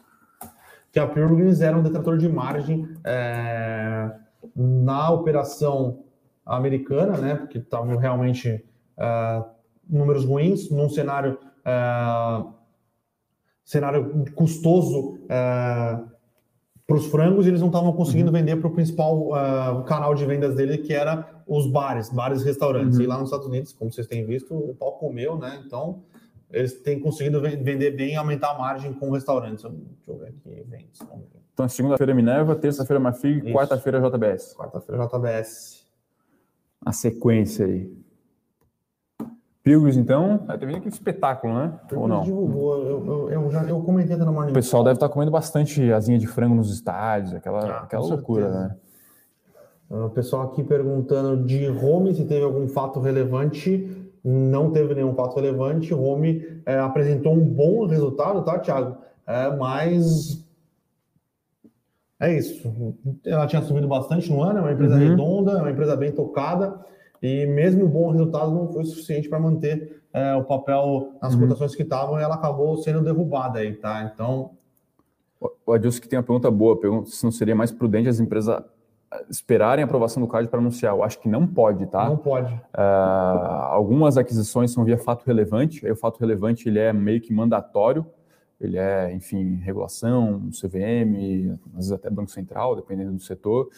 Que 0.91 0.99
a 0.99 1.07
Pilgrims 1.07 1.61
era 1.61 1.77
um 1.77 1.83
detrator 1.83 2.17
de 2.17 2.27
margem 2.27 2.87
é, 3.03 4.11
na 4.55 5.11
operação 5.11 6.03
americana, 6.45 7.17
né? 7.17 7.35
Porque 7.35 7.57
estavam 7.57 7.97
realmente 7.97 8.65
é, 8.97 9.43
números 9.89 10.25
ruins, 10.25 10.69
num 10.69 10.89
cenário. 10.89 11.37
É, 11.65 12.61
cenário 13.63 14.25
custoso 14.35 15.19
é, 15.29 16.10
para 16.91 16.99
os 16.99 17.07
frangos, 17.07 17.47
eles 17.47 17.61
não 17.61 17.67
estavam 17.67 17.93
conseguindo 17.93 18.27
uhum. 18.27 18.37
vender 18.37 18.57
para 18.57 18.67
o 18.67 18.71
principal 18.71 19.29
uh, 19.29 19.83
canal 19.83 20.13
de 20.13 20.25
vendas 20.25 20.55
dele, 20.55 20.77
que 20.77 20.93
era 20.93 21.27
os 21.47 21.65
bares, 21.67 22.09
bares 22.09 22.41
e 22.41 22.45
restaurantes. 22.45 22.97
Uhum. 22.97 23.03
E 23.03 23.07
lá 23.07 23.17
nos 23.17 23.29
Estados 23.29 23.47
Unidos, 23.47 23.73
como 23.73 23.91
vocês 23.91 24.07
têm 24.07 24.25
visto, 24.25 24.53
o 24.53 24.75
pau 24.75 24.93
comeu, 24.93 25.37
né? 25.37 25.61
Então, 25.65 26.03
eles 26.51 26.73
têm 26.81 26.99
conseguido 26.99 27.39
vender 27.41 27.91
bem 27.91 28.13
e 28.13 28.15
aumentar 28.15 28.51
a 28.51 28.57
margem 28.57 28.93
com 28.93 29.09
restaurantes. 29.09 29.63
Deixa 29.63 30.11
eu 30.11 30.17
ver 30.17 30.27
aqui, 30.27 30.63
vendas. 30.67 30.99
Então, 31.53 31.67
segunda-feira 31.69 32.13
Minerva, 32.13 32.55
terça-feira 32.55 32.99
Mafig, 32.99 33.53
quarta-feira 33.53 34.01
JBS. 34.01 34.53
Quarta-feira 34.55 35.07
JBS. 35.07 35.85
A 36.85 36.91
sequência 36.91 37.65
aí. 37.65 38.00
Pilgrims, 39.63 39.95
então, 39.95 40.43
é, 40.49 40.57
teve 40.57 40.75
aquele 40.75 40.89
espetáculo, 40.89 41.53
né? 41.53 41.79
Ou 41.93 42.07
não? 42.07 42.23
divulgou, 42.23 42.77
eu, 42.83 43.05
eu, 43.05 43.29
eu, 43.29 43.51
já, 43.51 43.63
eu 43.63 43.79
comentei 43.81 44.15
na 44.15 44.31
Morning 44.31 44.51
O 44.51 44.53
pessoal 44.55 44.83
deve 44.83 44.95
estar 44.95 45.07
comendo 45.09 45.29
bastante 45.29 45.91
asinha 45.93 46.17
de 46.17 46.25
frango 46.25 46.55
nos 46.55 46.73
estádios, 46.73 47.35
aquela, 47.35 47.65
ah, 47.65 47.79
aquela 47.83 48.03
loucura, 48.03 48.49
né? 48.49 48.75
O 49.91 50.09
pessoal 50.09 50.43
aqui 50.43 50.63
perguntando 50.63 51.43
de 51.43 51.67
Home 51.69 52.15
se 52.15 52.23
teve 52.23 52.45
algum 52.45 52.67
fato 52.67 52.99
relevante. 53.01 54.09
Não 54.23 54.71
teve 54.71 54.95
nenhum 54.95 55.13
fato 55.13 55.35
relevante. 55.35 55.93
Home 55.93 56.61
é, 56.65 56.79
apresentou 56.79 57.33
um 57.33 57.43
bom 57.43 57.85
resultado, 57.85 58.41
tá, 58.43 58.57
Thiago? 58.57 58.95
É, 59.27 59.53
mas 59.55 60.45
é 62.21 62.37
isso. 62.37 62.71
Ela 63.25 63.47
tinha 63.47 63.61
subido 63.63 63.87
bastante 63.87 64.31
no 64.31 64.41
ano, 64.41 64.59
é 64.59 64.61
uma 64.61 64.71
empresa 64.71 64.95
uhum. 64.95 65.09
redonda, 65.09 65.51
é 65.53 65.61
uma 65.61 65.71
empresa 65.71 65.95
bem 65.97 66.11
tocada. 66.11 66.79
E 67.21 67.45
mesmo 67.45 67.85
o 67.85 67.87
bom 67.87 68.11
resultado 68.11 68.51
não 68.51 68.71
foi 68.71 68.83
suficiente 68.83 69.29
para 69.29 69.39
manter 69.39 70.01
é, 70.11 70.35
o 70.35 70.43
papel 70.43 71.13
nas 71.21 71.33
uhum. 71.33 71.41
cotações 71.41 71.75
que 71.75 71.83
estavam 71.83 72.19
e 72.19 72.23
ela 72.23 72.35
acabou 72.35 72.75
sendo 72.77 73.01
derrubada 73.01 73.59
aí, 73.59 73.73
tá? 73.73 74.11
Então. 74.11 74.51
O 75.65 75.73
Adilson 75.73 76.01
que 76.01 76.07
tem 76.07 76.17
uma 76.17 76.23
pergunta 76.23 76.49
boa, 76.51 76.79
pergunta 76.79 77.09
se 77.09 77.23
não 77.23 77.31
seria 77.31 77.55
mais 77.55 77.71
prudente 77.71 78.09
as 78.09 78.19
empresas 78.19 78.61
eh, 79.11 79.25
esperarem 79.29 79.83
a 79.83 79.85
aprovação 79.85 80.21
do 80.21 80.27
CAD 80.27 80.47
para 80.47 80.59
anunciar. 80.59 80.93
Eu 80.93 81.03
acho 81.03 81.19
que 81.19 81.29
não 81.29 81.47
pode, 81.47 81.85
tá? 81.87 82.07
Não 82.07 82.17
pode. 82.17 82.53
Uh, 82.53 83.61
algumas 83.69 84.17
aquisições 84.17 84.71
são 84.71 84.83
via 84.83 84.97
fato 84.97 85.23
relevante, 85.25 85.85
aí 85.85 85.91
o 85.91 85.95
fato 85.95 86.19
relevante 86.19 86.67
ele 86.67 86.79
é 86.79 86.93
meio 86.93 87.21
que 87.21 87.33
mandatório, 87.33 88.05
ele 88.59 88.77
é, 88.77 89.11
enfim, 89.13 89.55
regulação, 89.55 90.49
CVM, 90.51 91.57
às 91.69 91.75
vezes 91.75 91.91
até 91.91 92.09
Banco 92.09 92.29
Central, 92.29 92.75
dependendo 92.75 93.13
do 93.13 93.21
setor. 93.21 93.69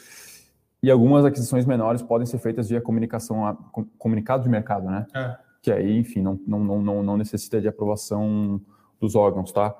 E 0.83 0.91
algumas 0.91 1.23
aquisições 1.23 1.65
menores 1.65 2.01
podem 2.01 2.27
ser 2.27 2.39
feitas 2.39 2.67
via 2.67 2.81
comunicação, 2.81 3.57
comunicado 3.97 4.43
de 4.43 4.49
mercado, 4.49 4.85
né? 4.85 5.07
É. 5.15 5.37
Que 5.61 5.71
aí, 5.71 5.97
enfim, 5.97 6.21
não, 6.21 6.37
não, 6.45 6.81
não, 6.81 7.01
não 7.01 7.17
necessita 7.17 7.61
de 7.61 7.69
aprovação 7.69 8.59
dos 8.99 9.15
órgãos, 9.15 9.53
tá? 9.53 9.73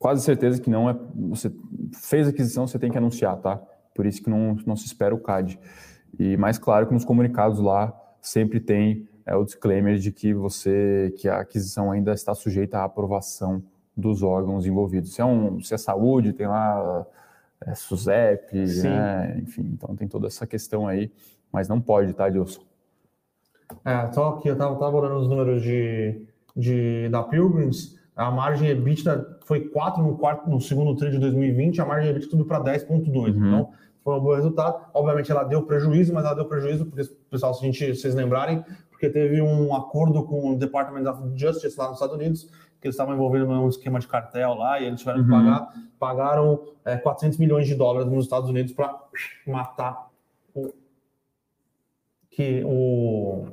Quase 0.00 0.22
certeza 0.22 0.60
que 0.60 0.68
não 0.68 0.90
é. 0.90 0.98
Você 1.28 1.52
fez 1.94 2.26
a 2.26 2.30
aquisição, 2.30 2.66
você 2.66 2.76
tem 2.76 2.90
que 2.90 2.98
anunciar, 2.98 3.36
tá? 3.36 3.62
Por 3.94 4.04
isso 4.04 4.20
que 4.20 4.28
não, 4.28 4.56
não 4.66 4.74
se 4.74 4.84
espera 4.84 5.14
o 5.14 5.20
CAD. 5.20 5.60
E 6.18 6.36
mais 6.36 6.58
claro 6.58 6.88
que 6.88 6.92
nos 6.92 7.04
comunicados 7.04 7.60
lá 7.60 7.96
sempre 8.20 8.58
tem 8.58 9.08
é, 9.24 9.36
o 9.36 9.44
disclaimer 9.44 9.96
de 9.96 10.10
que 10.10 10.34
você 10.34 11.14
que 11.18 11.28
a 11.28 11.38
aquisição 11.38 11.92
ainda 11.92 12.12
está 12.12 12.34
sujeita 12.34 12.78
à 12.78 12.84
aprovação 12.84 13.62
dos 13.96 14.24
órgãos 14.24 14.66
envolvidos. 14.66 15.14
Se 15.14 15.20
é, 15.20 15.24
um, 15.24 15.60
se 15.60 15.72
é 15.72 15.78
saúde, 15.78 16.32
tem 16.32 16.48
lá 16.48 17.06
é, 17.66 17.74
SUSEP, 17.74 18.56
né? 18.82 19.38
enfim, 19.38 19.70
então 19.74 19.94
tem 19.94 20.08
toda 20.08 20.26
essa 20.26 20.46
questão 20.46 20.88
aí, 20.88 21.12
mas 21.52 21.68
não 21.68 21.80
pode, 21.80 22.12
tá, 22.14 22.28
Dilson? 22.28 22.62
É, 23.84 24.10
só 24.12 24.32
que 24.32 24.48
eu 24.48 24.54
estava 24.54 24.76
tava 24.78 24.96
olhando 24.96 25.20
os 25.20 25.28
números 25.28 25.62
de, 25.62 26.26
de, 26.56 27.08
da 27.08 27.22
Pilgrims, 27.22 27.98
a 28.16 28.30
margem 28.30 28.68
EBITDA 28.68 29.38
foi 29.44 29.68
4 29.68 30.02
no, 30.02 30.16
quarto, 30.18 30.48
no 30.50 30.60
segundo 30.60 30.94
tri 30.94 31.10
de 31.10 31.18
2020, 31.18 31.80
a 31.80 31.86
margem 31.86 32.10
EBITDA 32.10 32.30
tudo 32.30 32.44
para 32.44 32.62
10,2. 32.62 33.14
Uhum. 33.14 33.28
Então, 33.28 33.70
foi 34.02 34.14
um 34.14 34.20
bom 34.20 34.34
resultado. 34.34 34.86
Obviamente, 34.92 35.30
ela 35.30 35.44
deu 35.44 35.62
prejuízo, 35.62 36.12
mas 36.12 36.24
ela 36.24 36.34
deu 36.34 36.44
prejuízo, 36.44 36.86
porque, 36.86 37.08
pessoal, 37.30 37.54
se 37.54 37.62
a 37.62 37.66
gente, 37.66 37.94
vocês 37.94 38.14
lembrarem, 38.14 38.64
porque 38.90 39.08
teve 39.08 39.40
um 39.40 39.74
acordo 39.74 40.22
com 40.24 40.50
o 40.50 40.58
Department 40.58 41.10
of 41.10 41.22
Justice 41.34 41.78
lá 41.78 41.86
nos 41.86 41.94
Estados 41.94 42.14
Unidos, 42.14 42.50
que 42.80 42.86
eles 42.86 42.94
estavam 42.94 43.14
envolvidos 43.14 43.46
num 43.46 43.68
esquema 43.68 43.98
de 43.98 44.08
cartel 44.08 44.54
lá 44.54 44.80
e 44.80 44.86
eles 44.86 45.00
tiveram 45.00 45.20
uhum. 45.20 45.24
que 45.24 45.30
pagar, 45.30 45.74
pagaram 45.98 46.60
é, 46.84 46.96
400 46.96 47.38
milhões 47.38 47.66
de 47.66 47.74
dólares 47.74 48.10
nos 48.10 48.24
Estados 48.24 48.48
Unidos 48.48 48.72
para 48.72 48.98
matar 49.46 50.08
o 50.54 50.72
que 52.30 52.62
o. 52.64 53.46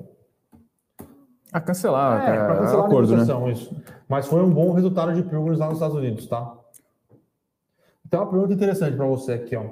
A 1.51 1.59
cancelar, 1.59 2.29
é, 2.29 2.45
para 2.45 2.57
cancelar 2.57 2.83
a 2.83 2.87
acordo, 2.87 3.17
né? 3.17 3.51
isso. 3.51 3.75
Mas 4.07 4.27
foi 4.27 4.41
um 4.41 4.49
bom 4.49 4.71
resultado 4.73 5.13
de 5.13 5.23
Pilgrims 5.23 5.59
lá 5.59 5.67
nos 5.67 5.75
Estados 5.75 5.95
Unidos, 5.95 6.27
tá? 6.27 6.53
Então, 8.05 8.21
uma 8.21 8.29
pergunta 8.29 8.53
interessante 8.53 8.95
para 8.95 9.05
você 9.05 9.33
aqui, 9.33 9.55
ó. 9.55 9.65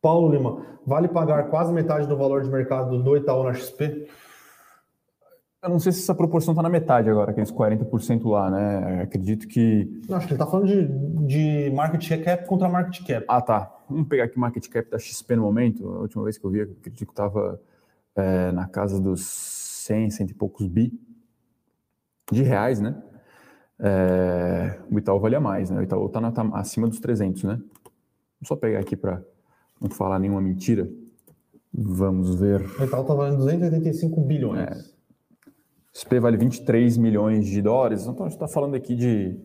Paulo 0.00 0.30
Lima, 0.30 0.64
vale 0.86 1.08
pagar 1.08 1.48
quase 1.48 1.72
metade 1.72 2.06
do 2.06 2.16
valor 2.16 2.42
de 2.42 2.48
mercado 2.48 3.02
do 3.02 3.16
Itaú 3.16 3.42
na 3.42 3.54
XP? 3.54 4.08
Eu 5.68 5.72
não 5.72 5.78
sei 5.78 5.92
se 5.92 6.00
essa 6.00 6.14
proporção 6.14 6.52
está 6.52 6.62
na 6.62 6.70
metade 6.70 7.10
agora, 7.10 7.30
aqueles 7.30 7.52
40% 7.52 8.24
lá, 8.24 8.50
né? 8.50 9.02
Acredito 9.02 9.46
que. 9.46 10.00
Não, 10.08 10.16
acho 10.16 10.26
que 10.26 10.32
ele 10.32 10.42
está 10.42 10.50
falando 10.50 10.66
de, 10.66 10.86
de 11.26 11.70
market 11.74 12.24
cap 12.24 12.46
contra 12.46 12.70
market 12.70 13.06
cap. 13.06 13.26
Ah, 13.28 13.42
tá. 13.42 13.70
Vamos 13.86 14.08
pegar 14.08 14.24
aqui 14.24 14.38
market 14.38 14.66
cap 14.66 14.90
da 14.90 14.98
XP 14.98 15.36
no 15.36 15.42
momento. 15.42 15.86
A 15.86 16.00
última 16.00 16.24
vez 16.24 16.38
que 16.38 16.44
eu 16.46 16.50
vi, 16.50 16.62
acredito 16.62 17.04
que 17.04 17.12
estava 17.12 17.60
é, 18.16 18.50
na 18.50 18.66
casa 18.66 18.98
dos 18.98 19.26
100, 19.26 20.10
cento 20.10 20.30
e 20.30 20.34
poucos 20.34 20.66
bi 20.66 20.98
de 22.32 22.42
reais, 22.42 22.80
né? 22.80 22.96
É, 23.78 24.78
o 24.90 24.98
Itaú 24.98 25.20
valia 25.20 25.38
mais, 25.38 25.68
né? 25.68 25.80
O 25.80 25.82
Itaú 25.82 26.06
está 26.06 26.32
tá 26.32 26.50
acima 26.54 26.88
dos 26.88 26.98
300, 26.98 27.44
né? 27.44 27.60
Vou 28.40 28.46
só 28.46 28.56
pegar 28.56 28.80
aqui 28.80 28.96
para 28.96 29.22
não 29.78 29.90
falar 29.90 30.18
nenhuma 30.18 30.40
mentira. 30.40 30.88
Vamos 31.74 32.40
ver. 32.40 32.62
O 32.80 32.84
Itaú 32.84 33.02
está 33.02 33.12
valendo 33.12 33.36
285 33.36 34.20
bilhões. 34.22 34.60
É. 34.94 34.97
XP 35.98 36.20
vale 36.20 36.36
23 36.36 36.96
milhões 36.96 37.46
de 37.46 37.60
dólares, 37.60 38.06
então 38.06 38.24
a 38.24 38.28
gente 38.28 38.36
está 38.36 38.46
falando 38.46 38.76
aqui 38.76 38.94
de 38.94 39.36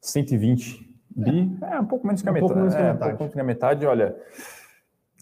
120 0.00 0.88
bi, 1.10 1.58
é, 1.62 1.74
é 1.74 1.80
um 1.80 1.84
pouco 1.84 2.06
menos 2.06 2.22
que 2.22 2.28
a 2.28 2.30
um 2.30 2.34
metade. 2.34 2.52
Pouco 2.52 2.60
menos 2.60 2.74
que 2.74 2.80
a 2.80 2.92
metade. 2.92 3.10
É, 3.10 3.14
um 3.14 3.16
pouco 3.16 3.22
menos 3.22 3.34
que 3.34 3.40
a 3.40 3.44
metade. 3.44 3.86
Olha, 3.86 4.16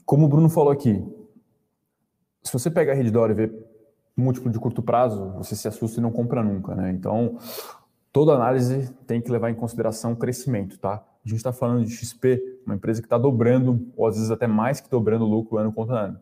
como 0.04 0.26
o 0.26 0.28
Bruno 0.28 0.50
falou 0.50 0.70
aqui, 0.70 1.02
se 2.42 2.52
você 2.52 2.70
pegar 2.70 2.92
a 2.92 2.94
Redditor 2.94 3.30
e 3.30 3.34
ver 3.34 3.52
múltiplo 4.14 4.50
de 4.50 4.58
curto 4.58 4.82
prazo, 4.82 5.32
você 5.38 5.56
se 5.56 5.66
assusta 5.66 6.00
e 6.00 6.02
não 6.02 6.10
compra 6.10 6.42
nunca, 6.42 6.74
né? 6.74 6.90
Então, 6.90 7.38
toda 8.12 8.32
análise 8.32 8.92
tem 9.06 9.22
que 9.22 9.30
levar 9.30 9.48
em 9.50 9.54
consideração 9.54 10.12
o 10.12 10.16
crescimento, 10.16 10.78
tá? 10.78 11.02
A 11.24 11.28
gente 11.28 11.38
está 11.38 11.52
falando 11.52 11.84
de 11.84 11.90
XP, 11.94 12.42
uma 12.66 12.74
empresa 12.74 13.00
que 13.00 13.06
está 13.06 13.16
dobrando, 13.16 13.90
ou 13.96 14.06
às 14.06 14.16
vezes 14.16 14.30
até 14.30 14.46
mais 14.46 14.80
que 14.80 14.90
dobrando 14.90 15.24
o 15.24 15.28
lucro 15.28 15.56
ano 15.56 15.72
contra 15.72 15.96
ano. 15.96 16.20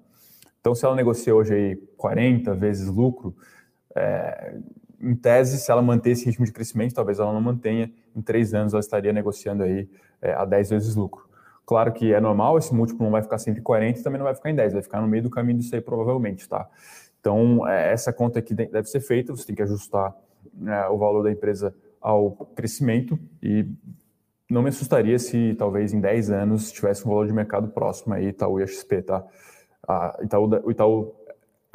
Então, 0.61 0.73
se 0.75 0.85
ela 0.85 0.95
negocia 0.95 1.35
hoje 1.35 1.55
aí 1.55 1.77
40 1.97 2.55
vezes 2.55 2.89
lucro, 2.89 3.35
é, 3.97 4.59
em 5.01 5.15
tese, 5.15 5.59
se 5.59 5.71
ela 5.71 5.83
manter 5.83 6.11
esse 6.11 6.25
ritmo 6.25 6.45
de 6.45 6.53
crescimento, 6.53 6.95
talvez 6.95 7.19
ela 7.19 7.33
não 7.33 7.41
mantenha, 7.41 7.91
em 8.15 8.23
três 8.23 8.55
anos 8.55 8.73
ela 8.73 8.81
estaria 8.81 9.13
negociando 9.13 9.63
aí 9.63 9.89
é, 10.23 10.33
a 10.33 10.45
10 10.45 10.71
vezes 10.71 10.97
lucro. 10.97 11.27
Claro 11.65 11.93
que 11.93 12.13
é 12.13 12.21
normal, 12.21 12.59
esse 12.59 12.75
múltiplo 12.75 13.05
não 13.05 13.11
vai 13.11 13.23
ficar 13.23 13.39
sempre 13.39 13.61
em 13.61 13.63
40 13.63 13.99
e 13.99 14.03
também 14.03 14.19
não 14.19 14.25
vai 14.25 14.35
ficar 14.35 14.51
em 14.51 14.55
10, 14.55 14.73
vai 14.75 14.83
ficar 14.83 15.01
no 15.01 15.09
meio 15.09 15.23
do 15.23 15.31
caminho 15.31 15.59
disso 15.59 15.75
aí 15.75 15.81
provavelmente, 15.81 16.49
tá? 16.49 16.69
Então, 17.21 17.67
é, 17.67 17.93
essa 17.93 18.13
conta 18.13 18.39
aqui 18.39 18.55
deve 18.55 18.85
ser 18.85 19.01
feita, 19.01 19.35
você 19.35 19.47
tem 19.47 19.57
que 19.57 19.63
ajustar 19.63 20.15
é, 20.65 20.89
o 20.89 20.97
valor 20.97 21.25
da 21.25 21.33
empresa 21.33 21.75
ao 22.01 22.31
crescimento 22.55 23.19
e 23.43 23.67
não 24.49 24.63
me 24.63 24.69
assustaria 24.69 25.19
se 25.19 25.55
talvez 25.59 25.93
em 25.93 26.01
10 26.01 26.31
anos 26.31 26.71
tivesse 26.71 27.05
um 27.05 27.09
valor 27.09 27.27
de 27.27 27.33
mercado 27.33 27.67
próximo 27.69 28.15
aí, 28.15 28.29
Itaú 28.29 28.61
e 28.61 28.67
XP, 28.67 29.03
tá? 29.03 29.25
A 29.89 30.19
Itaú, 30.23 30.49
o 30.65 30.71
Itaú 30.71 31.15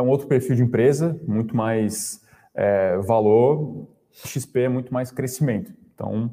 é 0.01 0.03
um 0.03 0.09
outro 0.09 0.27
perfil 0.27 0.55
de 0.55 0.63
empresa, 0.63 1.19
muito 1.27 1.55
mais 1.55 2.21
é, 2.53 2.97
valor, 2.97 3.87
XP 4.11 4.61
é 4.61 4.69
muito 4.69 4.93
mais 4.93 5.11
crescimento. 5.11 5.71
Então, 5.93 6.31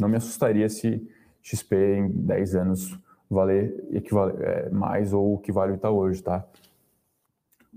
não 0.00 0.08
me 0.08 0.16
assustaria 0.16 0.68
se 0.68 1.06
XP 1.42 1.76
em 1.76 2.08
10 2.08 2.54
anos 2.56 2.98
valer 3.30 3.84
equivale, 3.92 4.42
é, 4.42 4.70
mais 4.70 5.12
ou 5.12 5.34
o 5.34 5.38
que 5.38 5.52
vale 5.52 5.72
o 5.72 5.74
Itaú 5.76 5.98
hoje, 5.98 6.22
tá? 6.22 6.44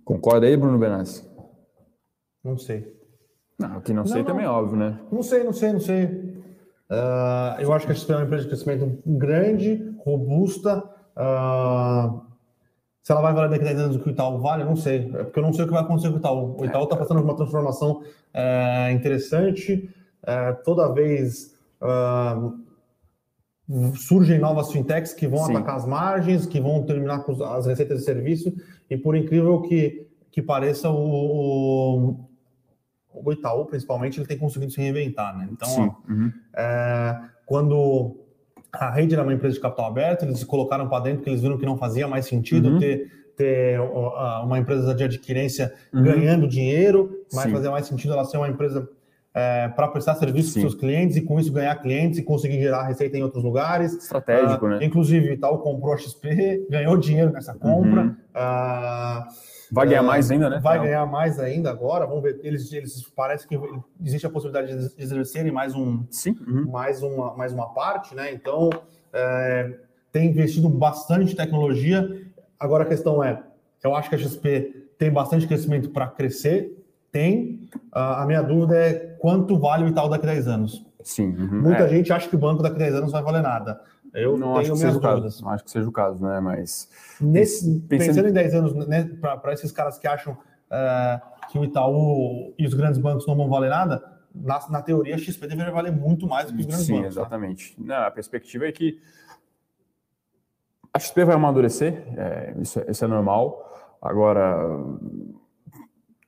Concorda 0.04 0.48
aí, 0.48 0.58
Bruno 0.58 0.80
Benassi? 0.80 1.30
Não 2.44 2.58
sei. 2.58 2.98
Não, 3.60 3.78
o 3.78 3.82
que 3.82 3.94
não, 3.94 4.04
não 4.04 4.08
sei 4.08 4.22
não. 4.22 4.26
também 4.26 4.46
é 4.46 4.50
óbvio, 4.50 4.78
né? 4.78 5.00
Não 5.12 5.22
sei, 5.22 5.44
não 5.44 5.54
sei, 5.54 5.74
não 5.74 5.80
sei. 5.80 6.06
Uh, 6.06 7.60
eu 7.60 7.72
acho 7.72 7.86
que 7.86 7.91
a 7.91 7.96
XP 7.96 8.12
é 8.12 8.16
uma 8.16 8.26
empresa 8.26 8.44
de 8.44 8.50
crescimento 8.50 9.02
grande, 9.06 9.94
robusta. 10.00 10.84
Uh, 11.16 12.32
se 13.04 13.12
ela 13.12 13.22
vai 13.22 13.34
valer 13.34 13.49
daqui 13.49 13.66
a 13.66 13.68
10 13.68 13.80
anos 13.82 13.95
o 13.97 13.99
que 13.99 14.08
o 14.08 14.12
Itaú 14.12 14.39
vale, 14.39 14.64
eu 14.64 14.66
não 14.66 14.78
sei. 14.78 15.12
É 15.14 15.24
porque 15.26 15.38
eu 15.38 15.43
não 15.43 15.51
sei 15.51 15.66
o 15.66 15.68
que 15.68 15.74
vai 15.74 15.84
acontecer 15.84 16.08
com 16.08 16.16
o 16.16 16.20
Itaú. 16.20 16.56
O 16.58 16.66
Itaú 16.66 16.84
está 16.86 16.95
passando 16.95 17.18
por 17.18 17.26
uma 17.26 17.36
transformação 17.36 18.01
é, 18.34 18.91
interessante. 18.93 19.93
É, 20.26 20.54
toda 20.54 20.93
vez 20.93 21.54
uh, 21.82 22.58
surgem 23.97 24.39
novas 24.39 24.72
fintechs 24.72 25.14
que 25.14 25.28
vão 25.28 25.43
Sim. 25.43 25.51
atacar 25.54 25.76
as 25.76 25.86
margens, 25.86 26.45
que 26.45 26.62
vão 26.62 26.82
terminar 26.86 27.26
com 27.26 27.43
as 27.43 27.66
receitas 27.66 27.99
de 27.99 28.06
serviço. 28.06 28.54
E 28.89 28.95
por 28.95 29.18
incrível 29.18 29.62
que, 29.64 30.08
que 30.32 30.41
pareça, 30.41 30.89
o, 30.89 32.26
o 33.14 33.34
Itaú, 33.34 33.66
principalmente, 33.66 34.18
ele 34.18 34.28
tem 34.28 34.38
conseguido 34.38 34.72
se 34.72 34.80
reinventar. 34.80 35.38
Né? 35.38 35.49
Então, 35.51 35.70
ó, 35.78 36.10
uhum. 36.10 36.32
é, 36.56 37.20
quando 37.45 38.22
a 38.74 38.89
rede 38.89 39.13
era 39.13 39.24
uma 39.24 39.34
empresa 39.34 39.55
de 39.55 39.61
capital 39.61 39.86
aberto, 39.86 40.24
eles 40.24 40.39
se 40.39 40.45
colocaram 40.45 40.89
para 40.89 41.03
dentro 41.03 41.19
porque 41.19 41.30
eles 41.30 41.41
viram 41.41 41.57
que 41.57 41.65
não 41.65 41.78
fazia 41.78 42.07
mais 42.07 42.26
sentido 42.26 42.69
uhum. 42.69 42.80
ter, 42.80 43.11
ter 43.38 43.80
uma 43.80 44.57
empresa 44.57 44.95
de 44.95 45.03
adquirência 45.03 45.71
uhum. 45.93 46.03
ganhando 46.03 46.47
dinheiro, 46.47 47.24
mas 47.32 47.43
Sim. 47.43 47.51
fazia 47.51 47.69
mais 47.69 47.86
sentido 47.86 48.13
ela 48.13 48.26
ser 48.26 48.38
uma 48.38 48.47
empresa 48.49 48.89
é, 49.34 49.67
para 49.69 49.88
prestar 49.88 50.15
serviço 50.15 50.53
para 50.53 50.61
seus 50.61 50.76
clientes 50.76 51.17
e 51.17 51.21
com 51.21 51.39
isso 51.39 51.51
ganhar 51.51 51.76
clientes 51.76 52.19
e 52.19 52.24
conseguir 52.24 52.59
gerar 52.59 52.84
receita 52.84 53.17
em 53.17 53.24
outros 53.24 53.43
lugares. 53.43 53.93
Estratégico, 53.93 54.65
uh, 54.65 54.69
né? 54.69 54.80
Inclusive, 54.82 55.38
tal 55.38 55.59
comprou 55.59 55.93
a 55.93 55.97
XP, 55.97 56.67
ganhou 56.69 56.97
dinheiro 56.97 57.32
nessa 57.32 57.53
compra. 57.53 58.01
Uhum. 58.01 58.15
Uh, 58.36 59.53
Vai 59.74 59.88
ganhar 59.88 60.03
mais 60.03 60.30
ainda, 60.30 60.49
né? 60.51 60.59
Vai 60.59 60.80
ganhar 60.80 61.05
mais 61.07 61.39
ainda 61.39 61.71
agora. 61.71 62.05
Vamos 62.05 62.21
ver. 62.21 62.39
Eles, 62.43 62.71
eles 62.71 63.01
parece 63.15 63.47
que 63.47 63.59
existe 63.99 64.28
a 64.28 64.30
possibilidade 64.30 64.67
de 64.67 65.01
exercerem 65.01 65.51
mais 65.51 65.74
um, 65.74 66.05
Sim. 66.11 66.38
Uhum. 66.47 66.69
mais 66.69 67.01
uma, 67.01 67.36
mais 67.36 67.51
uma 67.51 67.74
parte, 67.74 68.13
né? 68.13 68.32
Então 68.32 68.69
é, 69.11 69.74
tem 70.11 70.30
investido 70.30 70.69
bastante 70.69 71.34
em 71.34 71.36
tecnologia. 71.36 72.21
Agora 72.59 72.84
a 72.84 72.88
questão 72.88 73.24
é, 73.24 73.41
eu 73.84 73.95
acho 73.95 74.09
que 74.09 74.15
a 74.15 74.19
XP 74.19 74.89
tem 74.97 75.11
bastante 75.11 75.47
crescimento 75.47 75.89
para 75.89 76.05
crescer. 76.07 76.80
Tem. 77.11 77.67
Uh, 77.76 77.99
a 78.21 78.26
minha 78.28 78.43
dúvida 78.43 78.76
é 78.76 78.93
quanto 79.19 79.57
vale 79.59 79.86
o 79.86 79.88
Itaú 79.88 80.07
daqui 80.07 80.26
a 80.26 80.34
10 80.34 80.47
anos. 80.47 80.86
Sim. 81.03 81.36
Uhum. 81.36 81.61
Muita 81.63 81.84
é. 81.84 81.89
gente 81.89 82.13
acha 82.13 82.30
que 82.30 82.36
o 82.36 82.39
banco 82.39 82.61
daqui 82.61 82.76
a 82.76 82.80
10 82.80 82.95
anos 82.95 83.11
vai 83.11 83.24
valer 83.24 83.41
nada. 83.41 83.82
Eu 84.14 84.38
não 84.38 84.55
acho 84.57 84.72
que 84.72 84.78
seja 84.78 84.97
o 84.97 85.01
caso. 85.01 85.43
Não 85.43 85.49
acho 85.49 85.64
que 85.64 85.72
seja 85.72 85.89
o 85.89 85.91
caso, 85.91 86.24
né? 86.24 86.39
Mas 86.39 86.89
Nesse, 87.20 87.80
pensando... 87.82 88.07
pensando 88.07 88.30
em 88.30 88.34
10 88.34 88.53
anos, 88.53 88.88
né, 88.88 89.03
para 89.20 89.53
esses 89.53 89.72
caras 89.72 89.97
que 89.97 90.07
acham 90.07 90.34
uh, 90.34 91.49
que 91.51 91.57
o 91.57 91.64
Itaú 91.64 92.53
e 92.57 92.66
os 92.66 92.74
grandes 92.74 92.99
bancos 92.99 93.26
não 93.26 93.36
vão 93.36 93.49
valer 93.49 93.70
nada, 93.70 94.03
na, 94.34 94.59
na 94.70 94.82
teoria 94.82 95.16
a 95.16 95.18
XP 95.18 95.47
deveria 95.47 95.72
valer 95.72 95.91
muito 95.91 96.28
mais 96.28 96.47
do 96.47 96.53
que 96.53 96.61
os 96.61 96.66
grandes 96.66 96.86
Sim, 96.86 96.93
bancos. 96.93 97.14
Sim, 97.14 97.20
exatamente. 97.20 97.76
Né? 97.80 97.86
Não, 97.88 98.03
a 98.03 98.11
perspectiva 98.11 98.66
é 98.68 98.72
que 98.72 98.99
a 100.93 100.99
XP 100.99 101.26
vai 101.26 101.36
amadurecer, 101.36 102.03
é, 102.16 102.53
isso, 102.59 102.80
é, 102.80 102.91
isso 102.91 103.03
é 103.03 103.07
normal. 103.07 103.97
Agora, 103.99 104.57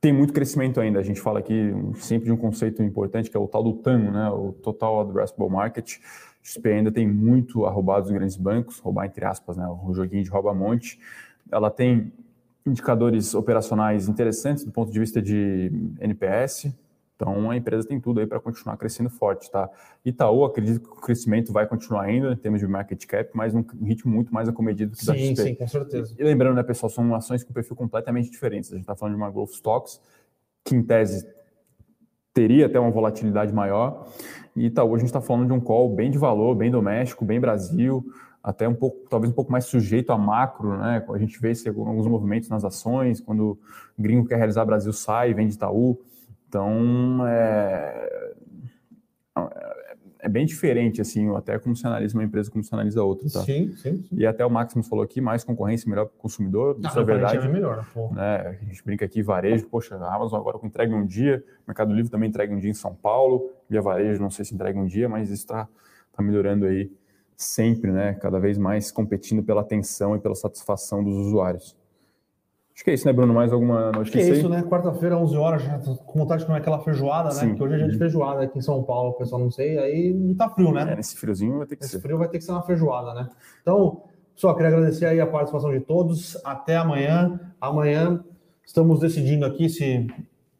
tem 0.01 0.11
muito 0.11 0.33
crescimento 0.33 0.79
ainda. 0.79 0.99
A 0.99 1.03
gente 1.03 1.21
fala 1.21 1.39
aqui 1.39 1.71
sempre 1.95 2.25
de 2.25 2.31
um 2.31 2.37
conceito 2.37 2.81
importante 2.81 3.29
que 3.29 3.37
é 3.37 3.39
o 3.39 3.47
tal 3.47 3.63
do 3.63 3.73
TAM, 3.73 4.11
né? 4.11 4.29
o 4.29 4.53
Total 4.53 5.01
Addressable 5.01 5.49
Market. 5.49 5.97
XP 6.45 6.69
ainda 6.69 6.91
tem 6.91 7.07
muito 7.07 7.65
a 7.65 7.71
roubar 7.71 8.01
dos 8.01 8.11
grandes 8.11 8.37
bancos, 8.37 8.77
roubar 8.77 9.07
entre 9.07 9.25
aspas, 9.25 9.57
né, 9.57 9.67
o 9.67 9.93
joguinho 9.93 10.23
de 10.23 10.29
rouba-monte. 10.29 10.99
Ela 11.51 11.71
tem 11.71 12.13
indicadores 12.65 13.33
operacionais 13.33 14.07
interessantes 14.07 14.63
do 14.63 14.71
ponto 14.71 14.91
de 14.91 14.99
vista 14.99 15.21
de 15.21 15.71
NPS, 15.99 16.71
então 17.15 17.49
a 17.49 17.57
empresa 17.57 17.87
tem 17.87 17.99
tudo 17.99 18.19
aí 18.19 18.27
para 18.27 18.39
continuar 18.39 18.77
crescendo 18.77 19.09
forte, 19.09 19.49
tá? 19.49 19.69
Itaú, 20.03 20.43
acredito 20.43 20.81
que 20.81 20.97
o 20.97 21.01
crescimento 21.01 21.51
vai 21.51 21.65
continuar 21.65 22.03
ainda 22.03 22.33
em 22.33 22.35
termos 22.35 22.59
de 22.59 22.67
market 22.67 23.03
cap, 23.05 23.29
mas 23.33 23.53
num 23.53 23.65
ritmo 23.81 24.13
muito 24.13 24.33
mais 24.33 24.47
acomedido 24.47 24.91
que 24.91 24.99
sim, 24.99 25.05
da 25.05 25.17
XP. 25.17 25.35
Sim, 25.35 25.55
com 25.55 25.67
certeza. 25.67 26.13
E 26.17 26.23
lembrando, 26.23 26.55
né, 26.55 26.63
pessoal, 26.63 26.89
são 26.89 27.15
ações 27.15 27.43
com 27.43 27.53
perfil 27.53 27.75
completamente 27.75 28.29
diferentes. 28.29 28.71
A 28.71 28.75
gente 28.75 28.83
está 28.83 28.95
falando 28.95 29.15
de 29.15 29.21
uma 29.21 29.31
growth 29.31 29.51
stocks 29.51 30.01
que 30.63 30.75
em 30.75 30.83
tese 30.83 31.25
teria 32.33 32.65
até 32.65 32.79
uma 32.79 32.91
volatilidade 32.91 33.53
maior. 33.53 34.07
E 34.55 34.67
Itaú, 34.67 34.95
a 34.95 34.97
gente 34.97 35.07
está 35.07 35.21
falando 35.21 35.47
de 35.47 35.53
um 35.53 35.59
call 35.59 35.93
bem 35.93 36.09
de 36.09 36.17
valor, 36.17 36.55
bem 36.55 36.71
doméstico, 36.71 37.25
bem 37.25 37.39
Brasil, 37.39 38.05
até 38.41 38.67
um 38.67 38.75
pouco, 38.75 39.07
talvez 39.09 39.31
um 39.31 39.35
pouco 39.35 39.51
mais 39.51 39.65
sujeito 39.65 40.11
a 40.11 40.17
macro, 40.17 40.77
né? 40.77 41.03
A 41.09 41.17
gente 41.17 41.39
vê 41.41 41.51
alguns 41.67 42.07
movimentos 42.07 42.47
nas 42.47 42.63
ações, 42.63 43.19
quando 43.19 43.59
o 43.97 44.01
gringo 44.01 44.27
quer 44.27 44.37
realizar 44.37 44.63
Brasil 44.63 44.93
sai, 44.93 45.33
vende 45.33 45.55
Itaú. 45.55 45.99
Então, 46.47 47.25
é, 47.27 48.33
é 50.19 50.29
bem 50.29 50.45
diferente, 50.45 51.01
assim, 51.01 51.35
até 51.35 51.59
como 51.59 51.75
se 51.75 51.85
analisa 51.85 52.17
uma 52.17 52.23
empresa, 52.23 52.49
como 52.49 52.63
se 52.63 52.73
analisa 52.73 53.03
outra, 53.03 53.29
tá? 53.29 53.41
Sim, 53.41 53.73
sim, 53.73 54.03
sim. 54.03 54.07
E 54.11 54.25
até 54.25 54.45
o 54.45 54.49
Maximus 54.49 54.87
falou 54.87 55.03
aqui, 55.03 55.21
mais 55.21 55.43
concorrência, 55.43 55.89
melhor 55.89 56.05
para 56.05 56.15
o 56.15 56.17
consumidor, 56.17 56.79
isso 56.83 56.99
é 56.99 57.03
verdade. 57.03 57.45
É 57.45 57.49
melhor, 57.49 57.85
pô. 57.93 58.11
Né? 58.13 58.57
A 58.61 58.65
gente 58.65 58.83
brinca 58.83 59.05
aqui, 59.05 59.21
varejo, 59.21 59.67
poxa, 59.67 59.95
a 59.95 60.15
Amazon 60.15 60.39
agora 60.39 60.57
entrega 60.63 60.95
um 60.95 61.05
dia, 61.05 61.43
Mercado 61.67 61.93
Livre 61.93 62.09
também 62.09 62.29
entrega 62.29 62.53
um 62.53 62.59
dia 62.59 62.71
em 62.71 62.73
São 62.73 62.95
Paulo, 62.95 63.51
via 63.69 63.81
varejo, 63.81 64.21
não 64.21 64.29
sei 64.29 64.45
se 64.45 64.53
entrega 64.53 64.79
um 64.79 64.85
dia, 64.85 65.09
mas 65.09 65.29
está 65.29 65.67
tá 66.11 66.23
melhorando 66.23 66.65
aí 66.65 66.91
sempre, 67.35 67.91
né? 67.91 68.13
Cada 68.15 68.39
vez 68.39 68.57
mais 68.57 68.91
competindo 68.91 69.43
pela 69.43 69.61
atenção 69.61 70.15
e 70.15 70.19
pela 70.19 70.35
satisfação 70.35 71.03
dos 71.03 71.15
usuários. 71.15 71.75
Acho 72.73 72.83
que 72.83 72.89
é 72.89 72.93
isso, 72.93 73.07
né, 73.07 73.13
Bruno? 73.13 73.33
Mais 73.33 73.53
alguma 73.53 73.89
notícia? 73.91 74.01
Acho 74.01 74.11
que 74.11 74.19
é 74.19 74.37
isso, 74.37 74.49
né? 74.49 74.61
Quarta-feira, 74.63 75.17
11 75.17 75.37
horas, 75.37 75.63
já 75.63 75.79
com 75.79 76.19
vontade 76.19 76.41
de 76.41 76.45
comer 76.45 76.59
aquela 76.59 76.79
feijoada, 76.81 77.29
né? 77.29 77.35
Sim. 77.35 77.55
Que 77.55 77.63
hoje 77.63 77.75
é 77.75 77.77
dia 77.77 77.87
de 77.87 77.93
uhum. 77.93 77.99
feijoada 77.99 78.43
aqui 78.43 78.59
em 78.59 78.61
São 78.61 78.83
Paulo, 78.83 79.11
o 79.11 79.13
pessoal 79.13 79.39
não 79.39 79.49
sei, 79.49 79.77
aí 79.77 80.35
tá 80.37 80.49
frio, 80.49 80.73
né? 80.73 80.91
É, 80.91 80.95
nesse 80.97 81.15
friozinho 81.15 81.57
vai 81.57 81.67
ter 81.67 81.77
que 81.77 81.85
Esse 81.85 81.93
ser. 81.93 82.01
frio 82.01 82.17
vai 82.17 82.27
ter 82.27 82.37
que 82.37 82.43
ser 82.43 82.51
uma 82.51 82.63
feijoada, 82.63 83.13
né? 83.13 83.29
Então, 83.61 84.03
só 84.35 84.53
queria 84.53 84.67
agradecer 84.67 85.05
aí 85.05 85.21
a 85.21 85.25
participação 85.25 85.71
de 85.71 85.79
todos. 85.79 86.37
Até 86.43 86.75
amanhã. 86.75 87.39
Amanhã 87.61 88.21
estamos 88.65 88.99
decidindo 88.99 89.45
aqui 89.45 89.69
se, 89.69 90.05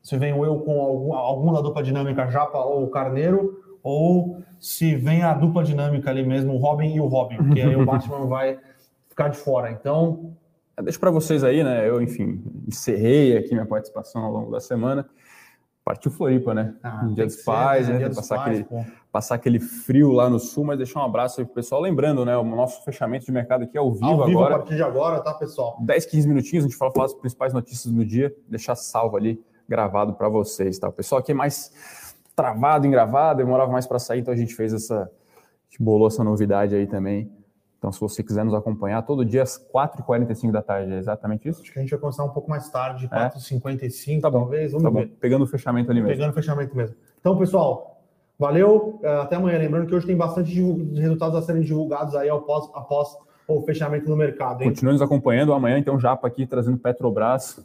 se 0.06 0.16
vem 0.20 0.30
eu 0.30 0.60
com 0.60 0.80
algum, 0.80 1.14
algum 1.16 1.52
da 1.52 1.62
dupla 1.62 1.82
dinâmica 1.82 2.30
Japa 2.30 2.60
ou 2.60 2.88
Carneiro, 2.92 3.60
ou 3.82 4.38
se 4.60 4.96
vem 4.96 5.24
a 5.24 5.34
dupla 5.34 5.64
dinâmica 5.64 6.12
ali 6.12 6.24
mesmo, 6.24 6.54
o 6.54 6.58
Robin 6.58 6.94
e 6.94 7.00
o 7.00 7.08
Robin, 7.08 7.38
porque 7.38 7.60
aí 7.60 7.76
o 7.76 7.84
Batman 7.90 8.28
vai 8.28 8.60
ficar 9.10 9.30
de 9.30 9.38
fora. 9.38 9.72
Então, 9.72 10.36
Deixo 10.84 11.00
para 11.00 11.10
vocês 11.10 11.44
aí, 11.44 11.64
né? 11.64 11.90
Eu, 11.90 12.00
enfim, 12.04 12.44
encerrei 12.68 13.36
aqui 13.36 13.54
minha 13.54 13.66
participação 13.66 14.24
ao 14.24 14.32
longo 14.32 14.52
da 14.52 14.60
semana. 14.60 15.10
Partiu 15.84 16.12
Floripa, 16.12 16.54
né? 16.54 16.76
Ah, 16.84 17.10
dia 17.12 17.26
dos 17.26 17.38
pais, 17.38 17.90
né? 17.90 17.98
né? 17.98 18.10
passar, 18.10 18.36
pais, 18.36 18.60
aquele, 18.60 18.86
passar 19.12 19.36
aquele 19.36 19.60
frio 19.60 20.12
lá 20.12 20.30
no 20.30 20.38
sul, 20.38 20.66
mas 20.66 20.78
deixar 20.78 21.00
um 21.00 21.06
abraço 21.06 21.40
aí 21.40 21.46
pro 21.46 21.56
pessoal. 21.56 21.82
Lembrando, 21.82 22.24
né? 22.24 22.38
O 22.38 22.44
nosso 22.44 22.84
fechamento 22.84 23.26
de 23.26 23.32
mercado 23.32 23.64
aqui 23.64 23.76
é 23.76 23.80
ao 23.80 23.92
vivo, 23.92 24.06
ao 24.06 24.26
vivo 24.26 24.40
agora. 24.40 24.56
a 24.56 24.58
partir 24.60 24.76
de 24.76 24.84
agora, 24.84 25.20
tá, 25.20 25.34
pessoal? 25.34 25.78
10, 25.80 26.06
15 26.06 26.28
minutinhos, 26.28 26.66
a 26.66 26.68
gente 26.68 26.78
fala, 26.78 26.92
falar 26.92 27.06
as 27.06 27.14
principais 27.16 27.54
notícias 27.54 27.92
do 27.92 28.06
dia, 28.06 28.36
deixar 28.48 28.76
salvo 28.76 29.18
ali, 29.18 29.42
gravado 29.68 30.14
para 30.14 30.30
vocês, 30.30 30.78
tá? 30.80 30.90
O 30.90 30.94
pessoal 30.94 31.20
aqui 31.20 31.32
é 31.32 31.36
mais 31.36 32.14
travado 32.36 32.86
em 32.86 32.92
gravado, 32.92 33.38
demorava 33.38 33.72
mais 33.72 33.88
para 33.88 34.00
sair, 34.00 34.20
então 34.20 34.34
a 34.34 34.38
gente 34.38 34.54
fez 34.54 34.74
essa. 34.74 35.04
A 35.04 35.68
gente 35.70 35.82
bolou 35.84 36.08
essa 36.08 36.24
novidade 36.24 36.76
aí 36.76 36.86
também. 36.86 37.32
Então, 37.78 37.92
se 37.92 38.00
você 38.00 38.24
quiser 38.24 38.44
nos 38.44 38.54
acompanhar, 38.54 39.04
todo 39.04 39.24
dia 39.24 39.44
às 39.44 39.64
4h45 39.72 40.52
da 40.52 40.62
tarde, 40.62 40.92
é 40.92 40.98
exatamente 40.98 41.48
isso? 41.48 41.62
Acho 41.62 41.72
que 41.72 41.78
a 41.78 41.82
gente 41.82 41.92
vai 41.92 42.00
começar 42.00 42.24
um 42.24 42.30
pouco 42.30 42.50
mais 42.50 42.70
tarde, 42.70 43.08
4h55 43.08 44.18
é? 44.18 44.22
tá 44.22 44.32
talvez. 44.32 44.72
Vamos 44.72 44.84
tá 44.84 44.90
ver. 44.90 45.06
Bom. 45.08 45.16
Pegando 45.20 45.44
o 45.44 45.48
fechamento 45.48 45.92
ali 45.92 46.02
mesmo. 46.02 46.16
Pegando 46.16 46.32
o 46.32 46.34
fechamento 46.34 46.76
mesmo. 46.76 46.96
Então, 47.20 47.38
pessoal, 47.38 48.02
valeu. 48.40 49.00
É, 49.04 49.18
até 49.18 49.36
amanhã. 49.36 49.60
Lembrando 49.60 49.88
que 49.88 49.94
hoje 49.94 50.08
tem 50.08 50.18
bastante 50.18 50.52
resultados 50.96 51.38
a 51.38 51.42
serem 51.42 51.62
divulgados 51.62 52.16
aí 52.16 52.28
após, 52.28 52.68
após 52.74 53.16
o 53.48 53.62
fechamento 53.62 54.08
do 54.08 54.16
mercado. 54.16 54.64
Hein? 54.64 54.70
Continue 54.70 54.94
nos 54.94 55.02
acompanhando. 55.02 55.54
Amanhã, 55.54 55.78
então, 55.78 56.00
Japa 56.00 56.28
aqui 56.28 56.48
trazendo 56.48 56.78
Petrobras. 56.78 57.64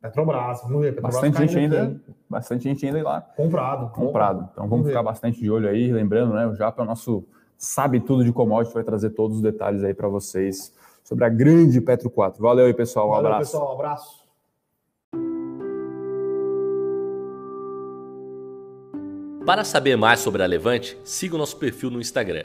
Petrobras, 0.00 0.62
vamos 0.62 0.82
ver. 0.82 0.94
Petrobras 0.94 1.14
bastante 1.14 1.38
gente 1.38 1.58
ainda, 1.58 1.82
aqui. 1.82 2.00
bastante 2.28 2.64
gente 2.64 2.86
ainda 2.86 3.02
lá. 3.02 3.20
Comprado. 3.20 3.90
Comprado. 3.92 4.48
Então 4.52 4.64
vamos, 4.64 4.70
vamos 4.70 4.86
ficar 4.88 5.02
bastante 5.02 5.40
de 5.40 5.50
olho 5.50 5.68
aí. 5.68 5.92
Lembrando, 5.92 6.34
né? 6.34 6.46
O 6.46 6.54
Japa 6.54 6.82
é 6.82 6.84
o 6.84 6.86
nosso 6.86 7.24
sabe 7.58 8.00
tudo 8.00 8.24
de 8.24 8.32
commodity, 8.32 8.74
vai 8.74 8.84
trazer 8.84 9.10
todos 9.10 9.38
os 9.38 9.42
detalhes 9.42 9.82
aí 9.82 9.94
para 9.94 10.08
vocês 10.08 10.72
sobre 11.02 11.24
a 11.24 11.28
grande 11.28 11.80
Petro 11.80 12.10
4. 12.10 12.42
Valeu 12.42 12.66
aí, 12.66 12.74
pessoal. 12.74 13.08
Um 13.08 13.10
Valeu, 13.12 13.32
abraço. 13.32 13.52
pessoal. 13.52 13.70
Um 13.70 13.74
abraço. 13.74 14.26
Para 19.46 19.62
saber 19.62 19.96
mais 19.96 20.18
sobre 20.18 20.42
a 20.42 20.46
Levante, 20.46 20.98
siga 21.04 21.36
o 21.36 21.38
nosso 21.38 21.56
perfil 21.56 21.88
no 21.88 22.00
Instagram, 22.00 22.44